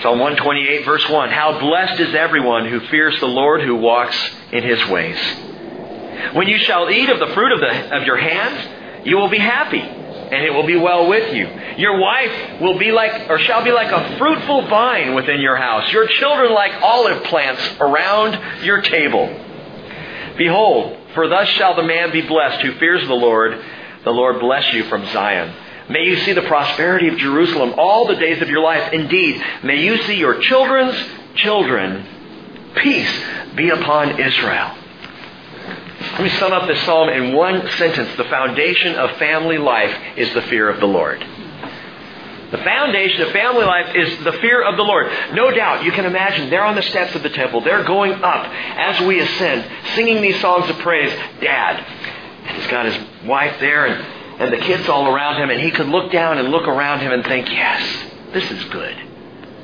Psalm 0.01 0.17
128, 0.17 0.86
verse 0.86 1.09
1 1.09 1.30
How 1.30 1.59
blessed 1.59 1.99
is 1.99 2.15
everyone 2.15 2.69
who 2.69 2.80
fears 2.88 3.19
the 3.19 3.27
Lord, 3.27 3.61
who 3.61 3.75
walks 3.75 4.15
in 4.49 4.63
his 4.63 4.86
ways. 4.88 5.17
When 6.34 6.47
you 6.47 6.57
shall 6.59 6.89
eat 6.89 7.09
of 7.09 7.19
the 7.19 7.34
fruit 7.34 7.51
of, 7.51 7.59
the, 7.59 7.97
of 7.97 8.03
your 8.03 8.15
hands, 8.15 9.05
you 9.05 9.17
will 9.17 9.27
be 9.27 9.39
happy, 9.39 9.82
and 9.82 10.45
it 10.45 10.53
will 10.53 10.65
be 10.65 10.77
well 10.77 11.09
with 11.09 11.34
you. 11.34 11.49
Your 11.75 11.99
wife 11.99 12.61
will 12.61 12.80
be 12.80 12.91
like, 12.91 13.30
or 13.30 13.39
shall 13.39 13.61
be 13.61 13.71
like 13.71 13.91
a 13.91 14.17
fruitful 14.17 14.67
vine 14.67 15.15
within 15.15 15.41
your 15.41 15.57
house, 15.57 15.91
your 15.91 16.07
children 16.07 16.53
like 16.53 16.82
olive 16.82 17.25
plants 17.25 17.61
around 17.82 18.63
your 18.63 18.82
table. 18.82 19.27
Behold, 20.39 20.97
for 21.13 21.27
thus 21.27 21.49
shall 21.49 21.75
the 21.75 21.83
man 21.83 22.13
be 22.13 22.21
blessed 22.21 22.61
who 22.61 22.79
fears 22.79 23.05
the 23.05 23.13
Lord. 23.13 23.61
The 24.05 24.09
Lord 24.11 24.39
bless 24.39 24.73
you 24.73 24.85
from 24.85 25.05
Zion. 25.07 25.53
May 25.89 26.05
you 26.05 26.15
see 26.19 26.31
the 26.31 26.43
prosperity 26.43 27.09
of 27.09 27.17
Jerusalem 27.17 27.73
all 27.77 28.07
the 28.07 28.15
days 28.15 28.41
of 28.41 28.47
your 28.47 28.61
life. 28.61 28.93
Indeed, 28.93 29.43
may 29.63 29.83
you 29.83 30.01
see 30.03 30.15
your 30.15 30.39
children's 30.39 30.95
children. 31.35 32.71
Peace 32.75 33.21
be 33.55 33.69
upon 33.69 34.17
Israel. 34.17 34.75
Let 35.99 36.21
me 36.21 36.29
sum 36.29 36.53
up 36.53 36.69
this 36.69 36.81
psalm 36.85 37.09
in 37.09 37.35
one 37.35 37.69
sentence. 37.71 38.15
The 38.15 38.23
foundation 38.23 38.95
of 38.95 39.17
family 39.17 39.57
life 39.57 39.93
is 40.15 40.33
the 40.33 40.43
fear 40.43 40.69
of 40.69 40.79
the 40.79 40.87
Lord. 40.87 41.21
The 42.52 42.58
foundation 42.58 43.22
of 43.22 43.32
family 43.32 43.66
life 43.66 43.95
is 43.95 44.24
the 44.24 44.34
fear 44.34 44.64
of 44.64 44.76
the 44.76 44.84
Lord. 44.84 45.12
No 45.34 45.52
doubt, 45.52 45.84
you 45.84 45.91
can 45.91 46.06
imagine 46.06 46.50
they're 46.50 46.64
on 46.64 46.76
the 46.76 46.82
steps 46.82 47.14
of 47.16 47.24
the 47.24 47.30
temple. 47.30 47.62
They're 47.62 47.84
going 47.84 48.14
up 48.14 48.45
as 48.47 49.06
we 49.06 49.20
ascend, 49.20 49.66
singing 49.95 50.22
these 50.22 50.39
songs 50.41 50.70
of 50.70 50.78
praise. 50.80 51.12
Dad, 51.41 51.86
and 52.47 52.58
he's 52.58 52.68
got 52.68 52.86
his 52.86 52.97
wife 53.26 53.60
there, 53.60 53.86
and 53.86 54.20
and 54.39 54.54
the 54.54 54.58
kids 54.58 54.88
all 54.88 55.06
around 55.06 55.41
him, 55.41 55.50
and 55.50 55.60
he 55.60 55.70
could 55.70 55.88
look 55.88 56.12
down 56.14 56.38
and 56.38 56.50
look 56.50 56.66
around 56.66 57.02
him 57.02 57.12
and 57.12 57.24
think, 57.26 57.50
yes, 57.50 58.06
this 58.32 58.50
is 58.50 58.64
good. 58.70 58.97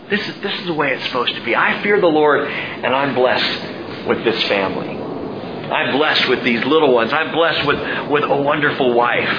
This 0.10 0.20
is, 0.28 0.42
this 0.42 0.60
is 0.60 0.66
the 0.66 0.74
way 0.74 0.94
it's 0.94 1.06
supposed 1.06 1.34
to 1.34 1.44
be. 1.46 1.56
I 1.56 1.82
fear 1.82 2.00
the 2.00 2.08
Lord, 2.08 2.42
and 2.42 2.94
I'm 2.94 3.16
blessed 3.16 4.06
with 4.06 4.24
this 4.26 4.44
family. 4.44 4.90
I'm 4.90 5.98
blessed 5.98 6.28
with 6.28 6.44
these 6.44 6.64
little 6.66 6.94
ones. 6.94 7.14
I'm 7.14 7.32
blessed 7.32 7.66
with, 7.66 8.10
with 8.12 8.24
a 8.26 8.36
wonderful 8.36 8.94
wife. 8.94 9.30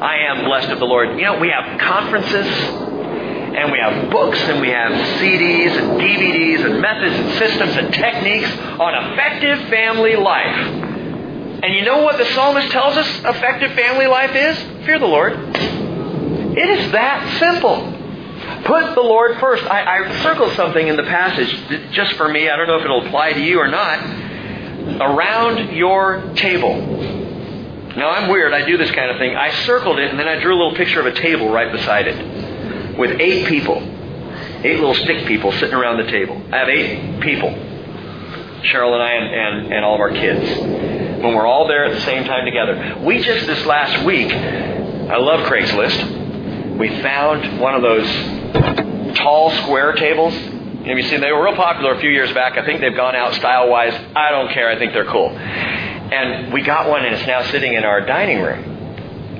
I 0.00 0.18
am 0.28 0.44
blessed 0.44 0.70
of 0.70 0.78
the 0.78 0.84
Lord. 0.84 1.10
You 1.18 1.24
know, 1.24 1.38
we 1.38 1.50
have 1.50 1.80
conferences, 1.80 2.46
and 2.46 3.70
we 3.70 3.78
have 3.78 4.10
books, 4.10 4.38
and 4.40 4.60
we 4.60 4.68
have 4.68 4.92
CDs, 5.20 5.78
and 5.78 6.00
DVDs, 6.00 6.64
and 6.64 6.80
methods, 6.80 7.14
and 7.14 7.32
systems, 7.38 7.76
and 7.76 7.94
techniques 7.94 8.50
on 8.80 9.12
effective 9.12 9.68
family 9.68 10.16
life. 10.16 10.56
And 11.64 11.74
you 11.74 11.82
know 11.82 12.02
what 12.02 12.18
the 12.18 12.26
psalmist 12.26 12.70
tells 12.72 12.96
us 12.96 13.06
effective 13.24 13.72
family 13.72 14.06
life 14.06 14.34
is? 14.34 14.84
Fear 14.84 14.98
the 14.98 15.06
Lord. 15.06 15.32
It 15.32 16.68
is 16.68 16.92
that 16.92 17.38
simple. 17.38 17.92
Put 18.64 18.94
the 18.94 19.00
Lord 19.00 19.38
first. 19.40 19.64
I, 19.64 20.04
I 20.04 20.22
circled 20.22 20.54
something 20.56 20.86
in 20.86 20.96
the 20.96 21.04
passage 21.04 21.92
just 21.92 22.14
for 22.14 22.28
me. 22.28 22.50
I 22.50 22.56
don't 22.56 22.66
know 22.66 22.76
if 22.76 22.84
it'll 22.84 23.06
apply 23.06 23.32
to 23.32 23.40
you 23.40 23.60
or 23.60 23.68
not. 23.68 23.98
Around 25.00 25.74
your 25.74 26.34
table. 26.34 27.23
Now, 27.96 28.10
I'm 28.10 28.28
weird. 28.28 28.52
I 28.52 28.64
do 28.66 28.76
this 28.76 28.90
kind 28.90 29.10
of 29.10 29.18
thing. 29.18 29.36
I 29.36 29.50
circled 29.64 29.98
it 29.98 30.10
and 30.10 30.18
then 30.18 30.28
I 30.28 30.40
drew 30.40 30.54
a 30.54 30.58
little 30.58 30.74
picture 30.74 31.00
of 31.00 31.06
a 31.06 31.12
table 31.12 31.48
right 31.50 31.70
beside 31.70 32.08
it 32.08 32.98
with 32.98 33.20
eight 33.20 33.46
people. 33.46 33.76
Eight 34.64 34.80
little 34.80 34.94
stick 34.94 35.26
people 35.26 35.52
sitting 35.52 35.74
around 35.74 35.98
the 35.98 36.10
table. 36.10 36.40
I 36.52 36.58
have 36.58 36.68
eight 36.68 37.20
people. 37.20 37.50
Cheryl 37.50 38.94
and 38.94 39.02
I 39.02 39.10
and, 39.12 39.34
and, 39.34 39.74
and 39.74 39.84
all 39.84 39.94
of 39.94 40.00
our 40.00 40.10
kids 40.10 40.94
when 41.24 41.34
we're 41.34 41.46
all 41.46 41.68
there 41.68 41.84
at 41.86 41.94
the 41.94 42.04
same 42.04 42.24
time 42.24 42.44
together. 42.44 42.98
We 43.02 43.22
just 43.22 43.46
this 43.46 43.64
last 43.66 44.04
week, 44.04 44.32
I 44.32 45.16
love 45.16 45.48
Craigslist. 45.48 46.78
We 46.78 46.88
found 47.00 47.60
one 47.60 47.74
of 47.74 47.82
those 47.82 48.06
tall 49.18 49.50
square 49.62 49.92
tables. 49.92 50.34
Have 50.34 50.98
you 50.98 51.02
seen? 51.04 51.20
They 51.20 51.32
were 51.32 51.44
real 51.44 51.56
popular 51.56 51.94
a 51.94 52.00
few 52.00 52.10
years 52.10 52.32
back. 52.34 52.58
I 52.58 52.64
think 52.64 52.80
they've 52.80 52.96
gone 52.96 53.14
out 53.14 53.34
style 53.34 53.70
wise. 53.70 53.94
I 54.14 54.30
don't 54.30 54.52
care. 54.52 54.68
I 54.68 54.78
think 54.78 54.92
they're 54.92 55.10
cool. 55.10 55.30
And 56.14 56.52
we 56.52 56.62
got 56.62 56.88
one, 56.88 57.04
and 57.04 57.14
it's 57.14 57.26
now 57.26 57.42
sitting 57.50 57.74
in 57.74 57.84
our 57.84 58.00
dining 58.00 58.40
room. 58.40 58.62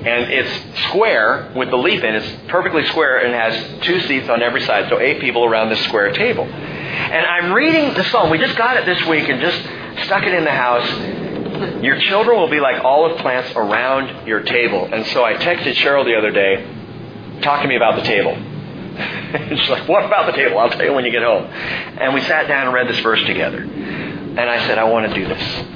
And 0.05 0.29
it's 0.29 0.83
square 0.89 1.51
with 1.55 1.69
the 1.69 1.77
leaf 1.77 2.03
in. 2.03 2.15
It's 2.15 2.49
perfectly 2.49 2.85
square 2.87 3.25
and 3.25 3.33
has 3.33 3.85
two 3.85 4.01
seats 4.01 4.27
on 4.27 4.43
every 4.43 4.61
side, 4.61 4.89
so 4.89 4.99
eight 4.99 5.21
people 5.21 5.45
around 5.45 5.69
this 5.69 5.83
square 5.85 6.11
table. 6.11 6.43
And 6.43 7.25
I'm 7.25 7.53
reading 7.53 7.93
the 7.93 8.03
psalm. 8.05 8.29
We 8.29 8.37
just 8.37 8.57
got 8.57 8.75
it 8.75 8.85
this 8.85 9.03
week 9.07 9.29
and 9.29 9.39
just 9.39 9.57
stuck 10.05 10.23
it 10.23 10.33
in 10.33 10.43
the 10.43 10.51
house. 10.51 11.81
Your 11.81 11.97
children 12.01 12.37
will 12.37 12.49
be 12.49 12.59
like 12.59 12.83
olive 12.83 13.17
plants 13.19 13.53
around 13.55 14.27
your 14.27 14.41
table. 14.41 14.89
And 14.91 15.05
so 15.07 15.23
I 15.23 15.35
texted 15.35 15.75
Cheryl 15.75 16.03
the 16.03 16.15
other 16.15 16.31
day, 16.31 17.39
talk 17.41 17.61
to 17.61 17.67
me 17.69 17.77
about 17.77 17.95
the 17.95 18.03
table. 18.03 18.35
She's 19.57 19.69
like, 19.69 19.87
what 19.87 20.05
about 20.05 20.25
the 20.25 20.33
table? 20.33 20.59
I'll 20.59 20.69
tell 20.69 20.83
you 20.83 20.93
when 20.93 21.05
you 21.05 21.11
get 21.11 21.23
home. 21.23 21.45
And 21.45 22.13
we 22.13 22.21
sat 22.21 22.47
down 22.47 22.67
and 22.67 22.73
read 22.73 22.89
this 22.89 22.99
verse 22.99 23.23
together. 23.25 23.59
And 23.59 24.39
I 24.39 24.67
said, 24.67 24.77
I 24.77 24.83
want 24.83 25.07
to 25.07 25.13
do 25.13 25.25
this. 25.25 25.74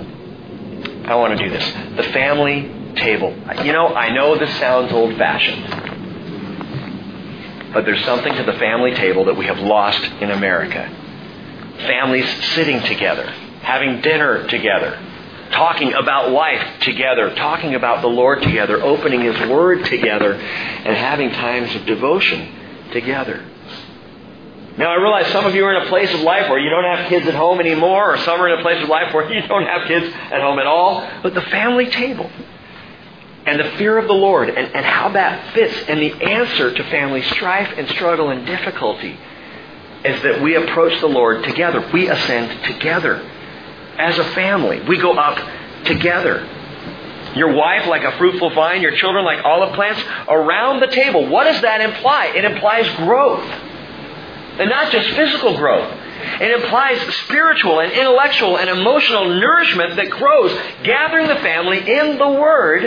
I 1.10 1.16
want 1.16 1.38
to 1.38 1.44
do 1.44 1.50
this. 1.50 1.66
The 1.96 2.04
family 2.14 2.94
table. 2.96 3.36
You 3.64 3.74
know, 3.74 3.88
I 3.88 4.14
know 4.14 4.38
this 4.38 4.56
sounds 4.60 4.92
old 4.92 5.18
fashioned. 5.18 5.90
But 7.74 7.86
there's 7.86 8.04
something 8.06 8.34
to 8.34 8.44
the 8.44 8.54
family 8.54 8.94
table 8.94 9.26
that 9.26 9.36
we 9.36 9.46
have 9.46 9.60
lost 9.60 10.04
in 10.22 10.30
America. 10.30 10.88
Families 11.80 12.28
sitting 12.54 12.82
together, 12.82 13.28
having 13.62 14.02
dinner 14.02 14.48
together, 14.48 15.00
talking 15.52 15.94
about 15.94 16.30
life 16.32 16.82
together, 16.82 17.34
talking 17.36 17.74
about 17.74 18.02
the 18.02 18.08
Lord 18.08 18.44
together, 18.44 18.82
opening 18.82 19.22
His 19.22 19.40
Word 19.50 19.86
together, 19.86 20.34
and 20.34 20.96
having 20.96 21.32
times 21.32 21.74
of 21.76 21.86
devotion 21.86 22.54
together. 22.92 23.44
Now, 24.80 24.94
I 24.94 24.96
realize 24.96 25.28
some 25.34 25.46
of 25.46 25.54
you 25.54 25.66
are 25.66 25.76
in 25.76 25.86
a 25.86 25.90
place 25.90 26.10
of 26.14 26.22
life 26.22 26.50
where 26.50 26.58
you 26.58 26.70
don't 26.70 26.86
have 26.86 27.10
kids 27.10 27.28
at 27.28 27.36
home 27.36 27.60
anymore, 27.60 28.14
or 28.14 28.18
some 28.20 28.40
are 28.40 28.48
in 28.48 28.60
a 28.60 28.62
place 28.62 28.82
of 28.82 28.88
life 28.88 29.14
where 29.14 29.30
you 29.34 29.46
don't 29.46 29.66
have 29.66 29.86
kids 29.90 30.06
at 30.32 30.40
home 30.40 30.58
at 30.58 30.66
all. 30.68 31.06
But 31.22 31.34
the 31.34 31.42
family 31.42 31.88
table 31.88 32.32
and 33.46 33.60
the 33.60 33.72
fear 33.78 33.98
of 33.98 34.08
the 34.08 34.14
Lord 34.14 34.48
and, 34.48 34.74
and 34.74 34.86
how 34.86 35.10
that 35.10 35.54
fits 35.54 35.76
and 35.90 36.00
the 36.00 36.14
answer 36.24 36.74
to 36.74 36.84
family 36.86 37.22
strife 37.24 37.74
and 37.78 37.90
struggle 37.90 38.30
and 38.30 38.46
difficulty 38.46 39.20
is 40.06 40.22
that 40.24 40.42
we 40.42 40.56
approach 40.56 40.98
the 41.02 41.08
Lord 41.10 41.44
together. 41.44 41.86
We 41.92 42.08
ascend 42.08 42.64
together 42.64 43.18
as 43.98 44.18
a 44.18 44.24
family. 44.32 44.80
We 44.88 44.98
go 44.98 45.12
up 45.12 45.86
together. 45.88 46.48
Your 47.36 47.54
wife 47.54 47.86
like 47.86 48.06
a 48.06 48.18
fruitful 48.18 48.52
vine, 48.52 48.82
your 48.82 48.96
children 48.96 49.26
like 49.26 49.44
olive 49.44 49.76
plants 49.76 50.02
around 50.30 50.80
the 50.80 50.88
table. 50.88 51.28
What 51.28 51.44
does 51.44 51.62
that 51.64 51.82
imply? 51.82 52.28
It 52.28 52.46
implies 52.46 52.90
growth. 52.96 53.66
And 54.60 54.70
not 54.70 54.92
just 54.92 55.10
physical 55.16 55.58
growth. 55.58 55.92
It 56.42 56.52
implies 56.52 57.02
spiritual 57.26 57.80
and 57.80 57.92
intellectual 57.94 58.58
and 58.58 58.70
emotional 58.70 59.40
nourishment 59.40 59.96
that 59.96 60.10
grows, 60.10 60.52
gathering 60.84 61.28
the 61.28 61.38
family 61.38 61.80
in 61.80 62.18
the 62.18 62.30
Word 62.30 62.82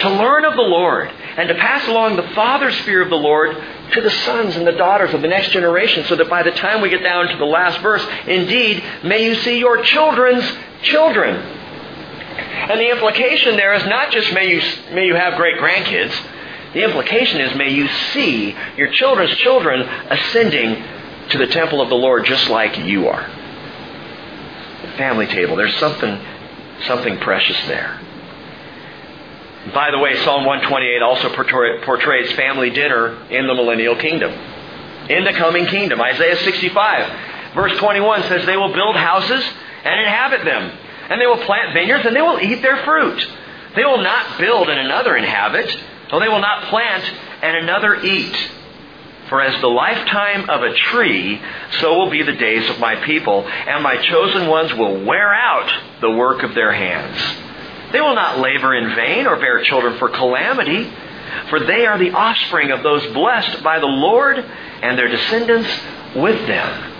to 0.00 0.10
learn 0.10 0.44
of 0.44 0.54
the 0.54 0.62
Lord 0.62 1.08
and 1.08 1.48
to 1.48 1.54
pass 1.54 1.86
along 1.88 2.16
the 2.16 2.28
Father's 2.34 2.78
fear 2.80 3.02
of 3.02 3.08
the 3.08 3.16
Lord 3.16 3.56
to 3.92 4.00
the 4.00 4.10
sons 4.10 4.56
and 4.56 4.66
the 4.66 4.72
daughters 4.72 5.14
of 5.14 5.22
the 5.22 5.28
next 5.28 5.50
generation 5.50 6.04
so 6.04 6.16
that 6.16 6.28
by 6.28 6.42
the 6.42 6.50
time 6.50 6.80
we 6.80 6.90
get 6.90 7.02
down 7.02 7.28
to 7.28 7.36
the 7.36 7.44
last 7.44 7.80
verse, 7.80 8.04
indeed, 8.26 8.82
may 9.02 9.24
you 9.24 9.34
see 9.36 9.58
your 9.58 9.82
children's 9.82 10.44
children. 10.82 11.36
And 11.36 12.80
the 12.80 12.90
implication 12.90 13.56
there 13.56 13.74
is 13.74 13.86
not 13.86 14.12
just 14.12 14.32
may 14.32 14.54
you, 14.54 14.62
may 14.92 15.06
you 15.06 15.14
have 15.14 15.36
great 15.36 15.58
grandkids. 15.58 16.12
The 16.72 16.84
implication 16.84 17.40
is 17.40 17.54
may 17.56 17.70
you 17.70 17.88
see 17.88 18.56
your 18.76 18.90
children's 18.92 19.36
children 19.38 19.82
ascending 19.82 20.82
to 21.30 21.38
the 21.38 21.46
temple 21.46 21.80
of 21.80 21.88
the 21.88 21.94
Lord 21.94 22.24
just 22.24 22.48
like 22.48 22.78
you 22.78 23.08
are. 23.08 23.26
The 24.82 24.92
family 24.96 25.26
table, 25.26 25.56
there's 25.56 25.76
something, 25.76 26.20
something 26.86 27.18
precious 27.18 27.60
there. 27.66 28.00
By 29.72 29.90
the 29.92 29.98
way, 29.98 30.16
Psalm 30.24 30.44
128 30.44 31.02
also 31.02 31.28
portrays 31.84 32.32
family 32.32 32.70
dinner 32.70 33.22
in 33.30 33.46
the 33.46 33.54
millennial 33.54 33.94
kingdom. 33.94 34.32
In 35.08 35.24
the 35.24 35.32
coming 35.32 35.66
kingdom. 35.66 36.00
Isaiah 36.00 36.36
65, 36.36 37.54
verse 37.54 37.78
21 37.78 38.22
says, 38.24 38.44
They 38.44 38.56
will 38.56 38.72
build 38.72 38.96
houses 38.96 39.44
and 39.84 40.00
inhabit 40.00 40.44
them, 40.44 40.72
and 41.10 41.20
they 41.20 41.26
will 41.26 41.44
plant 41.44 41.74
vineyards 41.74 42.06
and 42.06 42.16
they 42.16 42.22
will 42.22 42.40
eat 42.40 42.60
their 42.62 42.82
fruit. 42.84 43.28
They 43.76 43.84
will 43.84 44.02
not 44.02 44.38
build 44.38 44.68
and 44.68 44.80
another 44.80 45.16
inhabit, 45.16 45.76
though 46.12 46.20
they 46.20 46.28
will 46.28 46.40
not 46.40 46.68
plant 46.68 47.02
and 47.42 47.56
another 47.56 47.96
eat. 47.96 48.36
For 49.28 49.40
as 49.40 49.58
the 49.62 49.68
lifetime 49.68 50.50
of 50.50 50.62
a 50.62 50.74
tree, 50.74 51.40
so 51.80 51.98
will 51.98 52.10
be 52.10 52.22
the 52.22 52.34
days 52.34 52.68
of 52.68 52.78
my 52.78 52.96
people, 52.96 53.48
and 53.48 53.82
my 53.82 53.96
chosen 53.96 54.46
ones 54.46 54.74
will 54.74 55.04
wear 55.04 55.34
out 55.34 55.72
the 56.02 56.10
work 56.10 56.42
of 56.42 56.54
their 56.54 56.70
hands. 56.70 57.18
They 57.92 58.00
will 58.02 58.14
not 58.14 58.40
labor 58.40 58.74
in 58.74 58.94
vain 58.94 59.26
or 59.26 59.36
bear 59.36 59.64
children 59.64 59.98
for 59.98 60.10
calamity, 60.10 60.92
for 61.48 61.60
they 61.60 61.86
are 61.86 61.98
the 61.98 62.10
offspring 62.10 62.72
of 62.72 62.82
those 62.82 63.06
blessed 63.14 63.62
by 63.62 63.78
the 63.78 63.86
Lord 63.86 64.36
and 64.36 64.98
their 64.98 65.08
descendants 65.08 65.70
with 66.14 66.46
them. 66.46 66.92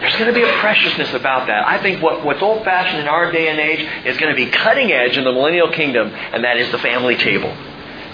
There's 0.00 0.16
going 0.16 0.26
to 0.26 0.32
be 0.32 0.42
a 0.42 0.58
preciousness 0.58 1.12
about 1.12 1.46
that. 1.46 1.68
I 1.68 1.80
think 1.80 2.02
what, 2.02 2.24
what's 2.24 2.42
old 2.42 2.64
fashioned 2.64 3.00
in 3.00 3.06
our 3.06 3.30
day 3.30 3.48
and 3.48 3.60
age 3.60 4.06
is 4.06 4.16
going 4.16 4.34
to 4.34 4.44
be 4.44 4.50
cutting 4.50 4.90
edge 4.90 5.16
in 5.16 5.22
the 5.22 5.32
millennial 5.32 5.70
kingdom, 5.70 6.08
and 6.08 6.42
that 6.42 6.56
is 6.56 6.72
the 6.72 6.78
family 6.78 7.16
table. 7.16 7.54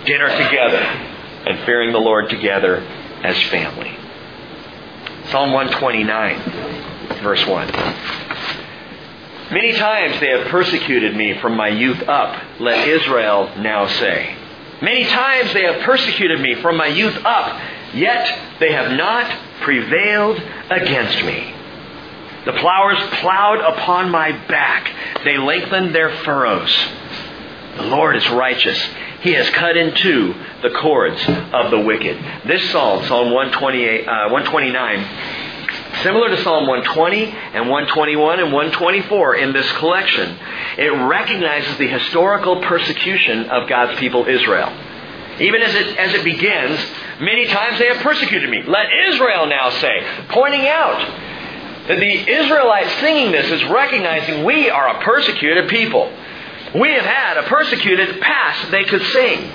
Dinner 0.06 0.28
together 0.28 0.78
and 0.78 1.64
fearing 1.66 1.92
the 1.92 1.98
Lord 1.98 2.30
together 2.30 2.76
as 3.22 3.40
family. 3.50 3.96
Psalm 5.30 5.52
129, 5.52 7.22
verse 7.22 7.44
1. 7.46 7.66
Many 9.52 9.72
times 9.74 10.20
they 10.20 10.28
have 10.30 10.46
persecuted 10.48 11.16
me 11.16 11.38
from 11.40 11.56
my 11.56 11.68
youth 11.68 12.02
up, 12.08 12.60
let 12.60 12.86
Israel 12.86 13.50
now 13.58 13.86
say. 13.86 14.36
Many 14.82 15.04
times 15.04 15.52
they 15.52 15.62
have 15.64 15.82
persecuted 15.82 16.40
me 16.40 16.54
from 16.62 16.76
my 16.76 16.86
youth 16.86 17.16
up, 17.24 17.60
yet 17.94 18.58
they 18.60 18.72
have 18.72 18.92
not 18.96 19.30
prevailed 19.62 20.38
against 20.70 21.24
me. 21.24 21.54
The 22.44 22.52
plowers 22.52 22.98
plowed 23.20 23.60
upon 23.60 24.10
my 24.10 24.30
back. 24.46 24.92
They 25.24 25.36
lengthened 25.38 25.94
their 25.94 26.10
furrows. 26.24 26.72
The 27.76 27.84
Lord 27.84 28.16
is 28.16 28.28
righteous. 28.30 28.80
He 29.20 29.32
has 29.32 29.48
cut 29.50 29.76
in 29.76 29.94
two 29.94 30.34
the 30.62 30.70
cords 30.70 31.20
of 31.52 31.70
the 31.70 31.80
wicked. 31.80 32.16
This 32.46 32.70
psalm, 32.70 33.04
Psalm 33.06 33.32
128, 33.32 34.06
uh, 34.06 34.28
129, 34.30 35.46
Similar 36.02 36.28
to 36.28 36.42
Psalm 36.42 36.66
120 36.66 37.24
and 37.24 37.70
121 37.70 38.40
and 38.40 38.52
124 38.52 39.36
in 39.36 39.52
this 39.52 39.70
collection, 39.72 40.38
it 40.76 40.90
recognizes 41.08 41.78
the 41.78 41.88
historical 41.88 42.60
persecution 42.62 43.48
of 43.48 43.68
God's 43.68 43.98
people 43.98 44.26
Israel. 44.26 44.70
Even 45.40 45.62
as 45.62 45.74
it, 45.74 45.96
as 45.96 46.14
it 46.14 46.22
begins, 46.22 46.78
many 47.20 47.46
times 47.46 47.78
they 47.78 47.88
have 47.88 47.98
persecuted 47.98 48.48
me. 48.48 48.62
Let 48.62 48.86
Israel 49.08 49.46
now 49.46 49.70
say, 49.70 50.06
pointing 50.28 50.68
out 50.68 51.00
that 51.88 51.98
the 51.98 52.30
Israelites 52.30 52.92
singing 53.00 53.32
this 53.32 53.50
is 53.50 53.64
recognizing 53.64 54.44
we 54.44 54.68
are 54.68 54.88
a 54.88 55.02
persecuted 55.02 55.68
people. 55.68 56.12
We 56.80 56.90
have 56.92 57.04
had 57.04 57.36
a 57.38 57.42
persecuted 57.44 58.20
past 58.20 58.70
they 58.70 58.84
could 58.84 59.02
sing. 59.02 59.50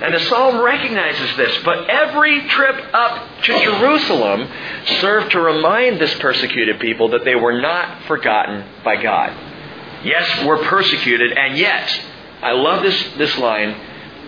And 0.00 0.14
the 0.14 0.20
psalm 0.20 0.60
recognizes 0.60 1.36
this, 1.36 1.58
but 1.64 1.90
every 1.90 2.48
trip 2.48 2.76
up 2.94 3.42
to 3.42 3.60
Jerusalem 3.64 4.48
served 5.00 5.32
to 5.32 5.40
remind 5.40 6.00
this 6.00 6.14
persecuted 6.20 6.78
people 6.78 7.08
that 7.10 7.24
they 7.24 7.34
were 7.34 7.60
not 7.60 8.04
forgotten 8.04 8.64
by 8.84 9.02
God. 9.02 9.36
Yes, 10.04 10.44
we're 10.44 10.62
persecuted, 10.64 11.36
and 11.36 11.58
yet, 11.58 12.00
I 12.40 12.52
love 12.52 12.84
this, 12.84 13.02
this 13.16 13.36
line 13.38 13.74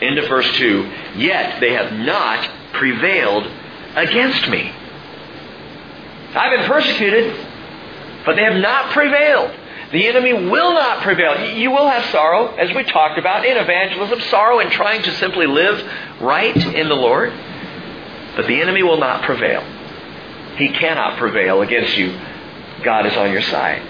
into 0.02 0.26
verse 0.26 0.50
2 0.56 0.92
yet 1.16 1.60
they 1.60 1.72
have 1.74 1.92
not 1.92 2.48
prevailed 2.72 3.46
against 3.94 4.48
me. 4.48 4.72
I've 6.34 6.58
been 6.58 6.66
persecuted, 6.66 7.36
but 8.24 8.36
they 8.36 8.42
have 8.42 8.60
not 8.60 8.92
prevailed. 8.92 9.50
The 9.92 10.06
enemy 10.06 10.32
will 10.32 10.72
not 10.72 11.02
prevail. 11.02 11.56
You 11.56 11.70
will 11.72 11.88
have 11.88 12.10
sorrow, 12.12 12.54
as 12.54 12.72
we 12.74 12.84
talked 12.84 13.18
about 13.18 13.44
in 13.44 13.56
evangelism, 13.56 14.20
sorrow 14.30 14.60
in 14.60 14.70
trying 14.70 15.02
to 15.02 15.12
simply 15.16 15.46
live 15.46 15.84
right 16.20 16.56
in 16.56 16.88
the 16.88 16.94
Lord. 16.94 17.32
But 18.36 18.46
the 18.46 18.60
enemy 18.60 18.84
will 18.84 18.98
not 18.98 19.24
prevail. 19.24 19.62
He 20.56 20.68
cannot 20.68 21.18
prevail 21.18 21.62
against 21.62 21.96
you. 21.96 22.18
God 22.84 23.06
is 23.06 23.16
on 23.16 23.32
your 23.32 23.42
side. 23.42 23.82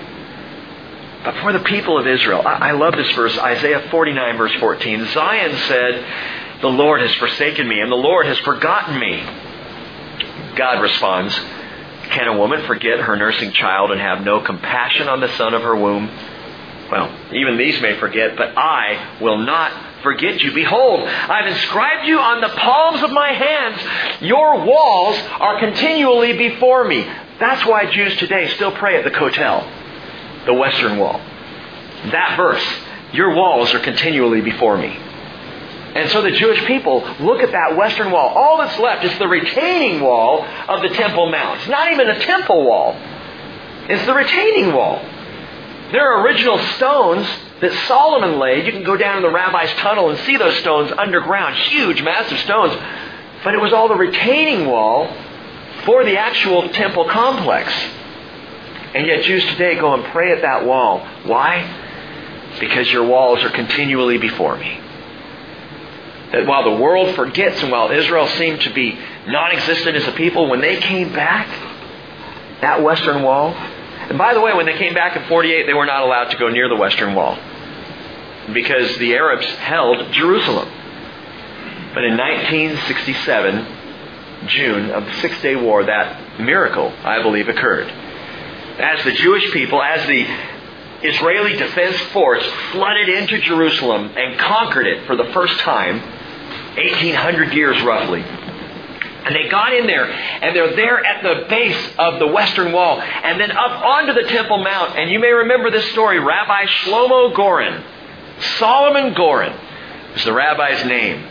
But 1.22 1.36
for 1.42 1.53
the 1.53 1.61
people 1.61 1.98
of 1.98 2.07
Israel, 2.07 2.42
I 2.46 2.70
love 2.70 2.94
this 2.96 3.11
verse, 3.12 3.36
Isaiah 3.38 3.88
49, 3.90 4.36
verse 4.38 4.55
14. 4.59 5.07
Zion 5.09 5.57
said, 5.68 6.61
The 6.62 6.68
Lord 6.68 7.03
has 7.03 7.14
forsaken 7.16 7.68
me, 7.68 7.80
and 7.80 7.92
the 7.92 7.96
Lord 7.96 8.24
has 8.24 8.38
forgotten 8.38 8.98
me. 8.98 9.22
God 10.57 10.80
responds, 10.80 11.38
can 12.11 12.28
a 12.28 12.36
woman 12.36 12.66
forget 12.66 13.00
her 13.00 13.16
nursing 13.16 13.52
child 13.52 13.90
and 13.90 14.00
have 14.00 14.24
no 14.24 14.40
compassion 14.40 15.08
on 15.08 15.20
the 15.20 15.28
son 15.36 15.54
of 15.54 15.62
her 15.62 15.76
womb? 15.76 16.11
Well, 16.90 17.14
even 17.32 17.56
these 17.56 17.80
may 17.80 17.98
forget, 17.98 18.36
but 18.36 18.56
I 18.56 19.18
will 19.20 19.38
not 19.38 19.72
forget 20.02 20.40
you. 20.42 20.52
Behold, 20.52 21.06
I've 21.06 21.46
inscribed 21.46 22.06
you 22.06 22.18
on 22.18 22.40
the 22.40 22.48
palms 22.48 23.02
of 23.02 23.11
my 23.12 23.32
hands. 23.32 24.22
Your 24.22 24.64
walls 24.64 25.16
are 25.38 25.58
continually 25.61 26.36
before 26.36 26.84
me. 26.84 27.06
That's 27.38 27.64
why 27.64 27.90
Jews 27.90 28.16
today 28.16 28.48
still 28.54 28.72
pray 28.72 28.96
at 28.96 29.04
the 29.04 29.11
Kotel, 29.11 29.66
the 30.46 30.54
Western 30.54 30.98
Wall. 30.98 31.20
That 32.11 32.34
verse, 32.36 32.64
your 33.12 33.34
walls 33.34 33.72
are 33.72 33.78
continually 33.78 34.40
before 34.40 34.76
me. 34.76 34.98
And 35.95 36.09
so 36.11 36.22
the 36.22 36.30
Jewish 36.30 36.64
people 36.66 37.01
look 37.18 37.43
at 37.43 37.51
that 37.51 37.76
western 37.76 38.12
wall. 38.12 38.28
All 38.28 38.59
that's 38.59 38.78
left 38.78 39.05
is 39.05 39.18
the 39.18 39.26
retaining 39.26 40.01
wall 40.01 40.45
of 40.45 40.82
the 40.82 40.88
Temple 40.91 41.30
Mount. 41.30 41.61
It's 41.61 41.68
not 41.68 41.93
even 41.93 42.09
a 42.09 42.20
temple 42.20 42.64
wall. 42.64 42.97
It's 43.88 44.07
the 44.07 44.14
retaining 44.14 44.72
wall. 44.72 45.03
There 45.91 46.12
are 46.12 46.22
original 46.22 46.59
stones 46.76 47.26
that 47.61 47.72
Solomon 47.88 48.38
laid. 48.38 48.66
You 48.66 48.72
can 48.72 48.84
go 48.84 48.97
down 48.97 49.16
in 49.16 49.22
the 49.24 49.32
rabbi's 49.32 49.72
tunnel 49.80 50.11
and 50.11 50.18
see 50.20 50.36
those 50.36 50.57
stones 50.59 50.93
underground. 50.97 51.57
Huge, 51.57 52.01
massive 52.03 52.38
stones. 52.38 52.72
But 53.43 53.55
it 53.55 53.61
was 53.61 53.72
all 53.72 53.88
the 53.88 53.97
retaining 53.97 54.68
wall 54.68 55.12
for 55.84 56.05
the 56.05 56.16
actual 56.18 56.68
temple 56.68 57.09
complex. 57.09 57.72
And 58.95 59.09
yet 59.09 59.24
Jews 59.24 59.45
today 59.47 59.74
go 59.74 59.95
and 59.95 60.05
pray 60.05 60.30
at 60.30 60.43
that 60.43 60.64
wall. 60.64 61.05
Why? 61.24 61.68
Because 62.61 62.88
your 62.93 63.07
walls 63.07 63.43
are 63.43 63.51
continually 63.51 64.18
before 64.18 64.57
me 64.57 64.80
that 66.33 66.47
while 66.47 66.64
the 66.64 66.83
world 66.83 67.14
forgets 67.16 67.62
and 67.62 67.72
while 67.72 67.91
Israel 67.91 68.26
seemed 68.28 68.61
to 68.62 68.72
be 68.72 68.99
non 69.26 69.53
existent 69.53 69.97
as 69.97 70.07
a 70.07 70.12
people, 70.12 70.49
when 70.49 70.61
they 70.61 70.76
came 70.76 71.12
back, 71.12 71.49
that 72.61 72.83
Western 72.83 73.22
Wall, 73.22 73.53
and 73.53 74.18
by 74.18 74.35
the 74.35 74.41
way, 74.41 74.53
when 74.55 74.66
they 74.66 74.76
came 74.76 74.95
back 74.95 75.16
in 75.16 75.24
48, 75.28 75.66
they 75.66 75.74
were 75.74 75.87
not 75.87 76.03
allowed 76.03 76.31
to 76.31 76.37
go 76.37 76.49
near 76.49 76.68
the 76.68 76.76
Western 76.76 77.14
Wall 77.14 77.39
because 78.53 78.97
the 78.99 79.14
Arabs 79.14 79.47
held 79.47 80.12
Jerusalem. 80.12 80.68
But 81.95 82.05
in 82.05 82.16
1967, 82.16 83.66
June 84.47 84.91
of 84.91 85.05
the 85.05 85.12
Six 85.20 85.41
Day 85.43 85.57
War, 85.57 85.85
that 85.85 86.41
miracle, 86.41 86.93
I 87.05 87.22
believe, 87.22 87.49
occurred. 87.49 87.89
As 87.89 89.05
the 89.05 89.12
Jewish 89.12 89.53
people, 89.53 89.83
as 89.83 90.07
the 90.07 90.26
Israeli 91.03 91.57
Defense 91.57 91.99
Force 92.12 92.45
flooded 92.72 93.09
into 93.09 93.41
Jerusalem 93.41 94.12
and 94.16 94.39
conquered 94.39 94.87
it 94.87 95.07
for 95.07 95.16
the 95.16 95.31
first 95.33 95.59
time, 95.61 96.03
1800 96.81 97.53
years 97.53 97.81
roughly. 97.83 98.22
And 98.22 99.35
they 99.35 99.49
got 99.51 99.74
in 99.74 99.87
there, 99.87 100.11
and 100.11 100.57
they're 100.57 100.74
there 100.74 101.05
at 101.05 101.22
the 101.22 101.47
base 101.49 101.95
of 101.99 102.18
the 102.18 102.26
Western 102.26 102.72
Wall, 102.72 103.01
and 103.01 103.39
then 103.39 103.51
up 103.53 103.83
onto 103.85 104.14
the 104.14 104.26
Temple 104.28 104.64
Mount. 104.64 104.99
And 104.99 105.11
you 105.11 105.18
may 105.18 105.31
remember 105.31 105.70
this 105.70 105.85
story. 105.93 106.18
Rabbi 106.18 106.64
Shlomo 106.85 107.35
Goren, 107.37 107.85
Solomon 108.59 109.12
Goren, 109.14 109.53
is 110.16 110.24
the 110.24 110.33
rabbi's 110.33 110.85
name. 110.87 111.22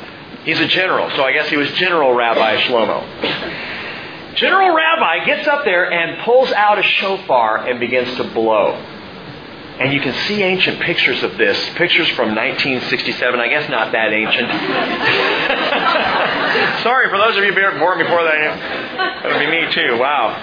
He's 0.45 0.59
a 0.59 0.67
general, 0.67 1.09
so 1.15 1.23
I 1.23 1.33
guess 1.33 1.49
he 1.49 1.57
was 1.57 1.69
General 1.71 2.13
Rabbi 2.13 2.61
Shlomo. 2.61 4.35
General 4.35 4.73
Rabbi 4.73 5.25
gets 5.25 5.47
up 5.47 5.65
there 5.65 5.91
and 5.91 6.23
pulls 6.23 6.51
out 6.51 6.79
a 6.79 6.83
shofar 6.83 7.67
and 7.67 7.79
begins 7.79 8.15
to 8.17 8.23
blow. 8.23 8.73
And 9.79 9.93
you 9.93 10.01
can 10.01 10.13
see 10.27 10.43
ancient 10.43 10.81
pictures 10.81 11.23
of 11.23 11.37
this, 11.37 11.57
pictures 11.75 12.09
from 12.09 12.35
1967. 12.35 13.39
I 13.39 13.47
guess 13.47 13.69
not 13.69 13.93
that 13.93 14.11
ancient. 14.11 14.49
Sorry 16.83 17.09
for 17.09 17.17
those 17.17 17.37
of 17.37 17.43
you 17.45 17.53
born 17.53 17.97
before 17.97 18.23
that. 18.23 19.23
That 19.23 19.31
would 19.31 19.39
be 19.39 19.47
me 19.47 19.71
too. 19.71 19.97
Wow. 19.97 20.35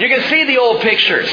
You 0.00 0.08
can 0.08 0.28
see 0.28 0.42
the 0.44 0.58
old 0.58 0.82
pictures 0.82 1.30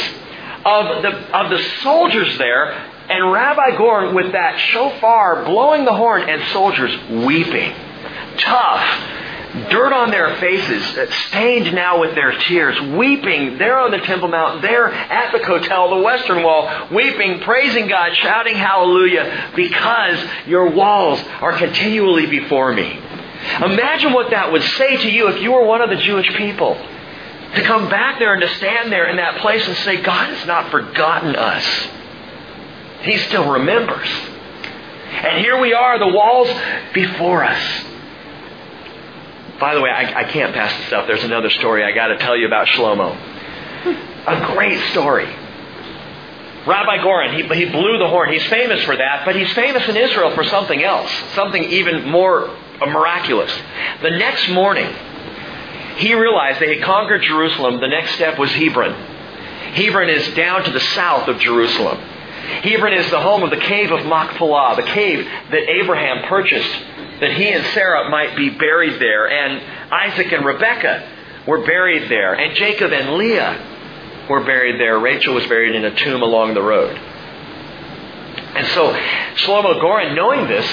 of 0.65 1.01
the 1.01 1.09
of 1.35 1.49
the 1.49 1.57
soldiers 1.81 2.37
there, 2.37 2.71
and 3.09 3.31
Rabbi 3.31 3.77
Goren 3.77 4.13
with 4.13 4.33
that 4.33 4.59
shofar 4.71 5.43
blowing 5.43 5.85
the 5.85 5.93
horn, 5.93 6.29
and 6.29 6.43
soldiers 6.51 6.95
weeping, 7.09 7.73
tough 8.37 8.85
dirt 9.53 9.93
on 9.93 10.09
their 10.09 10.35
faces, 10.37 10.97
uh, 10.97 11.11
stained 11.27 11.73
now 11.73 12.01
with 12.01 12.15
their 12.15 12.31
tears, 12.31 12.79
weeping 12.97 13.57
there 13.59 13.77
on 13.77 13.91
the 13.91 13.99
Temple 13.99 14.27
Mount, 14.27 14.61
there 14.63 14.91
at 14.91 15.31
the 15.31 15.39
Kotel, 15.39 15.95
the 15.95 16.03
Western 16.03 16.43
Wall, 16.43 16.87
weeping, 16.91 17.39
praising 17.41 17.87
God, 17.87 18.15
shouting 18.15 18.55
hallelujah, 18.55 19.51
because 19.55 20.23
your 20.47 20.71
walls 20.71 21.19
are 21.41 21.55
continually 21.57 22.25
before 22.25 22.73
me. 22.73 22.99
Imagine 23.61 24.13
what 24.13 24.31
that 24.31 24.51
would 24.51 24.63
say 24.63 24.97
to 24.97 25.11
you 25.11 25.27
if 25.27 25.41
you 25.41 25.51
were 25.51 25.65
one 25.65 25.81
of 25.81 25.89
the 25.89 25.97
Jewish 25.97 26.33
people. 26.35 26.75
To 27.55 27.61
come 27.61 27.87
back 27.87 28.17
there 28.17 28.33
and 28.33 28.41
to 28.41 28.49
stand 28.55 28.91
there 28.91 29.07
in 29.09 29.17
that 29.17 29.37
place 29.41 29.67
and 29.67 29.77
say, 29.77 30.01
God 30.01 30.33
has 30.33 30.47
not 30.47 30.71
forgotten 30.71 31.35
us. 31.35 31.87
He 33.01 33.17
still 33.17 33.51
remembers. 33.51 34.07
And 34.07 35.39
here 35.39 35.59
we 35.59 35.73
are, 35.73 35.99
the 35.99 36.07
walls 36.07 36.49
before 36.93 37.43
us. 37.43 37.83
By 39.63 39.75
the 39.75 39.79
way, 39.79 39.91
I, 39.91 40.19
I 40.19 40.23
can't 40.25 40.53
pass 40.53 40.77
this 40.77 40.91
up. 40.91 41.07
There's 41.07 41.23
another 41.23 41.49
story 41.49 41.85
I 41.85 41.93
got 41.93 42.07
to 42.07 42.17
tell 42.17 42.35
you 42.35 42.47
about 42.47 42.67
Shlomo. 42.67 43.15
A 44.27 44.53
great 44.53 44.77
story. 44.91 45.23
Rabbi 46.67 47.01
Goren, 47.01 47.33
he, 47.33 47.43
he 47.55 47.71
blew 47.71 47.97
the 47.97 48.09
horn. 48.09 48.33
He's 48.33 48.45
famous 48.47 48.83
for 48.83 48.97
that, 48.97 49.23
but 49.23 49.37
he's 49.37 49.49
famous 49.53 49.87
in 49.87 49.95
Israel 49.95 50.35
for 50.35 50.43
something 50.43 50.83
else, 50.83 51.09
something 51.33 51.63
even 51.63 52.09
more 52.09 52.53
miraculous. 52.81 53.57
The 54.01 54.09
next 54.09 54.49
morning, 54.49 54.93
he 55.95 56.13
realized 56.13 56.59
they 56.59 56.75
had 56.75 56.83
conquered 56.83 57.21
Jerusalem. 57.21 57.79
The 57.79 57.87
next 57.87 58.15
step 58.15 58.37
was 58.37 58.51
Hebron. 58.51 58.91
Hebron 59.75 60.09
is 60.09 60.27
down 60.35 60.65
to 60.65 60.71
the 60.71 60.81
south 60.81 61.29
of 61.29 61.39
Jerusalem. 61.39 61.99
Hebron 61.99 62.91
is 62.91 63.09
the 63.11 63.21
home 63.21 63.43
of 63.43 63.49
the 63.49 63.63
cave 63.63 63.93
of 63.93 64.05
Machpelah, 64.05 64.75
the 64.75 64.91
cave 64.91 65.25
that 65.51 65.69
Abraham 65.69 66.27
purchased 66.27 66.83
that 67.23 67.33
he 67.37 67.49
and 67.49 67.65
Sarah 67.67 68.09
might 68.09 68.35
be 68.35 68.49
buried 68.49 68.99
there. 69.01 69.29
And 69.29 69.61
Isaac 69.91 70.31
and 70.31 70.45
Rebekah 70.45 71.09
were 71.47 71.65
buried 71.65 72.09
there. 72.09 72.33
And 72.33 72.55
Jacob 72.55 72.91
and 72.91 73.15
Leah 73.15 74.25
were 74.29 74.43
buried 74.43 74.79
there. 74.79 74.99
Rachel 74.99 75.33
was 75.33 75.45
buried 75.47 75.75
in 75.75 75.85
a 75.85 75.95
tomb 75.95 76.21
along 76.21 76.53
the 76.53 76.61
road. 76.61 76.95
And 78.55 78.67
so 78.67 78.93
Shlomo 79.35 79.79
Goren, 79.79 80.15
knowing 80.15 80.47
this, 80.47 80.65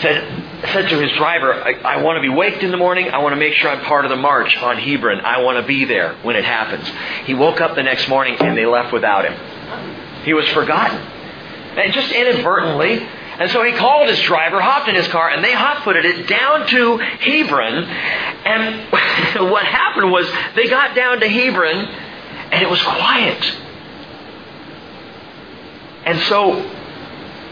said, 0.00 0.44
said 0.72 0.88
to 0.90 0.98
his 1.00 1.10
driver, 1.16 1.52
I, 1.54 1.72
I, 1.72 2.02
want 2.02 2.16
to 2.16 2.20
be 2.20 2.28
waked 2.28 2.62
in 2.62 2.70
the 2.70 2.76
morning. 2.76 3.08
I 3.10 3.18
want 3.18 3.32
to 3.32 3.36
make 3.36 3.54
sure 3.54 3.70
I'm 3.70 3.84
part 3.84 4.04
of 4.04 4.10
the 4.10 4.16
march 4.16 4.56
on 4.58 4.78
Hebron. 4.78 5.20
I 5.20 5.42
want 5.42 5.60
to 5.60 5.66
be 5.66 5.86
there 5.86 6.14
when 6.22 6.36
it 6.36 6.44
happens. 6.44 6.86
He 7.24 7.34
woke 7.34 7.60
up 7.60 7.74
the 7.74 7.82
next 7.82 8.08
morning 8.08 8.36
and 8.38 8.56
they 8.56 8.66
left 8.66 8.92
without 8.92 9.24
him. 9.24 10.24
He 10.24 10.34
was 10.34 10.46
forgotten. 10.50 10.98
And 10.98 11.92
just 11.92 12.12
inadvertently, 12.12 13.06
and 13.38 13.50
so 13.50 13.62
he 13.62 13.72
called 13.72 14.08
his 14.08 14.20
driver, 14.22 14.60
hopped 14.60 14.88
in 14.88 14.94
his 14.94 15.08
car, 15.08 15.28
and 15.30 15.44
they 15.44 15.52
hot 15.52 15.84
footed 15.84 16.04
it 16.06 16.26
down 16.26 16.66
to 16.68 16.96
Hebron. 16.96 17.84
And 17.84 18.92
what 19.50 19.64
happened 19.64 20.10
was 20.10 20.26
they 20.54 20.68
got 20.68 20.94
down 20.94 21.20
to 21.20 21.28
Hebron, 21.28 21.76
and 21.76 22.62
it 22.62 22.70
was 22.70 22.82
quiet. 22.82 23.56
And 26.06 26.20
so 26.22 26.62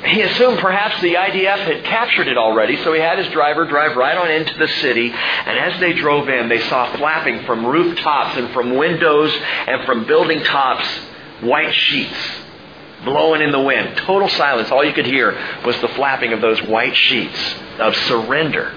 he 0.07 0.22
assumed 0.22 0.59
perhaps 0.59 1.01
the 1.03 1.14
IDF 1.14 1.59
had 1.59 1.85
captured 1.85 2.28
it 2.28 2.39
already, 2.39 2.82
so 2.82 2.95
he 2.95 3.01
had 3.01 3.18
his 3.18 3.28
driver 3.28 3.66
drive 3.66 3.97
right 3.97 4.16
on 4.16 4.30
into 4.30 4.57
the 4.59 4.68
city. 4.68 5.11
And 5.11 5.59
as 5.59 5.80
they 5.80 5.93
drove 5.93 6.30
in, 6.30 6.49
they 6.49 6.61
saw 6.62 6.97
flapping 6.97 7.45
from 7.45 7.66
rooftops 7.66 8.39
and 8.39 8.51
from 8.53 8.74
windows 8.76 9.35
and 9.66 9.85
from 9.85 10.07
building 10.07 10.43
tops 10.45 10.87
white 11.41 11.74
sheets 11.74 12.43
blowing 13.05 13.42
in 13.42 13.52
the 13.52 13.61
wind. 13.61 13.96
Total 13.98 14.28
silence. 14.28 14.70
All 14.70 14.84
you 14.84 14.92
could 14.92 15.07
hear 15.07 15.36
was 15.64 15.80
the 15.80 15.88
flapping 15.88 16.32
of 16.32 16.40
those 16.40 16.61
white 16.62 16.96
sheets 16.96 17.55
of 17.78 17.94
surrender. 17.94 18.68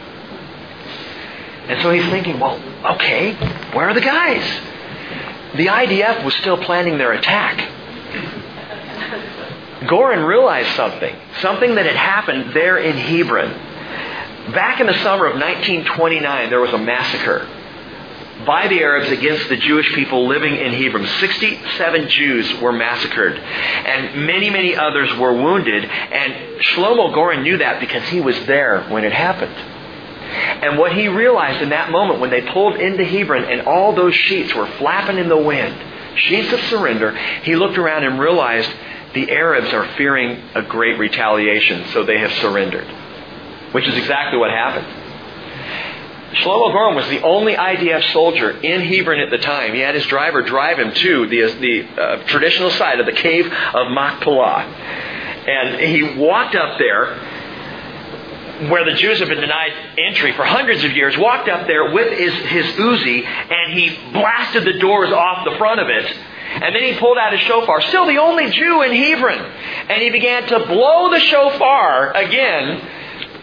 And 1.67 1.81
so 1.81 1.91
he's 1.91 2.09
thinking, 2.09 2.39
well, 2.39 2.61
okay, 2.95 3.33
where 3.73 3.89
are 3.89 3.93
the 3.93 4.01
guys? 4.01 4.43
The 5.57 5.67
IDF 5.67 6.23
was 6.23 6.33
still 6.35 6.57
planning 6.57 6.97
their 6.97 7.13
attack. 7.13 7.73
Goren 9.87 10.23
realized 10.23 10.75
something, 10.75 11.15
something 11.41 11.75
that 11.75 11.85
had 11.85 11.95
happened 11.95 12.53
there 12.53 12.77
in 12.77 12.97
Hebron. 12.97 13.51
Back 14.53 14.79
in 14.79 14.87
the 14.87 14.97
summer 15.03 15.25
of 15.25 15.33
1929, 15.33 16.49
there 16.49 16.59
was 16.59 16.73
a 16.73 16.77
massacre 16.77 17.47
by 18.47 18.67
the 18.69 18.81
Arabs 18.81 19.11
against 19.11 19.49
the 19.49 19.57
Jewish 19.57 19.93
people 19.93 20.27
living 20.27 20.55
in 20.55 20.73
Hebron. 20.73 21.05
67 21.05 22.09
Jews 22.09 22.61
were 22.61 22.71
massacred, 22.71 23.37
and 23.37 24.25
many, 24.25 24.49
many 24.49 24.75
others 24.75 25.13
were 25.19 25.33
wounded. 25.33 25.83
And 25.83 26.61
Shlomo 26.61 27.13
Goren 27.13 27.43
knew 27.43 27.57
that 27.57 27.81
because 27.81 28.07
he 28.07 28.21
was 28.21 28.43
there 28.45 28.83
when 28.89 29.03
it 29.03 29.11
happened. 29.11 29.53
And 29.53 30.79
what 30.79 30.93
he 30.93 31.07
realized 31.09 31.61
in 31.61 31.69
that 31.69 31.91
moment 31.91 32.19
when 32.19 32.29
they 32.29 32.41
pulled 32.41 32.75
into 32.75 33.03
Hebron 33.03 33.43
and 33.43 33.67
all 33.67 33.93
those 33.93 34.15
sheets 34.15 34.53
were 34.55 34.67
flapping 34.77 35.17
in 35.17 35.29
the 35.29 35.37
wind, 35.37 35.75
sheets 36.17 36.51
of 36.53 36.59
surrender, 36.61 37.15
he 37.43 37.55
looked 37.55 37.77
around 37.77 38.05
and 38.05 38.19
realized 38.19 38.69
the 39.13 39.29
Arabs 39.31 39.73
are 39.73 39.87
fearing 39.95 40.41
a 40.55 40.61
great 40.61 40.97
retaliation, 40.97 41.85
so 41.91 42.03
they 42.03 42.19
have 42.19 42.31
surrendered. 42.33 42.87
Which 43.73 43.87
is 43.87 43.97
exactly 43.97 44.39
what 44.39 44.51
happened. 44.51 45.06
Shlomo 46.33 46.73
Goren 46.73 46.95
was 46.95 47.07
the 47.07 47.21
only 47.21 47.55
IDF 47.55 48.11
soldier 48.11 48.51
in 48.51 48.81
Hebron 48.81 49.19
at 49.19 49.29
the 49.29 49.37
time. 49.37 49.73
He 49.73 49.79
had 49.79 49.95
his 49.95 50.05
driver 50.07 50.41
drive 50.41 50.77
him 50.77 50.93
to 50.93 51.27
the, 51.27 51.55
the 51.59 52.01
uh, 52.01 52.23
traditional 52.23 52.69
site 52.71 52.99
of 52.99 53.05
the 53.05 53.13
cave 53.13 53.45
of 53.45 53.91
Machpelah. 53.91 54.63
And 55.47 55.79
he 55.79 56.19
walked 56.19 56.55
up 56.55 56.77
there 56.77 57.15
where 58.69 58.83
the 58.83 58.97
Jews 58.97 59.19
have 59.19 59.29
been 59.29 59.39
denied 59.39 59.71
entry 59.97 60.33
for 60.33 60.43
hundreds 60.43 60.83
of 60.83 60.91
years, 60.91 61.17
walked 61.17 61.47
up 61.47 61.67
there 61.67 61.93
with 61.93 62.17
his, 62.17 62.33
his 62.33 62.65
Uzi, 62.75 63.23
and 63.23 63.79
he 63.79 63.95
blasted 64.11 64.65
the 64.65 64.79
doors 64.79 65.11
off 65.11 65.45
the 65.45 65.55
front 65.57 65.79
of 65.79 65.87
it. 65.87 66.05
And 66.49 66.75
then 66.75 66.83
he 66.83 66.99
pulled 66.99 67.17
out 67.17 67.31
his 67.31 67.41
shofar, 67.41 67.81
still 67.83 68.05
the 68.05 68.17
only 68.17 68.49
Jew 68.49 68.81
in 68.81 68.93
Hebron. 68.93 69.39
And 69.89 70.01
he 70.01 70.09
began 70.09 70.47
to 70.47 70.65
blow 70.65 71.11
the 71.11 71.19
shofar 71.19 72.11
again 72.13 72.81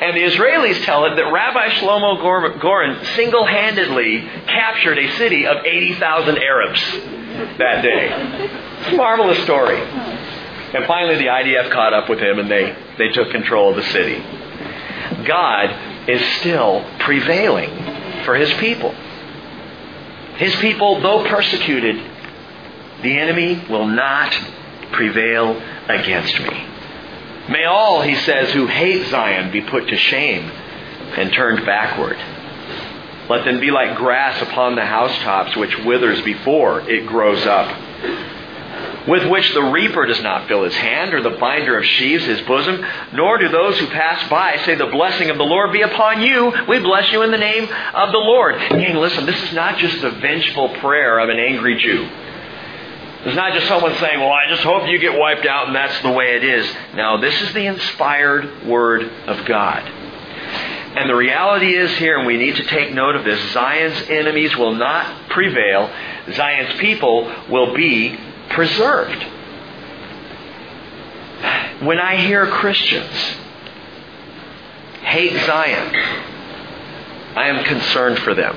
and 0.01 0.17
the 0.17 0.23
Israelis 0.23 0.85
tell 0.85 1.05
it 1.07 1.15
that 1.17 1.33
Rabbi 1.33 1.69
Shlomo 1.77 2.61
Goren 2.61 3.05
single 3.15 3.47
handedly 3.47 4.21
captured 4.47 4.99
a 4.99 5.17
city 5.17 5.47
of 5.47 5.65
80,000 5.65 6.39
Arabs 6.39 6.81
that 7.59 7.83
day. 7.83 8.97
Marvelous 8.97 9.43
story. 9.45 9.81
And 9.81 10.87
finally, 10.87 11.17
the 11.17 11.27
IDF 11.27 11.71
caught 11.71 11.95
up 11.95 12.09
with 12.09 12.19
him 12.19 12.39
and 12.39 12.51
they, 12.51 12.77
they 12.99 13.09
took 13.09 13.31
control 13.31 13.71
of 13.71 13.77
the 13.77 13.91
city. 13.93 14.17
God 15.25 16.09
is 16.09 16.21
still 16.41 16.85
prevailing 16.99 17.71
for 18.25 18.35
his 18.35 18.53
people. 18.55 18.93
His 20.37 20.55
people, 20.57 21.01
though 21.01 21.25
persecuted, 21.29 21.97
the 23.03 23.17
enemy 23.17 23.65
will 23.71 23.87
not 23.87 24.37
prevail 24.91 25.61
against 25.89 26.41
me. 26.41 26.74
May 27.49 27.65
all, 27.65 28.01
he 28.03 28.17
says, 28.17 28.53
who 28.53 28.67
hate 28.67 29.07
Zion 29.09 29.51
be 29.51 29.61
put 29.61 29.89
to 29.89 29.97
shame 29.97 30.51
and 31.17 31.33
turned 31.33 31.65
backward. 31.67 32.17
Let 33.29 33.45
them 33.45 33.61
be 33.61 33.71
like 33.71 33.97
grass 33.97 34.41
upon 34.43 34.77
the 34.77 34.85
housetops, 34.85 35.57
which 35.57 35.79
withers 35.79 36.21
before 36.23 36.89
it 36.91 37.07
grows 37.07 37.47
up, 37.47 37.69
with 39.09 39.27
which 39.31 39.53
the 39.53 39.63
reaper 39.63 40.05
does 40.07 40.23
not 40.23 40.47
fill 40.49 40.65
his 40.65 40.75
hand, 40.75 41.15
or 41.15 41.23
the 41.23 41.39
binder 41.39 41.79
of 41.79 41.85
sheaves 41.85 42.25
his 42.25 42.41
bosom, 42.43 42.85
nor 43.13 43.39
do 43.39 43.49
those 43.49 43.79
who 43.79 43.87
pass 43.87 44.29
by 44.29 44.57
say, 44.65 44.75
The 44.75 44.87
blessing 44.87 45.31
of 45.31 45.39
the 45.39 45.45
Lord 45.45 45.73
be 45.73 45.83
upon 45.83 46.23
you. 46.23 46.53
We 46.69 46.81
bless 46.81 47.11
you 47.13 47.23
in 47.23 47.31
the 47.31 47.39
name 47.39 47.65
of 47.95 48.13
the 48.13 48.19
Lord. 48.19 48.59
Gang, 48.71 48.97
listen, 48.97 49.27
this 49.27 49.43
is 49.43 49.53
not 49.53 49.79
just 49.79 50.03
the 50.03 50.11
vengeful 50.11 50.71
prayer 50.81 51.19
of 51.19 51.29
an 51.29 51.39
angry 51.39 51.77
Jew. 51.77 52.09
It's 53.25 53.37
not 53.37 53.55
just 53.55 53.67
someone 53.69 53.95
saying, 53.97 54.21
well, 54.21 54.33
I 54.33 54.47
just 54.49 54.63
hope 54.63 54.87
you 54.87 54.99
get 54.99 55.19
wiped 55.19 55.47
out 55.47 55.67
and 55.69 55.75
that's 55.75 55.99
the 56.03 56.11
way 56.11 56.37
it 56.37 56.45
is. 56.45 56.71
No, 56.95 57.19
this 57.19 57.41
is 57.41 57.55
the 57.55 57.67
inspired 57.67 58.67
Word 58.67 59.03
of 59.27 59.47
God. 59.47 59.83
And 60.97 61.09
the 61.09 61.15
reality 61.17 61.75
is 61.75 61.91
here, 61.97 62.19
and 62.19 62.27
we 62.27 62.37
need 62.37 62.57
to 62.57 62.65
take 62.65 62.93
note 62.93 63.17
of 63.17 63.25
this 63.25 63.53
Zion's 63.53 64.09
enemies 64.11 64.55
will 64.57 64.75
not 64.75 65.31
prevail, 65.31 65.91
Zion's 66.33 66.79
people 66.79 67.35
will 67.49 67.75
be 67.75 68.17
preserved. 68.51 69.23
When 71.83 71.99
I 71.99 72.17
hear 72.17 72.47
Christians 72.47 73.17
hate 75.01 75.45
Zion, 75.45 75.95
I 77.37 77.49
am 77.49 77.65
concerned 77.65 78.19
for 78.21 78.35
them. 78.35 78.57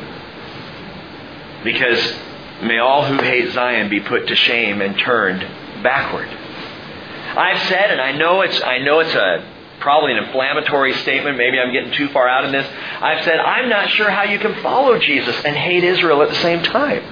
Because 1.64 2.16
May 2.62 2.80
all 2.80 3.06
who 3.06 3.18
hate 3.18 3.52
Zion 3.52 3.90
be 3.90 4.00
put 4.00 4.28
to 4.28 4.36
shame 4.36 4.82
and 4.82 4.98
turned 4.98 5.42
backward. 5.84 6.28
I've 6.28 7.62
said, 7.68 7.92
and 7.92 8.02
I 8.02 8.14
know 8.14 8.42
it's, 8.42 8.62
I 8.64 8.80
know 8.80 9.00
it's 9.00 9.14
a, 9.14 9.46
probably 9.80 10.14
an 10.14 10.24
inflammatory 10.24 10.94
statement. 10.96 11.38
Maybe 11.38 11.60
I'm 11.60 11.72
getting 11.72 11.94
too 11.94 12.10
far 12.10 12.28
out 12.28 12.46
in 12.46 12.52
this. 12.52 12.68
I've 13.00 13.24
said, 13.24 13.40
I'm 13.40 13.70
not 13.70 13.90
sure 13.92 14.10
how 14.10 14.24
you 14.24 14.40
can 14.40 14.56
follow 14.64 14.98
Jesus 14.98 15.36
and 15.46 15.56
hate 15.56 15.84
Israel 15.84 16.24
at 16.24 16.30
the 16.30 16.36
same 16.36 16.64
time. 16.64 17.04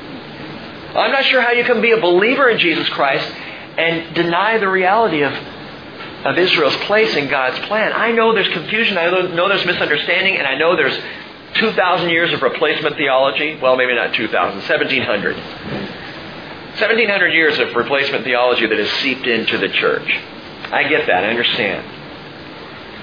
I'm 0.96 1.12
not 1.12 1.26
sure 1.26 1.42
how 1.42 1.52
you 1.52 1.64
can 1.64 1.82
be 1.82 1.92
a 1.92 2.02
believer 2.02 2.50
in 2.50 2.58
Jesus 2.58 2.88
Christ 2.90 3.30
and 3.78 4.16
deny 4.16 4.58
the 4.58 4.70
reality 4.70 5.22
of, 5.22 5.34
of 6.26 6.38
Israel's 6.40 6.76
place 6.88 7.16
in 7.16 7.28
God's 7.28 7.60
plan. 7.68 7.94
I 7.94 8.12
know 8.12 8.34
there's 8.34 8.48
confusion. 8.48 8.98
I 8.98 9.12
know 9.12 9.48
there's 9.50 9.66
misunderstanding, 9.66 10.38
and 10.38 10.48
I 10.48 10.58
know 10.58 10.76
there's 10.76 10.98
2,000 11.56 12.10
years 12.10 12.34
of 12.34 12.42
replacement 12.42 12.98
theology. 12.98 13.58
Well, 13.62 13.76
maybe 13.76 13.96
not 13.96 14.14
2,000, 14.14 14.58
1,700. 14.60 15.36
1,700 15.36 17.28
years 17.30 17.58
of 17.60 17.74
replacement 17.76 18.26
theology 18.26 18.68
that 18.68 18.78
has 18.78 18.90
seeped 19.02 19.26
into 19.28 19.58
the 19.58 19.70
church. 19.70 20.10
I 20.72 20.84
get 20.90 21.08
that. 21.08 21.24
I 21.24 21.30
understand. 21.30 21.96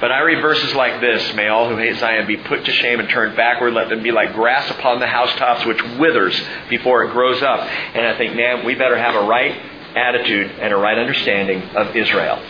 But 0.01 0.11
I 0.11 0.21
read 0.21 0.43
verses 0.43 0.75
like 0.75 1.01
this 1.01 1.33
May 1.35 1.49
all 1.49 1.69
who 1.69 1.77
hate 1.77 1.97
Zion 1.97 2.27
be 2.27 2.37
put 2.37 2.65
to 2.65 2.73
shame 2.73 3.01
and 3.01 3.09
turned 3.09 3.37
backward. 3.37 3.73
Let 3.73 3.89
them 3.89 4.03
be 4.03 4.11
like 4.11 4.35
grass 4.35 4.71
upon 4.71 4.99
the 4.99 5.07
housetops, 5.07 5.65
which 5.65 5.81
withers 5.99 6.39
before 6.69 7.05
it 7.05 7.13
grows 7.13 7.41
up. 7.41 7.61
And 7.61 8.05
I 8.05 8.19
think, 8.19 8.35
man, 8.35 8.67
we 8.67 8.75
better 8.75 8.99
have 8.99 9.15
a 9.15 9.27
right 9.27 9.57
attitude 9.97 10.51
and 10.61 10.73
a 10.73 10.77
right 10.77 10.99
understanding 10.99 11.63
of 11.77 11.97
Israel 11.97 12.43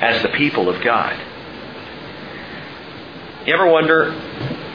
as 0.00 0.20
the 0.22 0.30
people 0.30 0.68
of 0.68 0.82
God. 0.82 1.18
You 3.46 3.54
ever 3.54 3.68
wonder 3.68 4.12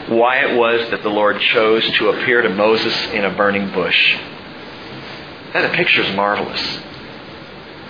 why 0.10 0.38
it 0.38 0.58
was 0.58 0.90
that 0.92 1.04
the 1.04 1.10
Lord 1.10 1.40
chose 1.40 1.88
to 1.98 2.10
appear 2.10 2.42
to 2.42 2.50
Moses 2.50 2.96
in 3.12 3.26
a 3.26 3.36
burning 3.36 3.72
bush? 3.72 4.18
That 5.54 5.74
picture 5.74 6.02
is 6.02 6.16
marvelous. 6.16 6.80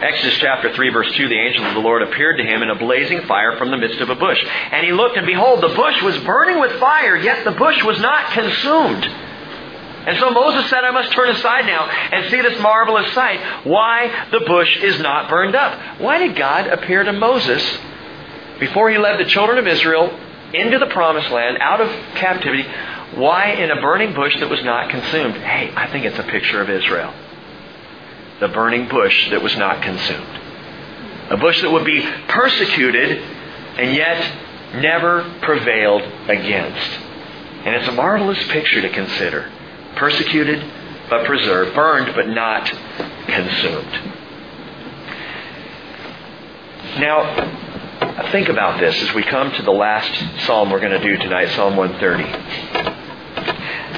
Exodus 0.02 0.38
chapter 0.40 0.74
3 0.74 0.90
verse 0.92 1.14
2, 1.16 1.28
the 1.28 1.40
angel 1.40 1.66
of 1.66 1.74
the 1.74 1.82
Lord 1.82 2.02
appeared 2.04 2.38
to 2.38 2.44
him 2.44 2.62
in 2.62 2.70
a 2.70 2.76
blazing 2.76 3.22
fire 3.24 3.58
from 3.58 3.70
the 3.70 3.78
midst 3.78 4.00
of 4.00 4.10
a 4.10 4.16
bush. 4.16 4.38
And 4.72 4.86
he 4.86 4.94
looked 4.94 5.18
and 5.18 5.28
behold, 5.28 5.62
the 5.62 5.76
bush 5.76 6.02
was 6.02 6.18
burning 6.20 6.60
with 6.60 6.80
fire, 6.80 7.18
yet 7.18 7.44
the 7.44 7.52
bush 7.52 7.84
was 7.84 8.00
not 8.00 8.32
consumed. 8.32 9.04
And 9.04 10.18
so 10.18 10.32
Moses 10.32 10.70
said, 10.70 10.86
I 10.86 10.92
must 10.92 11.12
turn 11.12 11.30
aside 11.30 11.66
now 11.66 11.86
and 11.86 12.32
see 12.32 12.42
this 12.42 12.60
marvelous 12.62 13.14
sight, 13.14 13.66
why 13.66 14.28
the 14.32 14.40
bush 14.40 14.78
is 14.78 15.00
not 15.02 15.30
burned 15.30 15.56
up. 15.56 16.00
Why 16.00 16.20
did 16.20 16.38
God 16.38 16.68
appear 16.68 17.04
to 17.04 17.12
Moses 17.12 17.62
before 18.60 18.90
he 18.90 18.98
led 18.98 19.20
the 19.20 19.30
children 19.30 19.58
of 19.58 19.68
Israel 19.68 20.18
into 20.54 20.80
the 20.80 20.88
promised 20.88 21.30
land, 21.32 21.58
out 21.60 21.82
of 21.82 21.90
captivity? 22.16 22.64
Why 23.16 23.52
in 23.52 23.72
a 23.72 23.82
burning 23.82 24.14
bush 24.14 24.40
that 24.40 24.50
was 24.50 24.64
not 24.64 24.90
consumed? 24.90 25.36
Hey, 25.36 25.74
I 25.76 25.88
think 25.92 26.06
it's 26.06 26.20
a 26.20 26.24
picture 26.24 26.62
of 26.62 26.70
Israel 26.70 27.14
the 28.40 28.48
burning 28.48 28.88
bush 28.88 29.30
that 29.32 29.42
was 29.42 29.56
not 29.58 29.82
consumed. 29.82 30.40
A 31.30 31.38
bush 31.38 31.62
that 31.62 31.72
would 31.72 31.86
be 31.86 32.02
persecuted 32.28 33.22
and 33.78 33.96
yet 33.96 34.76
never 34.76 35.24
prevailed 35.42 36.02
against. 36.28 36.90
And 37.66 37.76
it's 37.76 37.88
a 37.88 37.92
marvelous 37.92 38.42
picture 38.48 38.82
to 38.82 38.90
consider. 38.90 39.52
Persecuted 39.96 40.64
but 41.10 41.26
preserved, 41.26 41.76
burned 41.76 42.16
but 42.16 42.28
not 42.28 42.66
consumed. 43.28 44.16
Now, 47.00 47.59
think 48.28 48.50
about 48.50 48.80
this 48.80 49.02
as 49.02 49.14
we 49.14 49.24
come 49.24 49.52
to 49.52 49.62
the 49.64 49.72
last 49.72 50.46
psalm 50.46 50.70
we're 50.70 50.80
going 50.80 51.00
to 51.00 51.02
do 51.02 51.18
tonight, 51.18 51.50
Psalm 51.56 51.76
130. 51.76 52.24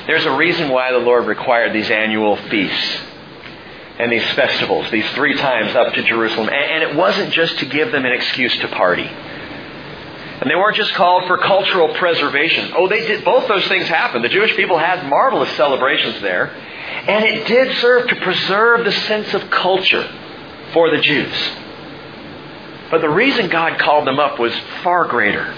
There's 0.06 0.26
a 0.26 0.36
reason 0.36 0.70
why 0.70 0.92
the 0.92 1.00
Lord 1.00 1.26
required 1.26 1.74
these 1.74 1.90
annual 1.90 2.36
feasts 2.36 2.98
and 4.00 4.12
these 4.12 4.26
festivals, 4.34 4.90
these 4.92 5.10
three 5.12 5.36
times 5.36 5.76
up 5.76 5.94
to 5.94 6.04
Jerusalem. 6.04 6.50
And 6.50 6.84
it 6.84 6.96
wasn't 6.96 7.34
just 7.34 7.60
to 7.60 7.66
give 7.66 7.92
them 7.92 8.06
an 8.06 8.12
excuse 8.12 8.56
to 8.60 8.68
party. 8.70 9.06
And 9.06 10.50
they 10.50 10.56
weren't 10.56 10.78
just 10.78 10.94
called 10.94 11.28
for 11.28 11.38
cultural 11.38 11.94
preservation. 11.96 12.74
Oh, 12.76 12.88
they 12.88 13.06
did, 13.06 13.24
both 13.24 13.48
those 13.48 13.68
things 13.68 13.88
happened. 13.88 14.24
The 14.26 14.30
Jewish 14.30 14.56
people 14.56 14.78
had 14.78 15.08
marvelous 15.08 15.56
celebrations 15.56 16.20
there. 16.22 16.52
And 16.52 17.26
it 17.26 17.48
did 17.48 17.78
serve 17.78 18.08
to 18.10 18.16
preserve 18.18 18.86
the 18.86 18.92
sense 18.92 19.34
of 19.34 19.50
culture 19.50 20.10
for 20.74 20.90
the 20.90 21.02
Jews. 21.02 21.34
But 22.92 23.02
the 23.02 23.10
reason 23.10 23.50
God 23.50 23.80
called 23.80 24.06
them 24.06 24.20
up 24.20 24.38
was 24.38 24.54
far 24.84 25.08
greater. 25.08 25.54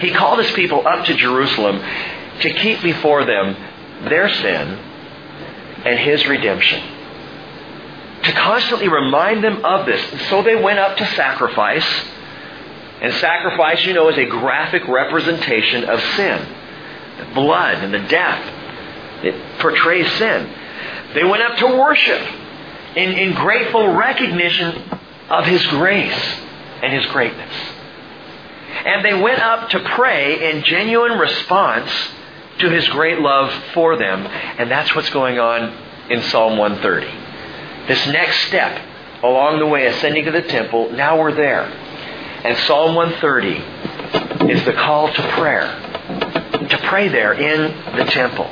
He 0.00 0.12
called 0.12 0.38
his 0.38 0.52
people 0.52 0.86
up 0.86 1.06
to 1.06 1.14
Jerusalem 1.14 1.82
to 2.40 2.52
keep 2.52 2.82
before 2.82 3.24
them 3.24 3.56
their 4.08 4.28
sin 4.28 4.78
and 5.84 5.98
His 5.98 6.26
redemption. 6.26 6.82
To 8.24 8.32
constantly 8.32 8.88
remind 8.88 9.44
them 9.44 9.64
of 9.64 9.86
this. 9.86 10.28
So 10.28 10.42
they 10.42 10.56
went 10.56 10.78
up 10.78 10.96
to 10.96 11.06
sacrifice. 11.14 11.86
And 13.00 13.12
sacrifice, 13.14 13.84
you 13.84 13.92
know, 13.92 14.08
is 14.08 14.16
a 14.16 14.24
graphic 14.24 14.88
representation 14.88 15.84
of 15.84 16.00
sin. 16.16 16.46
The 17.18 17.34
blood 17.34 17.84
and 17.84 17.92
the 17.92 17.98
death. 18.08 19.24
It 19.24 19.58
portrays 19.58 20.10
sin. 20.12 20.50
They 21.12 21.24
went 21.24 21.42
up 21.42 21.58
to 21.58 21.66
worship 21.66 22.20
in, 22.96 23.12
in 23.12 23.34
grateful 23.34 23.94
recognition 23.94 24.82
of 25.30 25.46
His 25.46 25.64
grace 25.66 26.36
and 26.82 26.92
His 26.92 27.06
greatness. 27.06 27.52
And 28.84 29.04
they 29.04 29.14
went 29.14 29.40
up 29.40 29.70
to 29.70 29.80
pray 29.80 30.50
in 30.50 30.62
genuine 30.64 31.18
response 31.18 31.90
to 32.58 32.70
his 32.70 32.86
great 32.88 33.18
love 33.18 33.52
for 33.72 33.96
them. 33.96 34.26
And 34.26 34.70
that's 34.70 34.94
what's 34.94 35.10
going 35.10 35.38
on 35.38 35.72
in 36.10 36.22
Psalm 36.22 36.58
130. 36.58 37.86
This 37.88 38.06
next 38.08 38.46
step 38.48 38.80
along 39.22 39.58
the 39.58 39.66
way, 39.66 39.86
ascending 39.86 40.26
to 40.26 40.30
the 40.30 40.42
temple, 40.42 40.90
now 40.92 41.18
we're 41.18 41.32
there. 41.32 41.64
And 41.64 42.56
Psalm 42.58 42.94
130 42.94 44.52
is 44.52 44.64
the 44.64 44.74
call 44.74 45.12
to 45.12 45.22
prayer. 45.32 45.80
To 46.68 46.78
pray 46.84 47.08
there 47.08 47.32
in 47.32 47.96
the 47.96 48.04
temple. 48.04 48.50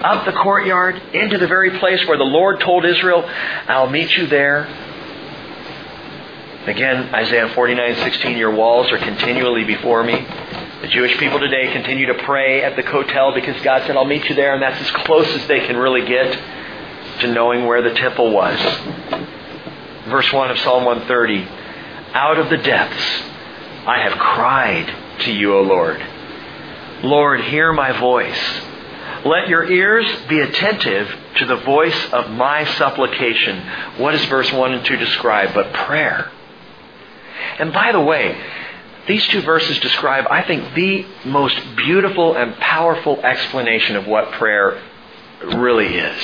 Up 0.00 0.24
the 0.24 0.32
courtyard, 0.32 1.00
into 1.14 1.38
the 1.38 1.46
very 1.46 1.78
place 1.78 2.04
where 2.06 2.18
the 2.18 2.24
Lord 2.24 2.60
told 2.60 2.84
Israel, 2.84 3.24
I'll 3.68 3.90
meet 3.90 4.16
you 4.16 4.26
there. 4.26 4.66
Again, 6.66 7.14
Isaiah 7.14 7.48
49, 7.54 7.94
16, 7.94 8.36
your 8.36 8.50
walls 8.50 8.90
are 8.90 8.98
continually 8.98 9.62
before 9.62 10.02
me. 10.02 10.14
The 10.82 10.88
Jewish 10.88 11.16
people 11.16 11.38
today 11.38 11.72
continue 11.72 12.06
to 12.06 12.14
pray 12.24 12.64
at 12.64 12.74
the 12.74 12.82
Kotel 12.82 13.32
because 13.36 13.62
God 13.62 13.86
said, 13.86 13.96
I'll 13.96 14.04
meet 14.04 14.28
you 14.28 14.34
there, 14.34 14.52
and 14.52 14.60
that's 14.60 14.80
as 14.80 14.90
close 15.04 15.28
as 15.28 15.46
they 15.46 15.60
can 15.60 15.76
really 15.76 16.04
get 16.04 16.36
to 17.20 17.32
knowing 17.32 17.66
where 17.66 17.82
the 17.82 17.94
temple 17.94 18.32
was. 18.32 18.58
Verse 20.08 20.32
1 20.32 20.50
of 20.50 20.58
Psalm 20.58 20.84
130 20.84 21.48
Out 22.14 22.38
of 22.38 22.50
the 22.50 22.56
depths 22.56 23.22
I 23.86 24.00
have 24.02 24.18
cried 24.18 25.20
to 25.20 25.32
you, 25.32 25.54
O 25.54 25.62
Lord. 25.62 26.04
Lord, 27.04 27.42
hear 27.42 27.72
my 27.72 27.96
voice. 27.96 28.60
Let 29.24 29.48
your 29.48 29.70
ears 29.70 30.06
be 30.28 30.40
attentive 30.40 31.14
to 31.36 31.46
the 31.46 31.56
voice 31.58 32.12
of 32.12 32.28
my 32.32 32.64
supplication. 32.74 33.62
What 33.98 34.12
does 34.12 34.24
verse 34.24 34.52
1 34.52 34.72
and 34.72 34.84
2 34.84 34.96
describe 34.96 35.54
but 35.54 35.72
prayer? 35.72 36.32
And 37.58 37.72
by 37.72 37.92
the 37.92 38.00
way, 38.00 38.38
these 39.06 39.26
two 39.28 39.40
verses 39.42 39.78
describe, 39.80 40.26
I 40.28 40.42
think, 40.42 40.74
the 40.74 41.06
most 41.24 41.56
beautiful 41.76 42.36
and 42.36 42.54
powerful 42.56 43.20
explanation 43.24 43.96
of 43.96 44.06
what 44.06 44.32
prayer 44.32 44.82
really 45.42 45.96
is. 45.96 46.22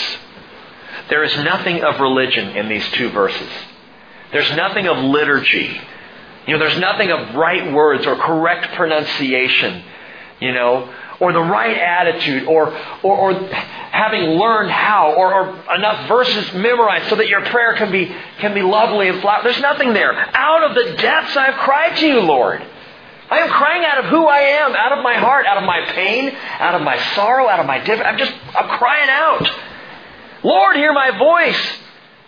There 1.09 1.23
is 1.23 1.37
nothing 1.39 1.83
of 1.83 2.01
religion 2.01 2.57
in 2.57 2.69
these 2.69 2.87
two 2.93 3.11
verses. 3.11 3.49
There's 4.33 4.51
nothing 4.57 4.89
of 4.89 4.99
liturgy. 4.99 5.81
You 6.47 6.55
know, 6.55 6.59
there's 6.59 6.79
nothing 6.79 7.11
of 7.11 7.35
right 7.35 7.73
words 7.73 8.07
or 8.07 8.17
correct 8.17 8.75
pronunciation, 8.75 9.85
you 10.41 10.53
know, 10.53 10.93
or 11.23 11.33
the 11.33 11.41
right 11.41 11.77
attitude 11.77 12.49
or, 12.49 12.77
or, 13.05 13.17
or 13.17 13.33
having 13.93 14.23
learned 14.23 14.73
how 14.73 15.15
or, 15.15 15.33
or, 15.33 15.75
enough 15.77 16.09
verses 16.09 16.53
memorized 16.53 17.09
so 17.09 17.15
that 17.15 17.29
your 17.29 17.45
prayer 17.47 17.77
can 17.77 17.93
be, 17.93 18.13
can 18.41 18.53
be 18.53 18.61
lovely 18.61 19.09
and 19.09 19.21
flowery. 19.21 19.45
There's 19.45 19.63
nothing 19.63 19.95
there. 19.95 20.13
Out 20.13 20.69
of 20.69 20.75
the 20.75 20.97
depths 21.01 21.37
I've 21.37 21.55
cried 21.55 21.97
to 21.99 22.07
you, 22.07 22.21
Lord. 22.21 22.61
I 23.31 23.39
am 23.39 23.51
crying 23.51 23.85
out 23.85 24.05
of 24.05 24.11
who 24.11 24.27
I 24.27 24.39
am, 24.39 24.75
out 24.75 24.99
of 24.99 25.05
my 25.05 25.15
heart, 25.15 25.47
out 25.47 25.59
of 25.59 25.63
my 25.63 25.87
pain, 25.93 26.37
out 26.59 26.75
of 26.75 26.83
my 26.83 26.99
sorrow, 27.15 27.49
out 27.49 27.61
of 27.61 27.67
my 27.67 27.79
difference. 27.79 28.03
I'm 28.05 28.19
just, 28.19 28.33
I'm 28.57 28.77
crying 28.79 29.09
out. 29.09 29.49
Lord, 30.43 30.75
hear 30.75 30.93
my 30.93 31.17
voice. 31.17 31.79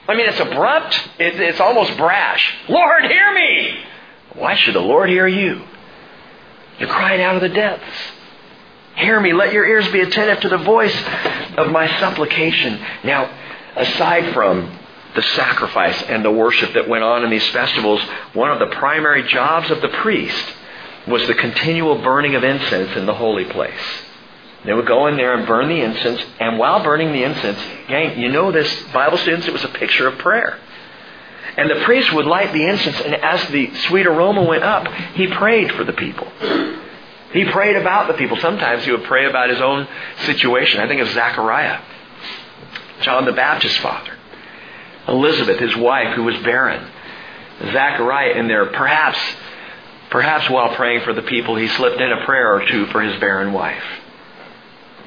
I 0.07 0.15
mean, 0.15 0.29
it's 0.29 0.39
abrupt. 0.39 0.95
It, 1.19 1.41
it's 1.41 1.59
almost 1.59 1.97
brash. 1.97 2.55
Lord, 2.69 3.03
hear 3.07 3.35
me. 3.35 3.81
Why 4.35 4.55
should 4.55 4.77
the 4.77 4.81
Lord 4.81 5.09
hear 5.11 5.27
you? 5.27 5.63
You're 6.79 6.89
crying 6.89 7.21
out 7.21 7.35
of 7.35 7.43
the 7.43 7.49
depths. 7.49 7.99
Hear 8.97 9.21
me. 9.21 9.33
Let 9.33 9.53
your 9.53 9.67
ears 9.67 9.91
be 9.91 10.01
attentive 10.01 10.41
to 10.41 10.49
the 10.49 10.59
voice 10.59 10.97
of 11.57 11.71
my 11.71 11.89
supplication. 11.99 12.81
Now, 13.03 13.31
aside 13.77 14.33
from 14.33 14.79
the 15.15 15.23
sacrifice 15.23 16.01
and 16.03 16.25
the 16.25 16.31
worship 16.31 16.75
that 16.75 16.89
went 16.89 17.05
on 17.05 17.25
in 17.25 17.31
these 17.31 17.47
festivals, 17.49 18.01
one 18.33 18.51
of 18.51 18.59
the 18.59 18.75
primary 18.77 19.23
jobs 19.25 19.71
of 19.71 19.81
the 19.81 19.89
priest 19.89 20.45
was 21.07 21.27
the 21.27 21.35
continual 21.35 22.03
burning 22.03 22.35
of 22.35 22.45
incense 22.45 22.97
in 22.97 23.07
the 23.07 23.15
holy 23.15 23.45
place. 23.45 23.75
They 24.65 24.73
would 24.73 24.87
go 24.87 25.09
in 25.09 25.17
there 25.17 25.35
and 25.35 25.47
burn 25.47 25.69
the 25.69 25.83
incense, 25.83 26.23
and 26.41 26.59
while 26.59 26.83
burning 26.83 27.13
the 27.13 27.23
incense, 27.23 27.59
gang, 27.89 28.19
you 28.19 28.31
know 28.31 28.51
this, 28.51 28.83
Bible 28.95 29.19
students, 29.19 29.47
it 29.47 29.53
was 29.53 29.65
a 29.65 29.69
picture 29.69 30.09
of 30.09 30.19
prayer. 30.19 30.59
And 31.57 31.71
the 31.71 31.85
priest 31.85 32.13
would 32.15 32.27
light 32.27 32.53
the 32.53 32.67
incense, 32.67 32.99
and 33.01 33.15
as 33.15 33.47
the 33.49 33.75
sweet 33.89 34.07
aroma 34.07 34.43
went 34.43 34.65
up, 34.65 34.89
he 35.15 35.27
prayed 35.27 35.71
for 35.73 35.85
the 35.85 35.93
people. 35.93 36.27
He 37.35 37.45
prayed 37.45 37.75
about 37.75 38.07
the 38.07 38.15
people. 38.15 38.37
Sometimes 38.37 38.85
he 38.85 38.93
would 38.93 39.03
pray 39.03 39.27
about 39.27 39.51
his 39.51 39.61
own 39.61 39.89
situation. 40.25 40.81
I 40.81 40.87
think 40.87 41.01
of 41.01 41.09
Zechariah, 41.09 41.81
John 43.03 43.25
the 43.25 43.33
Baptist's 43.33 43.79
father, 43.79 44.17
Elizabeth, 45.09 45.59
his 45.59 45.77
wife, 45.77 46.15
who 46.15 46.23
was 46.23 46.37
barren. 46.45 46.89
Zechariah 47.61 48.39
in 48.39 48.47
there, 48.47 48.67
perhaps, 48.67 49.19
perhaps 50.11 50.49
while 50.49 50.77
praying 50.77 51.03
for 51.03 51.13
the 51.13 51.23
people, 51.23 51.57
he 51.57 51.67
slipped 51.67 52.01
in 52.01 52.13
a 52.13 52.25
prayer 52.25 52.55
or 52.55 52.67
two 52.69 52.87
for 52.87 53.03
his 53.03 53.19
barren 53.19 53.53
wife. 53.53 53.83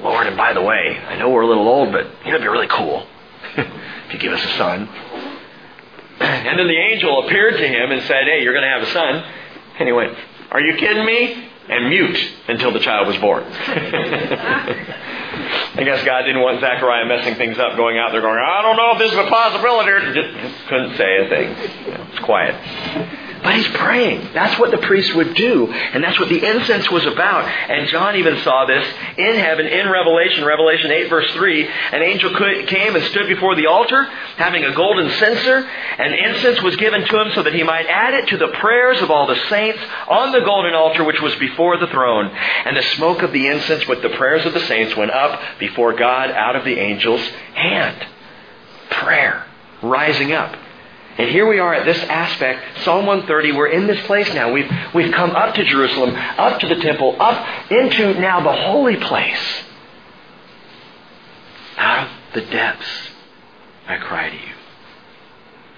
Lord, 0.02 0.26
and 0.26 0.36
by 0.36 0.52
the 0.52 0.62
way, 0.62 0.98
I 1.08 1.16
know 1.16 1.30
we're 1.30 1.42
a 1.42 1.48
little 1.48 1.66
old, 1.66 1.92
but 1.92 2.04
you 2.26 2.30
know, 2.30 2.36
it'd 2.36 2.42
be 2.42 2.48
really 2.48 2.68
cool 2.68 3.06
if 3.56 4.12
you 4.12 4.18
give 4.18 4.34
us 4.34 4.44
a 4.44 4.56
son. 4.58 4.86
And 6.20 6.58
then 6.58 6.68
the 6.68 6.76
angel 6.76 7.24
appeared 7.24 7.56
to 7.56 7.66
him 7.66 7.90
and 7.90 8.02
said, 8.02 8.24
Hey, 8.24 8.42
you're 8.42 8.52
going 8.52 8.64
to 8.64 8.68
have 8.68 8.82
a 8.82 8.92
son. 8.92 9.24
And 9.78 9.88
he 9.88 9.92
went, 9.92 10.14
Are 10.50 10.60
you 10.60 10.76
kidding 10.76 11.06
me? 11.06 11.48
And 11.68 11.88
mute 11.88 12.18
until 12.48 12.72
the 12.72 12.80
child 12.80 13.06
was 13.06 13.16
born. 13.18 13.44
I 15.78 15.84
guess 15.84 16.04
God 16.04 16.22
didn't 16.22 16.42
want 16.42 16.60
Zechariah 16.60 17.06
messing 17.06 17.36
things 17.36 17.58
up, 17.58 17.76
going 17.76 17.98
out 17.98 18.10
there 18.12 18.20
going, 18.20 18.38
I 18.38 18.62
don't 18.62 18.76
know 18.76 18.92
if 18.92 18.98
this 18.98 19.12
is 19.12 19.18
a 19.18 19.28
possibility. 19.28 20.12
Just, 20.12 20.36
just 20.38 20.66
couldn't 20.66 20.96
say 20.96 21.24
a 21.24 21.28
thing. 21.28 21.54
It's 22.10 22.18
quiet. 22.24 22.56
But 23.48 23.56
he's 23.56 23.68
praying. 23.68 24.34
That's 24.34 24.60
what 24.60 24.72
the 24.72 24.76
priest 24.86 25.14
would 25.14 25.34
do. 25.34 25.72
And 25.72 26.04
that's 26.04 26.20
what 26.20 26.28
the 26.28 26.44
incense 26.44 26.90
was 26.90 27.06
about. 27.06 27.46
And 27.46 27.88
John 27.88 28.16
even 28.16 28.36
saw 28.42 28.66
this 28.66 28.86
in 29.16 29.36
heaven, 29.36 29.64
in 29.66 29.88
Revelation, 29.88 30.44
Revelation 30.44 30.90
8 30.90 31.08
verse 31.08 31.32
3. 31.32 31.66
An 31.66 32.02
angel 32.02 32.28
came 32.66 32.94
and 32.94 33.02
stood 33.06 33.26
before 33.26 33.54
the 33.54 33.64
altar, 33.64 34.04
having 34.36 34.66
a 34.66 34.74
golden 34.74 35.08
censer, 35.12 35.60
and 35.60 36.14
incense 36.14 36.60
was 36.60 36.76
given 36.76 37.06
to 37.06 37.20
him 37.22 37.32
so 37.34 37.42
that 37.42 37.54
he 37.54 37.62
might 37.62 37.86
add 37.86 38.12
it 38.12 38.28
to 38.28 38.36
the 38.36 38.48
prayers 38.48 39.00
of 39.00 39.10
all 39.10 39.26
the 39.26 39.40
saints 39.48 39.80
on 40.08 40.30
the 40.32 40.40
golden 40.40 40.74
altar 40.74 41.02
which 41.02 41.22
was 41.22 41.34
before 41.36 41.78
the 41.78 41.86
throne. 41.86 42.26
And 42.26 42.76
the 42.76 42.82
smoke 42.96 43.22
of 43.22 43.32
the 43.32 43.46
incense 43.46 43.88
with 43.88 44.02
the 44.02 44.10
prayers 44.10 44.44
of 44.44 44.52
the 44.52 44.66
saints 44.66 44.94
went 44.94 45.12
up 45.12 45.40
before 45.58 45.94
God 45.94 46.30
out 46.30 46.54
of 46.54 46.66
the 46.66 46.78
angel's 46.78 47.26
hand. 47.54 48.06
Prayer 48.90 49.46
rising 49.80 50.32
up. 50.32 50.54
And 51.18 51.28
here 51.28 51.48
we 51.48 51.58
are 51.58 51.74
at 51.74 51.84
this 51.84 51.98
aspect, 52.04 52.84
Psalm 52.84 53.04
130, 53.04 53.50
we're 53.52 53.66
in 53.66 53.88
this 53.88 54.00
place 54.06 54.32
now. 54.34 54.52
We've, 54.52 54.70
we've 54.94 55.12
come 55.12 55.32
up 55.32 55.56
to 55.56 55.64
Jerusalem, 55.64 56.14
up 56.14 56.60
to 56.60 56.68
the 56.68 56.76
temple, 56.76 57.16
up 57.18 57.72
into 57.72 58.14
now 58.20 58.40
the 58.40 58.52
holy 58.52 58.96
place. 58.96 59.64
Out 61.76 62.06
of 62.06 62.12
the 62.34 62.40
depths, 62.42 63.10
I 63.88 63.96
cry 63.96 64.30
to 64.30 64.36
you. 64.36 64.54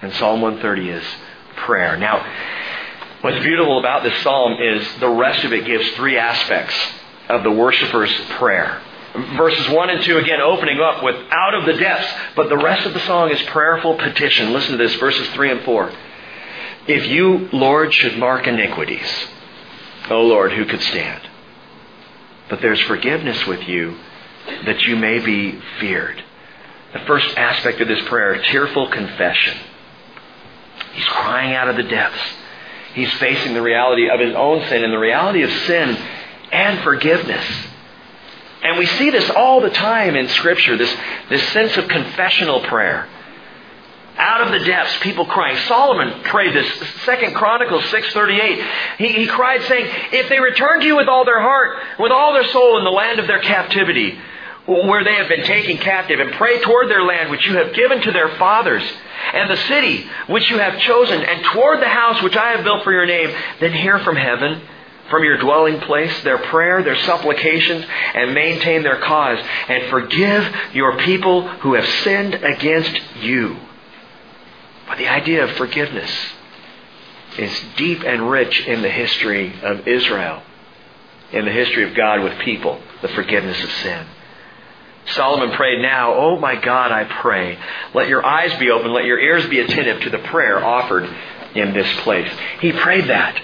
And 0.03 0.13
Psalm 0.13 0.41
130 0.41 0.89
is 0.89 1.03
prayer. 1.55 1.97
Now, 1.97 2.23
what's 3.21 3.43
beautiful 3.43 3.79
about 3.79 4.03
this 4.03 4.21
psalm 4.21 4.61
is 4.61 4.87
the 4.99 5.09
rest 5.09 5.43
of 5.43 5.53
it 5.53 5.65
gives 5.65 5.89
three 5.91 6.19
aspects 6.19 6.75
of 7.29 7.41
the 7.41 7.51
worshiper's 7.51 8.13
prayer. 8.37 8.79
Verses 9.13 9.69
1 9.69 9.89
and 9.89 10.03
2 10.03 10.17
again 10.19 10.39
opening 10.39 10.79
up 10.79 11.03
with 11.03 11.15
out 11.31 11.53
of 11.53 11.65
the 11.65 11.73
depths, 11.73 12.07
but 12.35 12.47
the 12.47 12.57
rest 12.57 12.85
of 12.85 12.93
the 12.93 12.99
song 13.01 13.29
is 13.29 13.41
prayerful 13.43 13.95
petition. 13.95 14.53
Listen 14.53 14.71
to 14.71 14.77
this, 14.77 14.95
verses 14.95 15.27
3 15.29 15.51
and 15.51 15.61
4. 15.63 15.91
If 16.87 17.07
you, 17.07 17.49
Lord, 17.51 17.93
should 17.93 18.17
mark 18.17 18.47
iniquities, 18.47 19.27
O 20.09 20.21
Lord, 20.21 20.53
who 20.53 20.65
could 20.65 20.81
stand? 20.81 21.27
But 22.49 22.61
there's 22.61 22.79
forgiveness 22.81 23.45
with 23.45 23.67
you 23.67 23.97
that 24.65 24.81
you 24.81 24.95
may 24.95 25.19
be 25.19 25.59
feared. 25.79 26.23
The 26.93 26.99
first 26.99 27.37
aspect 27.37 27.81
of 27.81 27.87
this 27.87 28.01
prayer, 28.07 28.41
tearful 28.43 28.89
confession. 28.89 29.57
He's 30.93 31.05
crying 31.05 31.53
out 31.53 31.69
of 31.69 31.75
the 31.75 31.83
depths. 31.83 32.19
He's 32.93 33.11
facing 33.13 33.53
the 33.53 33.61
reality 33.61 34.09
of 34.09 34.19
his 34.19 34.35
own 34.35 34.67
sin 34.67 34.83
and 34.83 34.91
the 34.91 34.97
reality 34.97 35.43
of 35.43 35.51
sin 35.51 35.97
and 36.51 36.83
forgiveness. 36.83 37.45
And 38.63 38.77
we 38.77 38.85
see 38.85 39.09
this 39.09 39.29
all 39.31 39.61
the 39.61 39.69
time 39.69 40.15
in 40.15 40.27
Scripture, 40.29 40.77
this, 40.77 40.95
this 41.29 41.43
sense 41.49 41.77
of 41.77 41.87
confessional 41.87 42.61
prayer. 42.61 43.07
Out 44.17 44.41
of 44.41 44.51
the 44.51 44.65
depths, 44.65 44.97
people 45.01 45.25
crying. 45.25 45.57
Solomon 45.67 46.21
prayed 46.23 46.53
this. 46.53 46.67
Second 47.05 47.33
Chronicles 47.33 47.83
6.38. 47.85 48.67
He, 48.97 49.07
he 49.13 49.27
cried 49.27 49.63
saying, 49.63 49.87
If 50.11 50.29
they 50.29 50.39
return 50.39 50.81
to 50.81 50.85
you 50.85 50.97
with 50.97 51.07
all 51.07 51.25
their 51.25 51.41
heart, 51.41 51.79
with 51.97 52.11
all 52.11 52.33
their 52.33 52.47
soul 52.49 52.77
in 52.77 52.83
the 52.83 52.91
land 52.91 53.19
of 53.19 53.27
their 53.27 53.39
captivity, 53.39 54.19
where 54.67 55.03
they 55.03 55.15
have 55.15 55.27
been 55.27 55.43
taken 55.45 55.77
captive, 55.77 56.19
and 56.19 56.33
pray 56.33 56.61
toward 56.61 56.87
their 56.89 57.03
land 57.03 57.31
which 57.31 57.47
you 57.47 57.55
have 57.55 57.73
given 57.73 58.01
to 58.01 58.11
their 58.11 58.29
fathers, 58.37 58.83
and 59.33 59.49
the 59.49 59.57
city 59.57 60.05
which 60.27 60.51
you 60.51 60.59
have 60.59 60.79
chosen, 60.79 61.23
and 61.23 61.43
toward 61.45 61.81
the 61.81 61.87
house 61.87 62.21
which 62.21 62.35
I 62.35 62.51
have 62.51 62.63
built 62.63 62.83
for 62.83 62.91
your 62.91 63.07
name, 63.07 63.35
then 63.59 63.73
hear 63.73 63.97
from 63.99 64.17
heaven 64.17 64.61
from 65.11 65.23
your 65.23 65.37
dwelling 65.37 65.79
place 65.81 66.23
their 66.23 66.39
prayer, 66.39 66.81
their 66.81 66.99
supplications, 67.03 67.85
and 68.15 68.33
maintain 68.33 68.81
their 68.81 68.99
cause, 68.99 69.37
and 69.67 69.89
forgive 69.91 70.55
your 70.73 70.97
people 70.99 71.47
who 71.47 71.75
have 71.75 71.85
sinned 72.03 72.33
against 72.33 72.99
you. 73.21 73.57
But 74.87 74.97
the 74.97 75.07
idea 75.07 75.43
of 75.43 75.51
forgiveness 75.51 76.11
is 77.37 77.51
deep 77.77 78.03
and 78.03 78.29
rich 78.29 78.65
in 78.65 78.81
the 78.81 78.89
history 78.89 79.53
of 79.61 79.87
Israel, 79.87 80.41
in 81.31 81.45
the 81.45 81.51
history 81.51 81.87
of 81.87 81.95
God 81.95 82.23
with 82.23 82.39
people, 82.39 82.81
the 83.01 83.07
forgiveness 83.09 83.63
of 83.63 83.71
sin. 83.71 84.07
Solomon 85.07 85.51
prayed 85.55 85.81
now, 85.81 86.13
Oh 86.13 86.39
my 86.39 86.55
God, 86.55 86.91
I 86.91 87.05
pray, 87.05 87.57
let 87.93 88.07
your 88.07 88.25
eyes 88.25 88.57
be 88.59 88.69
open, 88.69 88.93
let 88.93 89.05
your 89.05 89.19
ears 89.19 89.45
be 89.47 89.59
attentive 89.59 90.01
to 90.03 90.09
the 90.09 90.19
prayer 90.19 90.63
offered 90.63 91.09
in 91.55 91.73
this 91.73 91.91
place. 92.01 92.31
He 92.59 92.71
prayed 92.71 93.09
that. 93.09 93.41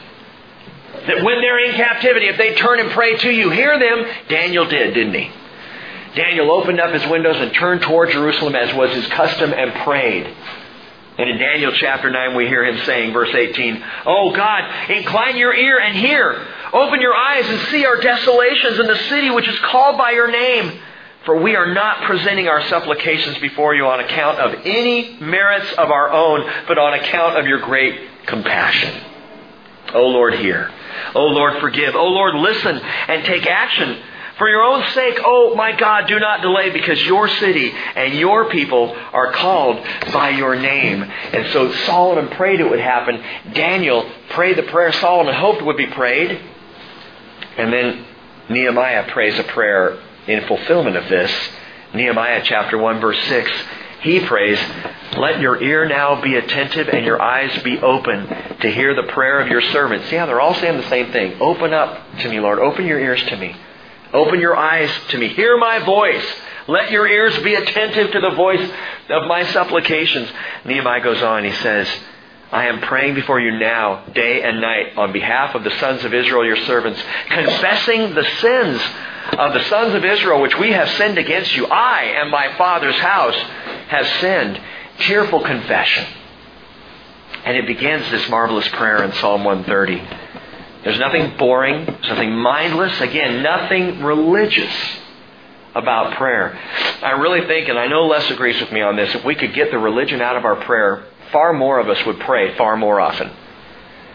That 1.08 1.24
when 1.24 1.42
they're 1.42 1.60
in 1.60 1.76
captivity, 1.76 2.28
if 2.28 2.38
they 2.38 2.56
turn 2.56 2.80
and 2.80 2.92
pray 2.92 3.18
to 3.18 3.32
you, 3.32 3.50
hear 3.50 3.80
them. 3.80 4.06
Daniel 4.28 4.66
did, 4.66 4.94
didn't 4.94 5.14
he? 5.14 5.32
Daniel 6.16 6.52
opened 6.52 6.80
up 6.80 6.94
his 6.94 7.06
windows 7.08 7.38
and 7.38 7.54
turned 7.54 7.82
toward 7.82 8.10
Jerusalem 8.10 8.56
as 8.56 8.74
was 8.76 8.92
his 8.94 9.06
custom 9.08 9.54
and 9.54 9.74
prayed. 9.84 10.36
And 11.18 11.30
in 11.30 11.38
Daniel 11.38 11.72
chapter 11.72 12.12
9, 12.12 12.36
we 12.36 12.48
hear 12.48 12.64
him 12.64 12.84
saying, 12.86 13.12
verse 13.12 13.34
18, 13.34 13.84
Oh 14.06 14.36
God, 14.36 14.90
incline 14.90 15.38
your 15.38 15.54
ear 15.54 15.80
and 15.80 15.98
hear. 15.98 16.46
Open 16.74 17.02
your 17.02 17.16
eyes 17.16 17.48
and 17.48 17.60
see 17.70 17.86
our 17.86 18.00
desolations 18.00 18.80
in 18.80 18.88
the 18.88 18.98
city 19.10 19.30
which 19.32 19.48
is 19.48 19.58
called 19.60 19.98
by 19.98 20.12
your 20.12 20.30
name. 20.30 20.80
For 21.26 21.40
we 21.42 21.56
are 21.56 21.74
not 21.74 22.04
presenting 22.04 22.48
our 22.48 22.64
supplications 22.68 23.38
before 23.40 23.76
you 23.76 23.86
on 23.86 24.00
account 24.00 24.40
of 24.40 24.66
any 24.66 25.18
merits 25.20 25.72
of 25.74 25.90
our 25.90 26.10
own, 26.10 26.50
but 26.68 26.78
on 26.78 26.94
account 26.94 27.38
of 27.38 27.48
your 27.48 27.60
great 27.60 28.00
compassion. 28.26 29.17
O 29.94 30.02
oh 30.02 30.08
Lord, 30.08 30.36
hear. 30.36 30.72
O 31.16 31.22
oh 31.22 31.28
Lord, 31.28 31.60
forgive. 31.60 31.96
O 31.96 32.00
oh 32.00 32.08
Lord, 32.08 32.36
listen 32.36 32.78
and 32.78 33.26
take 33.26 33.46
action. 33.46 33.98
For 34.38 34.48
your 34.48 34.62
own 34.62 34.88
sake, 34.92 35.20
oh 35.26 35.56
my 35.56 35.76
God, 35.76 36.08
do 36.08 36.20
not 36.20 36.42
delay 36.42 36.70
because 36.70 37.02
your 37.04 37.28
city 37.28 37.72
and 37.96 38.14
your 38.14 38.50
people 38.50 38.96
are 39.12 39.32
called 39.32 39.84
by 40.14 40.30
your 40.30 40.56
name. 40.56 41.02
And 41.02 41.52
so 41.52 41.72
Solomon 41.86 42.30
prayed 42.30 42.60
it 42.60 42.70
would 42.70 42.80
happen. 42.80 43.24
Daniel 43.54 44.08
prayed 44.30 44.58
the 44.58 44.64
prayer 44.64 44.92
Solomon 44.94 45.34
hoped 45.34 45.64
would 45.64 45.78
be 45.78 45.88
prayed. 45.88 46.40
And 47.58 47.74
then 47.74 48.06
Nehemiah 48.50 49.10
prays 49.12 49.40
a 49.40 49.44
prayer 49.44 49.98
in 50.28 50.46
fulfillment 50.48 50.98
of 50.98 51.10
this. 51.10 51.32
Nehemiah 51.96 52.44
chapter 52.44 52.78
1 52.78 53.00
verse 53.00 53.20
6. 53.28 53.52
He 54.08 54.22
prays, 54.22 54.58
Let 55.18 55.42
your 55.42 55.62
ear 55.62 55.86
now 55.86 56.22
be 56.22 56.36
attentive 56.36 56.88
and 56.88 57.06
your 57.06 57.22
eyes 57.22 57.62
be 57.62 57.78
open 57.78 58.26
to 58.62 58.72
hear 58.72 58.96
the 58.96 59.12
prayer 59.12 59.42
of 59.42 59.50
your 59.50 59.62
servant. 59.62 60.06
See 60.06 60.16
how 60.16 60.26
they're 60.26 60.40
all 60.40 60.54
saying 60.54 60.78
the 60.78 60.88
same 60.88 61.12
thing. 61.12 61.42
Open 61.42 61.74
up 61.74 62.18
to 62.20 62.30
me, 62.30 62.40
Lord. 62.40 62.60
Open 62.60 62.86
your 62.86 63.02
ears 63.02 63.22
to 63.26 63.36
me. 63.36 63.54
Open 64.14 64.40
your 64.40 64.56
eyes 64.56 64.90
to 65.10 65.18
me. 65.18 65.28
Hear 65.28 65.58
my 65.58 65.80
voice. 65.80 66.26
Let 66.70 66.90
your 66.90 67.06
ears 67.06 67.38
be 67.44 67.56
attentive 67.56 68.12
to 68.14 68.22
the 68.22 68.30
voice 68.30 68.72
of 69.10 69.28
my 69.28 69.44
supplications. 69.52 70.30
Nehemiah 70.64 71.04
goes 71.04 71.22
on. 71.22 71.44
He 71.44 71.52
says, 71.52 71.90
I 72.52 72.68
am 72.68 72.80
praying 72.80 73.16
before 73.16 73.40
you 73.40 73.52
now, 73.52 74.06
day 74.14 74.42
and 74.42 74.62
night, 74.62 74.98
on 74.98 75.12
behalf 75.12 75.54
of 75.54 75.64
the 75.64 75.78
sons 75.80 76.06
of 76.06 76.14
Israel, 76.14 76.46
your 76.46 76.64
servants, 76.66 77.02
confessing 77.28 78.14
the 78.14 78.24
sins 78.40 78.82
of 79.38 79.54
the 79.54 79.64
sons 79.66 79.94
of 79.94 80.06
Israel 80.06 80.42
which 80.42 80.58
we 80.58 80.72
have 80.72 80.88
sinned 80.92 81.18
against 81.18 81.56
you. 81.56 81.66
I 81.66 82.04
and 82.22 82.32
my 82.32 82.58
father's 82.58 82.96
house 82.96 83.36
have 83.90 84.08
sinned. 84.22 84.62
Tearful 85.00 85.42
confession. 85.42 86.08
And 87.44 87.58
it 87.58 87.68
begins 87.68 88.10
this 88.12 88.30
marvelous 88.30 88.68
prayer 88.70 89.04
in 89.04 89.12
Psalm 89.14 89.44
130. 89.44 90.02
There's 90.84 91.00
nothing 91.00 91.36
boring, 91.38 91.86
there's 91.86 92.08
nothing 92.08 92.34
mindless, 92.34 93.02
again, 93.02 93.44
nothing 93.44 94.04
religious 94.04 94.74
about 95.76 96.16
prayer. 96.16 96.58
I 97.04 97.12
really 97.12 97.46
think, 97.46 97.68
and 97.68 97.78
I 97.78 97.88
know 97.88 98.08
Les 98.08 98.32
agrees 98.32 98.60
with 98.62 98.72
me 98.72 98.82
on 98.82 98.96
this, 98.96 99.14
if 99.14 99.26
we 99.26 99.36
could 99.36 99.54
get 99.54 99.70
the 99.70 99.78
religion 99.78 100.22
out 100.22 100.38
of 100.38 100.46
our 100.46 100.56
prayer, 100.56 101.06
far 101.32 101.54
more 101.54 101.80
of 101.80 101.90
us 101.90 102.06
would 102.06 102.20
pray 102.20 102.56
far 102.56 102.78
more 102.78 103.00
often. 103.00 103.32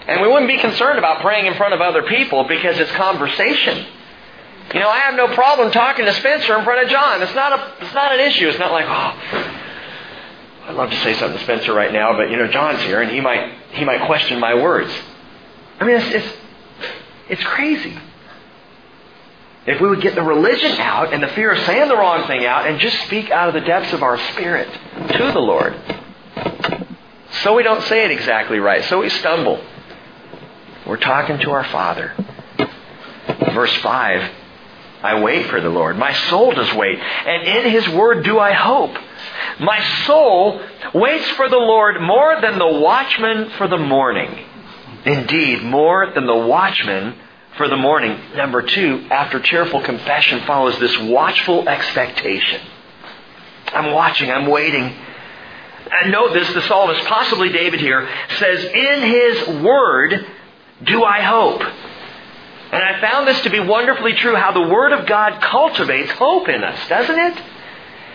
And 0.06 0.20
we 0.20 0.28
wouldn't 0.28 0.48
be 0.48 0.58
concerned 0.58 0.98
about 0.98 1.20
praying 1.20 1.46
in 1.46 1.54
front 1.54 1.74
of 1.74 1.80
other 1.80 2.02
people 2.02 2.44
because 2.44 2.78
it's 2.78 2.90
conversation. 2.92 3.86
You 4.74 4.80
know, 4.80 4.88
I 4.88 4.98
have 5.00 5.14
no 5.14 5.28
problem 5.34 5.70
talking 5.70 6.06
to 6.06 6.12
Spencer 6.14 6.56
in 6.58 6.64
front 6.64 6.84
of 6.84 6.90
John. 6.90 7.22
It's 7.22 7.34
not 7.34 7.52
a, 7.52 7.84
it's 7.84 7.94
not 7.94 8.12
an 8.12 8.20
issue. 8.20 8.48
It's 8.48 8.58
not 8.58 8.72
like, 8.72 8.86
oh, 8.88 9.60
I'd 10.64 10.74
love 10.74 10.90
to 10.90 10.96
say 10.98 11.14
something 11.14 11.38
to 11.38 11.44
Spencer 11.44 11.72
right 11.72 11.92
now, 11.92 12.16
but 12.16 12.30
you 12.30 12.36
know, 12.36 12.48
John's 12.48 12.80
here 12.82 13.00
and 13.00 13.10
he 13.10 13.20
might, 13.20 13.52
he 13.72 13.84
might 13.84 14.06
question 14.06 14.40
my 14.40 14.54
words. 14.54 14.92
I 15.78 15.84
mean, 15.84 15.96
it's, 15.96 16.14
it's, 16.14 16.36
it's 17.28 17.44
crazy. 17.44 17.98
If 19.66 19.80
we 19.80 19.88
would 19.88 20.00
get 20.00 20.16
the 20.16 20.22
religion 20.22 20.72
out 20.72 21.12
and 21.12 21.22
the 21.22 21.28
fear 21.28 21.52
of 21.52 21.64
saying 21.66 21.88
the 21.88 21.96
wrong 21.96 22.26
thing 22.26 22.44
out 22.44 22.66
and 22.66 22.80
just 22.80 23.00
speak 23.06 23.30
out 23.30 23.48
of 23.48 23.54
the 23.54 23.60
depths 23.60 23.92
of 23.92 24.02
our 24.02 24.18
spirit 24.32 24.68
to 24.72 25.30
the 25.32 25.40
Lord. 25.40 25.74
So 27.42 27.54
we 27.54 27.62
don't 27.62 27.82
say 27.84 28.04
it 28.04 28.10
exactly 28.10 28.58
right. 28.58 28.84
So 28.84 29.00
we 29.00 29.08
stumble. 29.08 29.64
We're 30.86 30.98
talking 30.98 31.38
to 31.40 31.50
our 31.50 31.64
Father. 31.64 32.14
Verse 33.54 33.74
5 33.76 34.32
I 35.02 35.20
wait 35.20 35.46
for 35.46 35.60
the 35.60 35.68
Lord. 35.68 35.98
My 35.98 36.12
soul 36.12 36.52
does 36.52 36.72
wait. 36.74 36.98
And 36.98 37.48
in 37.48 37.72
His 37.72 37.88
word 37.88 38.24
do 38.24 38.38
I 38.38 38.52
hope. 38.52 38.96
My 39.58 39.82
soul 40.06 40.60
waits 40.94 41.28
for 41.30 41.48
the 41.48 41.56
Lord 41.56 42.00
more 42.00 42.40
than 42.40 42.58
the 42.58 42.78
watchman 42.80 43.50
for 43.50 43.66
the 43.66 43.78
morning. 43.78 44.46
Indeed, 45.04 45.62
more 45.62 46.12
than 46.14 46.26
the 46.26 46.36
watchman 46.36 47.16
for 47.56 47.68
the 47.68 47.76
morning. 47.76 48.18
Number 48.36 48.62
two, 48.62 49.06
after 49.10 49.40
cheerful 49.40 49.82
confession 49.82 50.46
follows 50.46 50.78
this 50.78 50.96
watchful 50.98 51.68
expectation. 51.68 52.60
I'm 53.66 53.92
watching, 53.92 54.30
I'm 54.30 54.46
waiting. 54.46 54.94
And 55.92 56.10
note 56.10 56.32
this, 56.32 56.52
the 56.54 56.62
psalmist, 56.62 57.04
possibly 57.04 57.50
David 57.50 57.80
here, 57.80 58.08
says, 58.38 58.64
In 58.64 59.02
his 59.02 59.62
word 59.62 60.26
do 60.84 61.04
I 61.04 61.20
hope. 61.20 61.62
And 62.72 62.82
I 62.82 62.98
found 63.00 63.28
this 63.28 63.42
to 63.42 63.50
be 63.50 63.60
wonderfully 63.60 64.14
true 64.14 64.34
how 64.34 64.52
the 64.52 64.72
Word 64.72 64.92
of 64.92 65.06
God 65.06 65.42
cultivates 65.42 66.10
hope 66.12 66.48
in 66.48 66.64
us, 66.64 66.88
doesn't 66.88 67.18
it? 67.18 67.42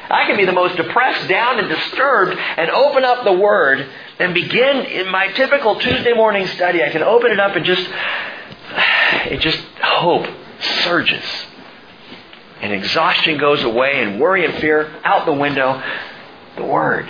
I 0.10 0.26
can 0.26 0.38
be 0.38 0.46
the 0.46 0.54
most 0.54 0.76
depressed, 0.78 1.28
down, 1.30 1.60
and 1.60 1.70
disturbed 1.70 2.36
and 2.36 2.72
open 2.72 3.06
up 3.06 3.24
the 3.24 3.34
Word 3.34 3.88
and 4.18 4.34
begin 4.34 4.78
in 4.86 5.12
my 5.12 5.28
typical 5.34 5.80
Tuesday 5.80 6.14
morning 6.14 6.48
study. 6.48 6.84
I 6.84 6.90
can 6.90 7.04
open 7.04 7.32
it 7.32 7.40
up 7.40 7.56
and 7.56 7.64
just, 7.64 7.88
it 9.30 9.42
just, 9.42 9.60
hope 9.84 10.28
surges. 10.84 11.24
And 12.62 12.74
exhaustion 12.74 13.38
goes 13.38 13.64
away 13.64 14.02
and 14.02 14.20
worry 14.20 14.46
and 14.46 14.56
fear 14.56 14.92
out 15.04 15.28
the 15.28 15.34
window. 15.34 15.82
The 16.56 16.66
Word 16.66 17.08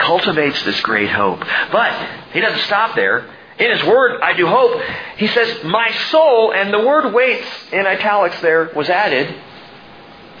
cultivates 0.00 0.62
this 0.64 0.80
great 0.80 1.10
hope. 1.10 1.40
But 1.70 2.08
he 2.32 2.40
doesn't 2.40 2.62
stop 2.62 2.94
there 2.96 3.28
in 3.60 3.70
His 3.76 3.86
Word, 3.86 4.22
I 4.22 4.32
do 4.32 4.46
hope. 4.46 4.80
He 5.18 5.26
says, 5.26 5.64
My 5.64 5.92
soul, 6.10 6.50
and 6.52 6.72
the 6.72 6.80
word 6.80 7.12
waits 7.12 7.46
in 7.70 7.86
italics 7.86 8.40
there 8.40 8.70
was 8.74 8.88
added. 8.88 9.34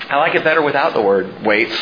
I 0.08 0.16
like 0.16 0.34
it 0.34 0.42
better 0.42 0.62
without 0.62 0.94
the 0.94 1.02
word 1.02 1.44
waits. 1.44 1.76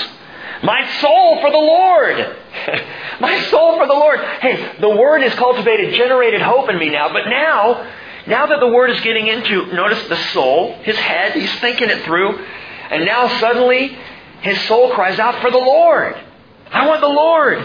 My 0.64 0.84
soul 1.00 1.40
for 1.40 1.50
the 1.50 1.56
Lord. 1.56 2.36
My 3.20 3.40
soul 3.50 3.76
for 3.78 3.86
the 3.86 3.92
Lord. 3.92 4.18
Hey, 4.18 4.78
the 4.80 4.90
Word 4.90 5.22
has 5.22 5.32
cultivated, 5.34 5.94
generated 5.94 6.42
hope 6.42 6.68
in 6.68 6.78
me 6.78 6.90
now, 6.90 7.12
but 7.12 7.28
now, 7.28 7.88
now 8.26 8.46
that 8.46 8.58
the 8.58 8.66
Word 8.66 8.90
is 8.90 9.00
getting 9.02 9.28
into, 9.28 9.66
notice 9.66 10.08
the 10.08 10.16
soul, 10.32 10.74
his 10.82 10.96
head, 10.96 11.32
he's 11.32 11.52
thinking 11.60 11.88
it 11.88 12.02
through, 12.02 12.44
and 12.90 13.04
now 13.04 13.28
suddenly 13.38 13.96
his 14.40 14.60
soul 14.62 14.90
cries 14.92 15.20
out 15.20 15.40
for 15.40 15.52
the 15.52 15.58
Lord. 15.58 16.16
I 16.70 16.86
want 16.86 17.00
the 17.00 17.08
Lord. 17.08 17.58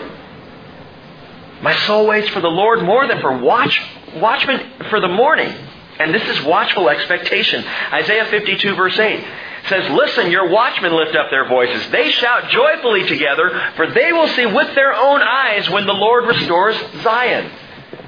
My 1.61 1.75
soul 1.85 2.07
waits 2.07 2.29
for 2.29 2.41
the 2.41 2.49
Lord 2.49 2.83
more 2.83 3.07
than 3.07 3.21
for 3.21 3.37
watch, 3.37 3.81
watchmen 4.15 4.89
for 4.89 4.99
the 4.99 5.07
morning. 5.07 5.53
And 5.99 6.13
this 6.13 6.23
is 6.23 6.43
watchful 6.45 6.89
expectation. 6.89 7.63
Isaiah 7.93 8.25
52 8.25 8.75
verse 8.75 8.97
8 8.97 9.23
says, 9.69 9.91
Listen, 9.91 10.31
your 10.31 10.49
watchmen 10.49 10.93
lift 10.93 11.15
up 11.15 11.29
their 11.29 11.47
voices. 11.47 11.89
They 11.91 12.11
shout 12.11 12.49
joyfully 12.49 13.07
together, 13.07 13.71
for 13.75 13.87
they 13.91 14.11
will 14.11 14.27
see 14.29 14.45
with 14.45 14.75
their 14.75 14.93
own 14.93 15.21
eyes 15.21 15.69
when 15.69 15.85
the 15.85 15.93
Lord 15.93 16.25
restores 16.25 16.75
Zion. 17.01 17.51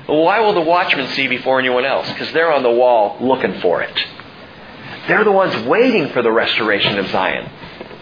Why 0.08 0.40
will 0.40 0.54
the 0.54 0.62
watchmen 0.62 1.08
see 1.10 1.28
before 1.28 1.60
anyone 1.60 1.86
else? 1.86 2.08
Because 2.10 2.32
they're 2.34 2.52
on 2.52 2.64
the 2.64 2.72
wall 2.72 3.18
looking 3.22 3.60
for 3.62 3.82
it. 3.82 4.06
They're 5.08 5.24
the 5.24 5.32
ones 5.32 5.56
waiting 5.66 6.10
for 6.10 6.22
the 6.22 6.32
restoration 6.32 7.00
of 7.00 7.08
Zion. 7.08 7.50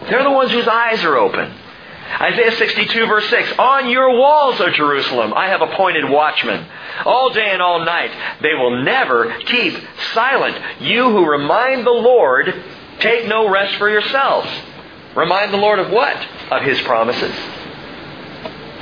They're 0.08 0.22
the 0.22 0.30
ones 0.30 0.50
whose 0.50 0.66
eyes 0.66 1.02
are 1.04 1.16
open. 1.16 1.52
Isaiah 2.20 2.52
62 2.52 3.06
verse 3.06 3.28
6, 3.28 3.52
On 3.58 3.88
your 3.88 4.16
walls, 4.16 4.60
O 4.60 4.70
Jerusalem, 4.70 5.32
I 5.34 5.48
have 5.48 5.62
appointed 5.62 6.08
watchmen. 6.08 6.66
All 7.04 7.30
day 7.30 7.50
and 7.50 7.60
all 7.60 7.84
night, 7.84 8.12
they 8.40 8.54
will 8.54 8.82
never 8.84 9.36
keep 9.40 9.74
silent. 10.12 10.56
You 10.80 11.10
who 11.10 11.26
remind 11.26 11.86
the 11.86 11.90
Lord, 11.90 12.54
take 13.00 13.26
no 13.26 13.48
rest 13.48 13.76
for 13.76 13.90
yourselves. 13.90 14.48
Remind 15.16 15.52
the 15.52 15.58
Lord 15.58 15.78
of 15.78 15.90
what? 15.90 16.16
Of 16.50 16.62
His 16.62 16.80
promises. 16.82 17.34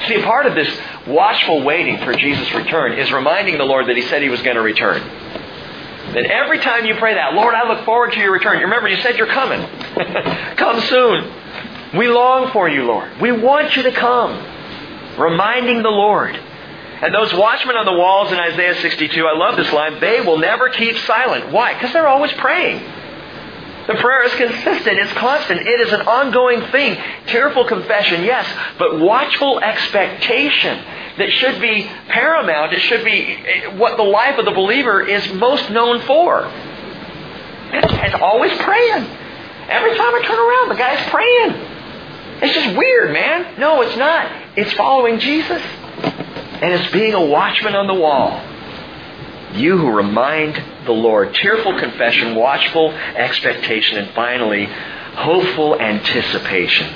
See, 0.08 0.20
part 0.22 0.46
of 0.46 0.54
this 0.54 0.68
watchful 1.06 1.62
waiting 1.62 1.98
for 1.98 2.12
Jesus' 2.14 2.52
return 2.54 2.98
is 2.98 3.12
reminding 3.12 3.56
the 3.58 3.64
Lord 3.64 3.86
that 3.86 3.96
He 3.96 4.02
said 4.02 4.22
He 4.22 4.28
was 4.28 4.42
going 4.42 4.56
to 4.56 4.62
return. 4.62 5.00
That 6.12 6.26
every 6.26 6.58
time 6.58 6.84
you 6.84 6.96
pray 6.96 7.14
that, 7.14 7.34
Lord, 7.34 7.54
I 7.54 7.66
look 7.68 7.84
forward 7.84 8.12
to 8.12 8.18
your 8.18 8.32
return. 8.32 8.58
Remember, 8.58 8.88
you 8.88 9.00
said 9.00 9.16
you're 9.16 9.28
coming. 9.28 9.60
Come 10.56 10.80
soon. 10.82 11.32
We 11.96 12.08
long 12.08 12.50
for 12.52 12.68
you, 12.68 12.84
Lord. 12.84 13.20
We 13.20 13.32
want 13.32 13.76
you 13.76 13.82
to 13.84 13.92
come. 13.92 14.32
Reminding 15.18 15.82
the 15.82 15.90
Lord. 15.90 16.34
And 16.34 17.12
those 17.12 17.34
watchmen 17.34 17.76
on 17.76 17.84
the 17.84 17.92
walls 17.92 18.30
in 18.32 18.38
Isaiah 18.38 18.76
62, 18.80 19.26
I 19.26 19.36
love 19.36 19.56
this 19.56 19.72
line, 19.72 20.00
they 20.00 20.20
will 20.20 20.38
never 20.38 20.68
keep 20.68 20.96
silent. 20.98 21.50
Why? 21.50 21.74
Because 21.74 21.92
they're 21.92 22.06
always 22.06 22.32
praying. 22.34 22.80
The 23.88 23.94
prayer 23.94 24.24
is 24.24 24.32
consistent, 24.34 24.98
it's 24.98 25.12
constant, 25.14 25.62
it 25.62 25.80
is 25.80 25.92
an 25.92 26.02
ongoing 26.02 26.60
thing. 26.70 26.96
Tearful 27.26 27.64
confession, 27.64 28.22
yes, 28.22 28.46
but 28.78 29.00
watchful 29.00 29.58
expectation 29.58 30.78
that 31.18 31.30
should 31.32 31.60
be 31.60 31.90
paramount. 32.08 32.72
It 32.72 32.80
should 32.80 33.04
be 33.04 33.34
eh, 33.34 33.76
what 33.76 33.96
the 33.96 34.04
life 34.04 34.38
of 34.38 34.44
the 34.44 34.52
believer 34.52 35.02
is 35.02 35.30
most 35.34 35.68
known 35.70 36.00
for. 36.02 36.44
And 36.44 38.14
always 38.14 38.56
praying. 38.58 39.04
Every 39.68 39.96
time 39.96 40.14
I 40.14 40.22
turn 40.24 40.38
around, 40.38 40.68
the 40.68 40.76
guy's 40.76 41.10
praying. 41.10 41.71
It's 42.42 42.54
just 42.54 42.76
weird, 42.76 43.12
man. 43.12 43.60
No, 43.60 43.82
it's 43.82 43.96
not. 43.96 44.30
It's 44.56 44.72
following 44.72 45.20
Jesus. 45.20 45.62
And 45.62 46.74
it's 46.74 46.92
being 46.92 47.14
a 47.14 47.24
watchman 47.24 47.74
on 47.76 47.86
the 47.86 47.94
wall. 47.94 48.42
You 49.54 49.78
who 49.78 49.90
remind 49.90 50.60
the 50.86 50.92
Lord. 50.92 51.34
Tearful 51.34 51.78
confession, 51.78 52.34
watchful 52.34 52.90
expectation, 52.90 53.98
and 53.98 54.10
finally, 54.10 54.64
hopeful 55.14 55.80
anticipation. 55.80 56.92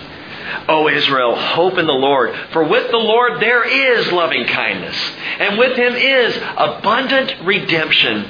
O 0.69 0.89
Israel, 0.89 1.37
hope 1.37 1.79
in 1.79 1.87
the 1.87 1.93
Lord, 1.93 2.35
for 2.53 2.65
with 2.65 2.91
the 2.91 2.97
Lord 2.97 3.41
there 3.41 3.65
is 3.65 4.11
loving 4.13 4.47
kindness, 4.47 4.97
and 5.39 5.59
with 5.59 5.77
him 5.77 5.95
is 5.95 6.37
abundant 6.57 7.35
redemption, 7.45 8.25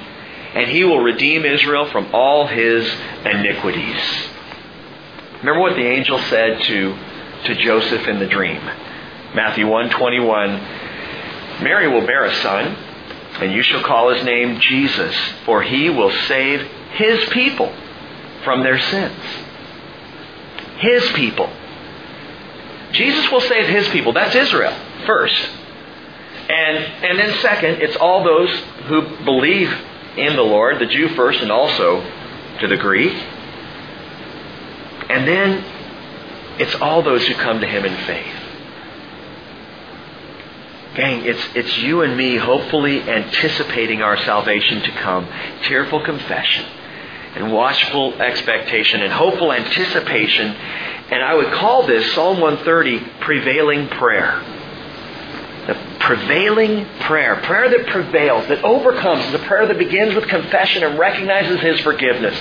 and 0.55 0.71
he 0.71 0.85
will 0.85 1.01
redeem 1.01 1.45
Israel 1.45 1.87
from 1.91 2.14
all 2.14 2.47
his 2.47 2.91
iniquities. 3.25 4.29
Remember 5.39 5.61
what 5.61 5.77
the 5.77 5.87
angel 5.87 6.19
said 6.19 6.62
to, 6.62 6.99
to 7.47 7.55
Joseph 7.55 8.07
in 8.09 8.18
the 8.18 8.26
dream. 8.26 8.61
Matthew 9.34 9.66
121. 9.66 11.62
Mary 11.62 11.88
will 11.88 12.07
bear 12.07 12.24
a 12.24 12.34
son, 12.42 12.74
and 13.40 13.53
you 13.53 13.62
shall 13.62 13.82
call 13.82 14.12
his 14.12 14.24
name 14.24 14.61
Jesus, 14.61 15.14
for 15.44 15.62
he 15.62 15.88
will 15.88 16.11
save 16.26 16.61
his 16.92 17.28
people 17.30 17.74
from 18.44 18.62
their 18.62 18.78
sins. 18.78 19.20
His 20.78 21.05
people. 21.12 21.51
Jesus 22.92 23.30
will 23.30 23.40
save 23.40 23.68
his 23.68 23.88
people. 23.88 24.12
That's 24.12 24.34
Israel, 24.34 24.76
first. 25.07 25.49
And, 26.49 26.78
and 26.78 27.18
then 27.18 27.34
second, 27.40 27.82
it's 27.82 27.97
all 27.97 28.24
those 28.24 28.51
who 28.86 29.24
believe 29.24 29.72
in 30.16 30.36
the 30.36 30.42
Lord, 30.42 30.78
the 30.78 30.86
Jew 30.86 31.09
first 31.11 31.40
and 31.40 31.53
also 31.53 32.01
to 32.61 32.68
the 32.68 32.76
Greek. 32.76 33.12
And 35.09 35.26
then 35.26 35.76
it's 36.59 36.75
all 36.77 37.03
those 37.03 37.27
who 37.27 37.35
come 37.35 37.61
to 37.61 37.67
Him 37.67 37.85
in 37.85 37.97
faith. 38.07 38.35
Gang, 40.95 41.27
it's, 41.27 41.47
it's 41.55 41.79
you 41.79 42.01
and 42.01 42.17
me 42.17 42.37
hopefully 42.37 43.03
anticipating 43.03 44.01
our 44.01 44.17
salvation 44.17 44.81
to 44.81 44.91
come. 44.93 45.29
Tearful 45.65 46.03
confession 46.03 46.65
and 47.35 47.53
watchful 47.53 48.15
expectation 48.15 49.03
and 49.03 49.13
hopeful 49.13 49.53
anticipation. 49.53 50.47
And 51.11 51.23
I 51.23 51.35
would 51.35 51.53
call 51.53 51.87
this 51.87 52.15
Psalm 52.15 52.41
130 52.41 52.99
prevailing 53.21 53.89
prayer. 53.89 54.43
The 55.67 55.77
prevailing 56.01 56.87
prayer. 57.01 57.37
Prayer 57.43 57.69
that 57.69 57.87
prevails, 57.89 58.49
that 58.49 58.65
overcomes, 58.65 59.27
is 59.27 59.35
a 59.35 59.39
prayer 59.41 59.67
that 59.67 59.77
begins 59.77 60.15
with 60.15 60.27
confession 60.29 60.83
and 60.83 60.99
recognizes 60.99 61.61
His 61.61 61.79
forgiveness 61.81 62.39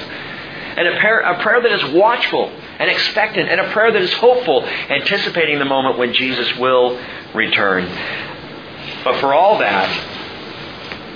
and 0.77 0.87
a 0.87 0.99
prayer, 0.99 1.19
a 1.19 1.41
prayer 1.41 1.61
that 1.61 1.71
is 1.71 1.93
watchful 1.93 2.49
and 2.79 2.89
expectant, 2.89 3.49
and 3.49 3.61
a 3.61 3.71
prayer 3.71 3.91
that 3.91 4.01
is 4.01 4.13
hopeful, 4.13 4.65
anticipating 4.65 5.59
the 5.59 5.65
moment 5.65 5.97
when 5.97 6.13
Jesus 6.13 6.57
will 6.57 6.99
return. 7.33 7.85
But 9.03 9.19
for 9.19 9.33
all 9.33 9.59
that, 9.59 9.89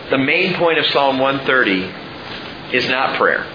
the 0.10 0.18
main 0.18 0.54
point 0.56 0.80
of 0.80 0.86
Psalm 0.88 1.20
130 1.20 2.76
is 2.76 2.88
not 2.88 3.18
prayer. 3.18 3.46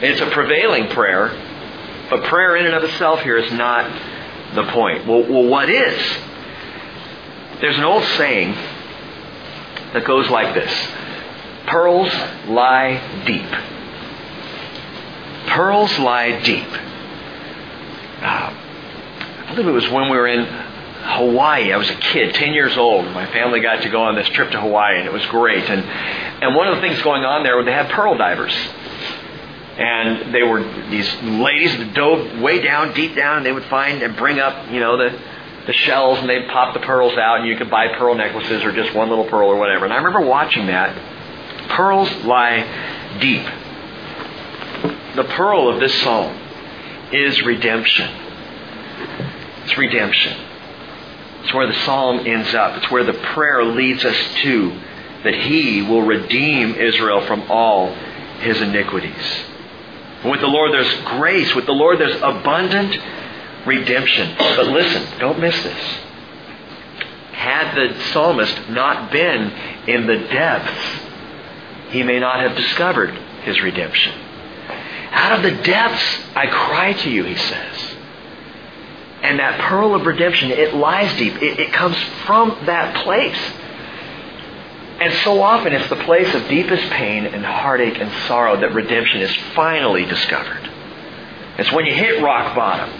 It's 0.00 0.20
a 0.20 0.30
prevailing 0.30 0.88
prayer, 0.88 1.28
but 2.10 2.24
prayer 2.24 2.56
in 2.56 2.66
and 2.66 2.74
of 2.74 2.84
itself 2.84 3.20
here 3.20 3.36
is 3.36 3.52
not 3.52 3.90
the 4.54 4.64
point. 4.64 5.06
Well, 5.06 5.22
well 5.22 5.44
what 5.44 5.68
is? 5.68 6.00
There's 7.60 7.76
an 7.76 7.84
old 7.84 8.04
saying 8.16 8.54
that 9.92 10.04
goes 10.04 10.28
like 10.28 10.54
this 10.54 10.72
Pearls 11.66 12.12
lie 12.46 13.24
deep. 13.26 13.73
Pearls 15.54 15.96
lie 16.00 16.40
deep. 16.42 16.66
Uh, 18.20 18.50
I 19.46 19.54
believe 19.54 19.68
it 19.68 19.70
was 19.70 19.88
when 19.88 20.10
we 20.10 20.16
were 20.16 20.26
in 20.26 20.44
Hawaii. 20.44 21.72
I 21.72 21.76
was 21.76 21.88
a 21.88 21.94
kid, 21.94 22.34
10 22.34 22.54
years 22.54 22.76
old. 22.76 23.04
My 23.12 23.26
family 23.26 23.60
got 23.60 23.82
to 23.82 23.88
go 23.88 24.02
on 24.02 24.16
this 24.16 24.28
trip 24.30 24.50
to 24.50 24.60
Hawaii, 24.60 24.98
and 24.98 25.06
it 25.06 25.12
was 25.12 25.24
great. 25.26 25.62
And, 25.70 25.84
and 26.42 26.56
one 26.56 26.66
of 26.66 26.74
the 26.74 26.80
things 26.80 27.00
going 27.02 27.22
on 27.22 27.44
there, 27.44 27.62
they 27.64 27.70
had 27.72 27.88
pearl 27.90 28.16
divers. 28.16 28.52
And 29.76 30.34
they 30.34 30.42
were 30.42 30.62
these 30.90 31.14
ladies 31.22 31.76
that 31.76 31.94
dove 31.94 32.40
way 32.40 32.60
down, 32.60 32.92
deep 32.92 33.14
down, 33.14 33.36
and 33.36 33.46
they 33.46 33.52
would 33.52 33.66
find 33.66 34.02
and 34.02 34.16
bring 34.16 34.40
up, 34.40 34.72
you 34.72 34.80
know, 34.80 34.96
the, 34.96 35.16
the 35.66 35.72
shells, 35.72 36.18
and 36.18 36.28
they'd 36.28 36.48
pop 36.48 36.74
the 36.74 36.80
pearls 36.80 37.16
out, 37.16 37.40
and 37.40 37.48
you 37.48 37.56
could 37.56 37.70
buy 37.70 37.88
pearl 37.96 38.16
necklaces 38.16 38.64
or 38.64 38.72
just 38.72 38.92
one 38.92 39.08
little 39.08 39.26
pearl 39.26 39.48
or 39.48 39.56
whatever. 39.56 39.84
And 39.84 39.94
I 39.94 39.98
remember 39.98 40.26
watching 40.26 40.66
that. 40.66 40.96
Pearls 41.70 42.10
lie 42.24 43.18
deep. 43.20 43.46
The 45.14 45.24
pearl 45.24 45.68
of 45.68 45.80
this 45.80 45.94
psalm 46.02 46.36
is 47.12 47.40
redemption. 47.42 48.10
It's 49.64 49.78
redemption. 49.78 50.36
It's 51.42 51.54
where 51.54 51.66
the 51.66 51.84
psalm 51.84 52.26
ends 52.26 52.54
up. 52.54 52.76
It's 52.78 52.90
where 52.90 53.04
the 53.04 53.12
prayer 53.12 53.64
leads 53.64 54.04
us 54.04 54.16
to 54.42 54.80
that 55.24 55.34
He 55.34 55.82
will 55.82 56.02
redeem 56.02 56.74
Israel 56.74 57.26
from 57.26 57.50
all 57.50 57.94
His 58.40 58.60
iniquities. 58.60 59.44
with 60.24 60.40
the 60.40 60.46
Lord 60.46 60.72
there's 60.72 60.94
grace. 61.18 61.54
With 61.54 61.66
the 61.66 61.72
Lord 61.72 61.98
there's 61.98 62.20
abundant 62.20 62.98
redemption. 63.66 64.34
But 64.38 64.66
listen, 64.68 65.18
don't 65.18 65.38
miss 65.38 65.62
this. 65.62 65.98
Had 67.32 67.74
the 67.74 68.00
psalmist 68.12 68.68
not 68.70 69.12
been 69.12 69.50
in 69.86 70.06
the 70.06 70.16
depths, 70.16 71.00
he 71.90 72.02
may 72.02 72.18
not 72.18 72.40
have 72.40 72.56
discovered 72.56 73.10
his 73.44 73.60
redemption. 73.60 74.14
Out 75.14 75.38
of 75.38 75.42
the 75.44 75.62
depths 75.62 76.20
I 76.34 76.48
cry 76.48 76.92
to 76.92 77.10
you, 77.10 77.22
he 77.22 77.36
says. 77.36 77.96
And 79.22 79.38
that 79.38 79.60
pearl 79.60 79.94
of 79.94 80.04
redemption, 80.04 80.50
it 80.50 80.74
lies 80.74 81.16
deep. 81.16 81.40
It, 81.40 81.60
it 81.60 81.72
comes 81.72 81.96
from 82.26 82.58
that 82.66 83.04
place. 83.04 83.38
And 85.00 85.14
so 85.22 85.40
often 85.40 85.72
it's 85.72 85.88
the 85.88 86.02
place 86.04 86.34
of 86.34 86.48
deepest 86.48 86.90
pain 86.90 87.26
and 87.26 87.44
heartache 87.44 87.98
and 87.98 88.10
sorrow 88.26 88.60
that 88.60 88.74
redemption 88.74 89.20
is 89.22 89.34
finally 89.54 90.04
discovered. 90.04 90.68
It's 91.58 91.70
when 91.70 91.86
you 91.86 91.94
hit 91.94 92.20
rock 92.20 92.54
bottom. 92.56 92.90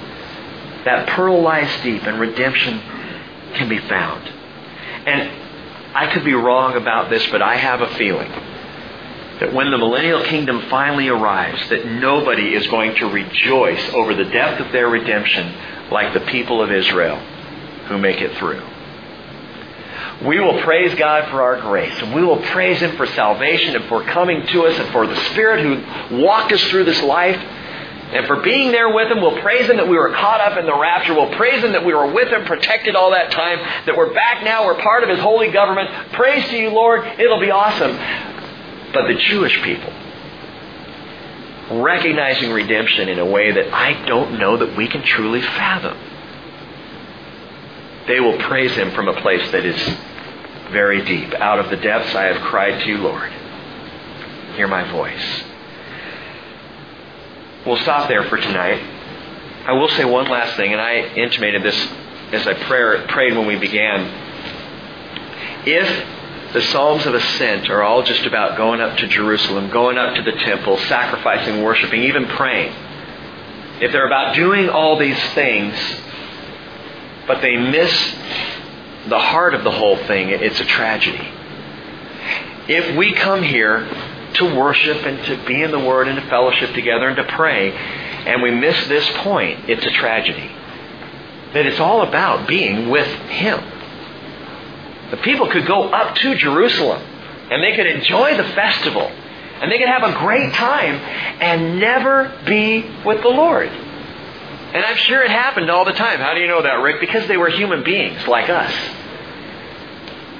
That 0.84 1.08
pearl 1.08 1.42
lies 1.42 1.82
deep 1.82 2.04
and 2.04 2.20
redemption 2.20 2.78
can 3.54 3.68
be 3.68 3.78
found. 3.78 4.28
And 5.06 5.30
I 5.96 6.12
could 6.12 6.24
be 6.24 6.34
wrong 6.34 6.76
about 6.76 7.10
this, 7.10 7.26
but 7.30 7.42
I 7.42 7.56
have 7.56 7.80
a 7.80 7.88
feeling 7.96 8.30
that 9.44 9.52
when 9.52 9.70
the 9.70 9.76
millennial 9.76 10.24
kingdom 10.24 10.62
finally 10.70 11.08
arrives, 11.08 11.68
that 11.68 11.84
nobody 11.84 12.54
is 12.54 12.66
going 12.68 12.94
to 12.94 13.04
rejoice 13.04 13.90
over 13.92 14.14
the 14.14 14.24
depth 14.24 14.58
of 14.58 14.72
their 14.72 14.88
redemption 14.88 15.54
like 15.90 16.14
the 16.14 16.20
people 16.20 16.62
of 16.62 16.72
Israel 16.72 17.18
who 17.88 17.98
make 17.98 18.22
it 18.22 18.34
through. 18.38 18.62
We 20.26 20.40
will 20.40 20.62
praise 20.62 20.94
God 20.94 21.28
for 21.28 21.42
our 21.42 21.60
grace, 21.60 21.92
and 22.00 22.14
we 22.14 22.24
will 22.24 22.40
praise 22.40 22.80
Him 22.80 22.96
for 22.96 23.04
salvation 23.04 23.76
and 23.76 23.84
for 23.84 24.02
coming 24.04 24.46
to 24.46 24.64
us 24.64 24.78
and 24.78 24.90
for 24.92 25.06
the 25.06 25.16
Spirit 25.32 25.62
who 25.62 26.16
walked 26.22 26.50
us 26.50 26.64
through 26.70 26.84
this 26.84 27.02
life 27.02 27.36
and 27.36 28.26
for 28.26 28.36
being 28.36 28.72
there 28.72 28.94
with 28.94 29.10
Him. 29.10 29.20
We'll 29.20 29.42
praise 29.42 29.68
Him 29.68 29.76
that 29.76 29.88
we 29.88 29.98
were 29.98 30.12
caught 30.14 30.40
up 30.40 30.56
in 30.56 30.64
the 30.64 30.78
rapture. 30.78 31.12
We'll 31.12 31.36
praise 31.36 31.62
Him 31.62 31.72
that 31.72 31.84
we 31.84 31.92
were 31.92 32.10
with 32.10 32.28
Him, 32.28 32.46
protected 32.46 32.96
all 32.96 33.10
that 33.10 33.30
time, 33.30 33.58
that 33.84 33.94
we're 33.94 34.14
back 34.14 34.42
now, 34.42 34.64
we're 34.64 34.80
part 34.80 35.02
of 35.02 35.10
His 35.10 35.18
holy 35.18 35.50
government. 35.50 35.90
Praise 36.12 36.48
to 36.48 36.56
you, 36.56 36.70
Lord. 36.70 37.04
It'll 37.20 37.40
be 37.40 37.50
awesome. 37.50 38.32
But 38.94 39.08
the 39.08 39.14
Jewish 39.14 39.60
people, 39.62 39.92
recognizing 41.82 42.52
redemption 42.52 43.08
in 43.08 43.18
a 43.18 43.26
way 43.26 43.50
that 43.50 43.74
I 43.74 44.06
don't 44.06 44.38
know 44.38 44.56
that 44.56 44.76
we 44.76 44.86
can 44.86 45.02
truly 45.02 45.42
fathom. 45.42 45.98
They 48.06 48.20
will 48.20 48.38
praise 48.38 48.74
Him 48.76 48.92
from 48.92 49.08
a 49.08 49.20
place 49.20 49.50
that 49.50 49.64
is 49.64 49.76
very 50.70 51.04
deep. 51.04 51.34
Out 51.34 51.58
of 51.58 51.70
the 51.70 51.76
depths 51.76 52.14
I 52.14 52.24
have 52.24 52.40
cried 52.42 52.82
to 52.82 52.88
you, 52.88 52.98
Lord. 52.98 53.32
Hear 54.54 54.68
my 54.68 54.90
voice. 54.92 55.42
We'll 57.66 57.78
stop 57.78 58.08
there 58.08 58.24
for 58.24 58.36
tonight. 58.36 58.80
I 59.66 59.72
will 59.72 59.88
say 59.88 60.04
one 60.04 60.28
last 60.28 60.56
thing, 60.56 60.72
and 60.72 60.80
I 60.80 60.96
intimated 61.14 61.62
this 61.62 61.88
as 62.32 62.46
I 62.46 62.54
prayer, 62.64 63.06
prayed 63.08 63.34
when 63.36 63.46
we 63.46 63.56
began. 63.56 64.02
If 65.66 66.06
the 66.54 66.62
Psalms 66.62 67.04
of 67.04 67.14
Ascent 67.14 67.68
are 67.68 67.82
all 67.82 68.04
just 68.04 68.24
about 68.26 68.56
going 68.56 68.80
up 68.80 68.96
to 68.98 69.08
Jerusalem, 69.08 69.70
going 69.70 69.98
up 69.98 70.14
to 70.14 70.22
the 70.22 70.38
temple, 70.38 70.78
sacrificing, 70.78 71.64
worshiping, 71.64 72.04
even 72.04 72.28
praying. 72.28 72.72
If 73.80 73.90
they're 73.90 74.06
about 74.06 74.36
doing 74.36 74.68
all 74.68 74.96
these 74.96 75.20
things, 75.34 75.74
but 77.26 77.42
they 77.42 77.56
miss 77.56 77.92
the 79.08 79.18
heart 79.18 79.54
of 79.54 79.64
the 79.64 79.72
whole 79.72 79.96
thing, 80.06 80.28
it's 80.28 80.60
a 80.60 80.64
tragedy. 80.64 81.28
If 82.68 82.96
we 82.96 83.14
come 83.14 83.42
here 83.42 83.88
to 84.34 84.56
worship 84.56 85.04
and 85.04 85.24
to 85.26 85.44
be 85.48 85.60
in 85.60 85.72
the 85.72 85.80
Word 85.80 86.06
and 86.06 86.20
to 86.20 86.28
fellowship 86.28 86.72
together 86.72 87.08
and 87.08 87.16
to 87.16 87.24
pray, 87.24 87.72
and 87.72 88.40
we 88.40 88.52
miss 88.52 88.86
this 88.86 89.10
point, 89.16 89.68
it's 89.68 89.84
a 89.84 89.90
tragedy. 89.90 90.52
That 91.52 91.66
it's 91.66 91.80
all 91.80 92.02
about 92.02 92.46
being 92.46 92.90
with 92.90 93.08
Him. 93.08 93.73
The 95.10 95.16
people 95.18 95.48
could 95.48 95.66
go 95.66 95.88
up 95.90 96.16
to 96.16 96.34
Jerusalem 96.34 97.02
and 97.50 97.62
they 97.62 97.76
could 97.76 97.86
enjoy 97.86 98.36
the 98.36 98.44
festival 98.44 99.10
and 99.60 99.70
they 99.70 99.78
could 99.78 99.88
have 99.88 100.02
a 100.02 100.12
great 100.18 100.52
time 100.54 100.96
and 101.40 101.78
never 101.78 102.40
be 102.46 102.84
with 103.04 103.22
the 103.22 103.28
Lord. 103.28 103.68
And 103.68 104.84
I'm 104.84 104.96
sure 104.96 105.22
it 105.22 105.30
happened 105.30 105.70
all 105.70 105.84
the 105.84 105.92
time. 105.92 106.18
How 106.18 106.34
do 106.34 106.40
you 106.40 106.48
know 106.48 106.62
that, 106.62 106.82
Rick? 106.82 107.00
Because 107.00 107.28
they 107.28 107.36
were 107.36 107.48
human 107.48 107.84
beings 107.84 108.26
like 108.26 108.50
us. 108.50 108.72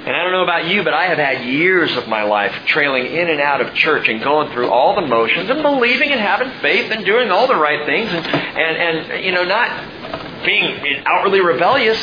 And 0.05 0.15
I 0.15 0.21
don't 0.21 0.33
know 0.33 0.43
about 0.43 0.67
you, 0.67 0.83
but 0.83 0.93
I 0.93 1.05
have 1.05 1.17
had 1.17 1.45
years 1.45 1.95
of 1.95 2.07
my 2.07 2.23
life 2.23 2.53
trailing 2.67 3.07
in 3.07 3.29
and 3.29 3.41
out 3.41 3.61
of 3.61 3.73
church 3.73 4.07
and 4.07 4.21
going 4.21 4.51
through 4.51 4.69
all 4.69 4.93
the 4.93 5.07
motions 5.07 5.49
and 5.49 5.63
believing 5.63 6.11
and 6.11 6.19
having 6.19 6.51
faith 6.59 6.91
and 6.91 7.03
doing 7.03 7.31
all 7.31 7.47
the 7.47 7.55
right 7.55 7.85
things 7.87 8.11
and, 8.11 8.25
and, 8.27 9.11
and 9.11 9.25
you 9.25 9.31
know, 9.31 9.45
not 9.45 10.45
being 10.45 11.01
outwardly 11.05 11.41
rebellious 11.41 11.97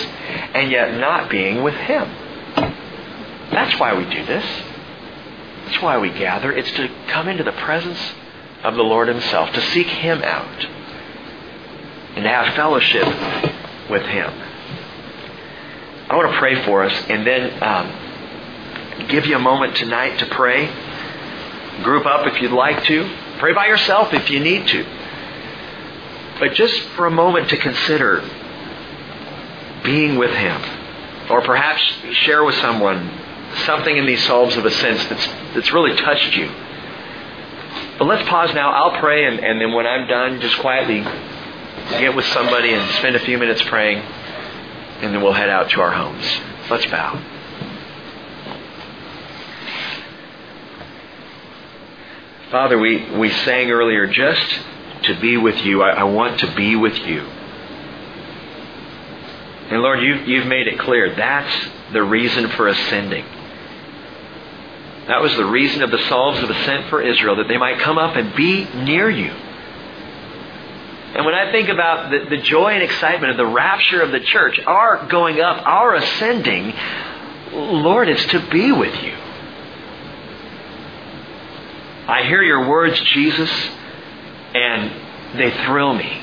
and 0.55 0.71
yet 0.73 0.99
not 0.99 1.31
being 1.31 1.63
with 1.63 1.75
Him. 1.75 2.09
That's 2.57 3.79
why 3.79 3.95
we 3.95 4.05
do 4.05 4.25
this. 4.25 4.45
That's 5.67 5.83
why 5.83 5.99
we 5.99 6.11
gather. 6.11 6.53
It's 6.53 6.71
to 6.73 6.89
come 7.09 7.29
into 7.29 7.45
the 7.45 7.53
presence 7.53 7.99
of 8.65 8.75
the 8.75 8.83
Lord 8.83 9.09
Himself, 9.09 9.53
to 9.53 9.61
seek 9.61 9.87
Him 9.87 10.23
out, 10.23 10.67
and 12.15 12.25
to 12.25 12.29
have 12.29 12.55
fellowship 12.55 13.07
with 13.91 14.03
Him. 14.03 14.31
I 16.09 16.17
want 16.17 16.31
to 16.33 16.39
pray 16.39 16.63
for 16.65 16.85
us 16.85 17.05
and 17.09 17.27
then 17.27 17.63
um, 17.63 19.09
give 19.09 19.27
you 19.27 19.37
a 19.37 19.39
moment 19.39 19.77
tonight 19.77 20.19
to 20.19 20.27
pray. 20.27 20.67
Group 21.83 22.05
up 22.05 22.27
if 22.27 22.41
you'd 22.43 22.53
like 22.53 22.85
to. 22.85 23.17
Pray 23.39 23.55
by 23.55 23.67
yourself 23.67 24.13
if 24.13 24.29
you 24.31 24.41
need 24.41 24.69
to. 24.69 24.85
But 26.39 26.55
just 26.55 26.79
for 26.91 27.07
a 27.07 27.11
moment 27.11 27.49
to 27.51 27.57
consider 27.57 28.23
being 29.85 30.17
with 30.17 30.33
Him. 30.33 30.82
Or 31.33 31.41
perhaps 31.41 31.83
share 32.25 32.45
with 32.45 32.55
someone 32.57 33.11
something 33.65 33.97
in 33.97 34.05
these 34.05 34.23
Psalms 34.27 34.55
of 34.55 34.67
Ascents 34.67 35.07
that's, 35.07 35.27
that's 35.55 35.73
really 35.73 35.97
touched 35.97 36.37
you. 36.37 36.47
But 37.99 38.05
let's 38.05 38.29
pause 38.29 38.53
now. 38.55 38.71
I'll 38.71 39.01
pray, 39.01 39.25
and, 39.25 39.41
and 39.41 39.59
then 39.59 39.73
when 39.73 39.87
I'm 39.87 40.07
done, 40.07 40.43
just 40.43 40.59
quietly 40.59 41.01
get 41.91 42.15
with 42.15 42.27
somebody 42.27 42.75
and 42.75 42.91
spend 42.97 43.17
a 43.17 43.21
few 43.21 43.39
minutes 43.39 43.63
praying, 43.63 43.99
and 43.99 45.15
then 45.15 45.23
we'll 45.23 45.33
head 45.33 45.49
out 45.49 45.71
to 45.71 45.81
our 45.81 45.91
homes. 45.91 46.27
Let's 46.69 46.85
bow. 46.87 47.19
Father, 52.51 52.79
we, 52.79 53.11
we 53.17 53.31
sang 53.31 53.71
earlier, 53.71 54.07
just 54.07 54.61
to 55.05 55.19
be 55.19 55.39
with 55.39 55.65
you. 55.65 55.83
I, 55.83 55.93
I 55.93 56.05
want 56.05 56.41
to 56.41 56.55
be 56.55 56.77
with 56.77 56.99
you. 56.99 57.27
And 59.73 59.81
Lord, 59.81 60.03
you, 60.03 60.17
you've 60.27 60.47
made 60.47 60.69
it 60.69 60.79
clear 60.79 61.15
that's 61.15 61.69
the 61.95 62.03
reason 62.03 62.51
for 62.51 62.69
ascending. 62.69 63.25
That 65.07 65.23
was 65.23 65.35
the 65.35 65.47
reason 65.47 65.83
of 65.83 65.91
the 65.91 65.97
Psalms 66.09 66.43
of 66.43 66.51
Ascent 66.51 66.91
for 66.91 67.01
Israel, 67.01 67.37
that 67.37 67.49
they 67.49 67.57
might 67.57 67.79
come 67.79 67.97
up 67.97 68.15
and 68.15 68.37
be 68.37 68.67
near 68.67 69.09
you. 69.09 69.31
And 71.15 71.25
when 71.25 71.35
I 71.35 71.51
think 71.51 71.71
about 71.71 72.11
the, 72.11 72.37
the 72.37 72.43
joy 72.43 72.75
and 72.75 72.83
excitement 72.83 73.31
of 73.31 73.39
the 73.39 73.47
rapture 73.47 74.03
of 74.03 74.13
the 74.13 74.21
church, 74.21 74.61
our 74.67 75.07
going 75.09 75.41
up, 75.41 75.67
our 75.67 75.95
ascending, 75.95 76.75
Lord, 77.55 78.11
it's 78.11 78.27
to 78.27 78.47
be 78.51 78.73
with 78.73 78.95
you. 79.03 79.15
I 82.09 82.25
hear 82.25 82.43
your 82.43 82.69
words, 82.69 83.01
Jesus, 83.15 83.51
and 84.53 85.39
they 85.39 85.51
thrill 85.65 85.95
me. 85.95 86.23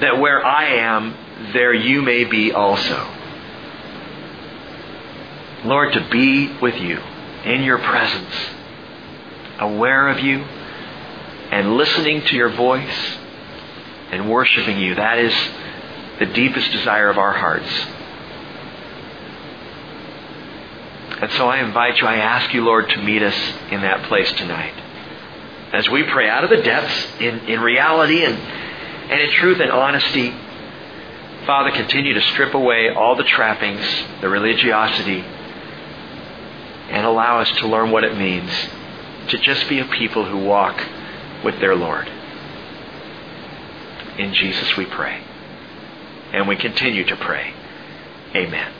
That 0.00 0.18
where 0.20 0.44
I 0.44 0.74
am, 0.74 1.14
there 1.52 1.74
you 1.74 2.02
may 2.02 2.24
be 2.24 2.52
also. 2.52 3.16
Lord, 5.64 5.92
to 5.92 6.08
be 6.10 6.56
with 6.60 6.76
you 6.76 6.98
in 7.44 7.62
your 7.62 7.78
presence, 7.78 8.34
aware 9.58 10.08
of 10.08 10.20
you, 10.20 10.42
and 11.50 11.76
listening 11.76 12.22
to 12.26 12.36
your 12.36 12.50
voice 12.50 13.16
and 14.10 14.30
worshiping 14.30 14.78
you. 14.78 14.94
That 14.94 15.18
is 15.18 15.34
the 16.18 16.26
deepest 16.26 16.70
desire 16.70 17.08
of 17.08 17.18
our 17.18 17.32
hearts. 17.32 17.70
And 21.22 21.30
so 21.32 21.48
I 21.48 21.58
invite 21.58 21.98
you, 21.98 22.06
I 22.06 22.16
ask 22.16 22.54
you, 22.54 22.64
Lord, 22.64 22.88
to 22.90 23.02
meet 23.02 23.22
us 23.22 23.36
in 23.70 23.82
that 23.82 24.04
place 24.04 24.30
tonight. 24.32 24.74
As 25.72 25.88
we 25.88 26.02
pray 26.04 26.28
out 26.28 26.44
of 26.44 26.50
the 26.50 26.62
depths, 26.62 27.20
in, 27.20 27.40
in 27.40 27.60
reality 27.60 28.24
and, 28.24 28.34
and 28.34 29.20
in 29.20 29.30
truth 29.32 29.60
and 29.60 29.70
honesty, 29.70 30.34
Father, 31.46 31.70
continue 31.70 32.14
to 32.14 32.20
strip 32.20 32.54
away 32.54 32.90
all 32.90 33.16
the 33.16 33.24
trappings, 33.24 33.84
the 34.20 34.28
religiosity, 34.28 35.20
and 36.90 37.06
allow 37.06 37.40
us 37.40 37.50
to 37.58 37.68
learn 37.68 37.90
what 37.90 38.04
it 38.04 38.16
means 38.16 38.50
to 39.28 39.38
just 39.38 39.68
be 39.68 39.78
a 39.78 39.84
people 39.84 40.28
who 40.28 40.38
walk 40.38 40.84
with 41.44 41.58
their 41.60 41.74
Lord. 41.74 42.08
In 44.18 44.34
Jesus 44.34 44.76
we 44.76 44.84
pray. 44.86 45.22
And 46.32 46.46
we 46.46 46.56
continue 46.56 47.04
to 47.06 47.16
pray. 47.16 47.54
Amen. 48.34 48.79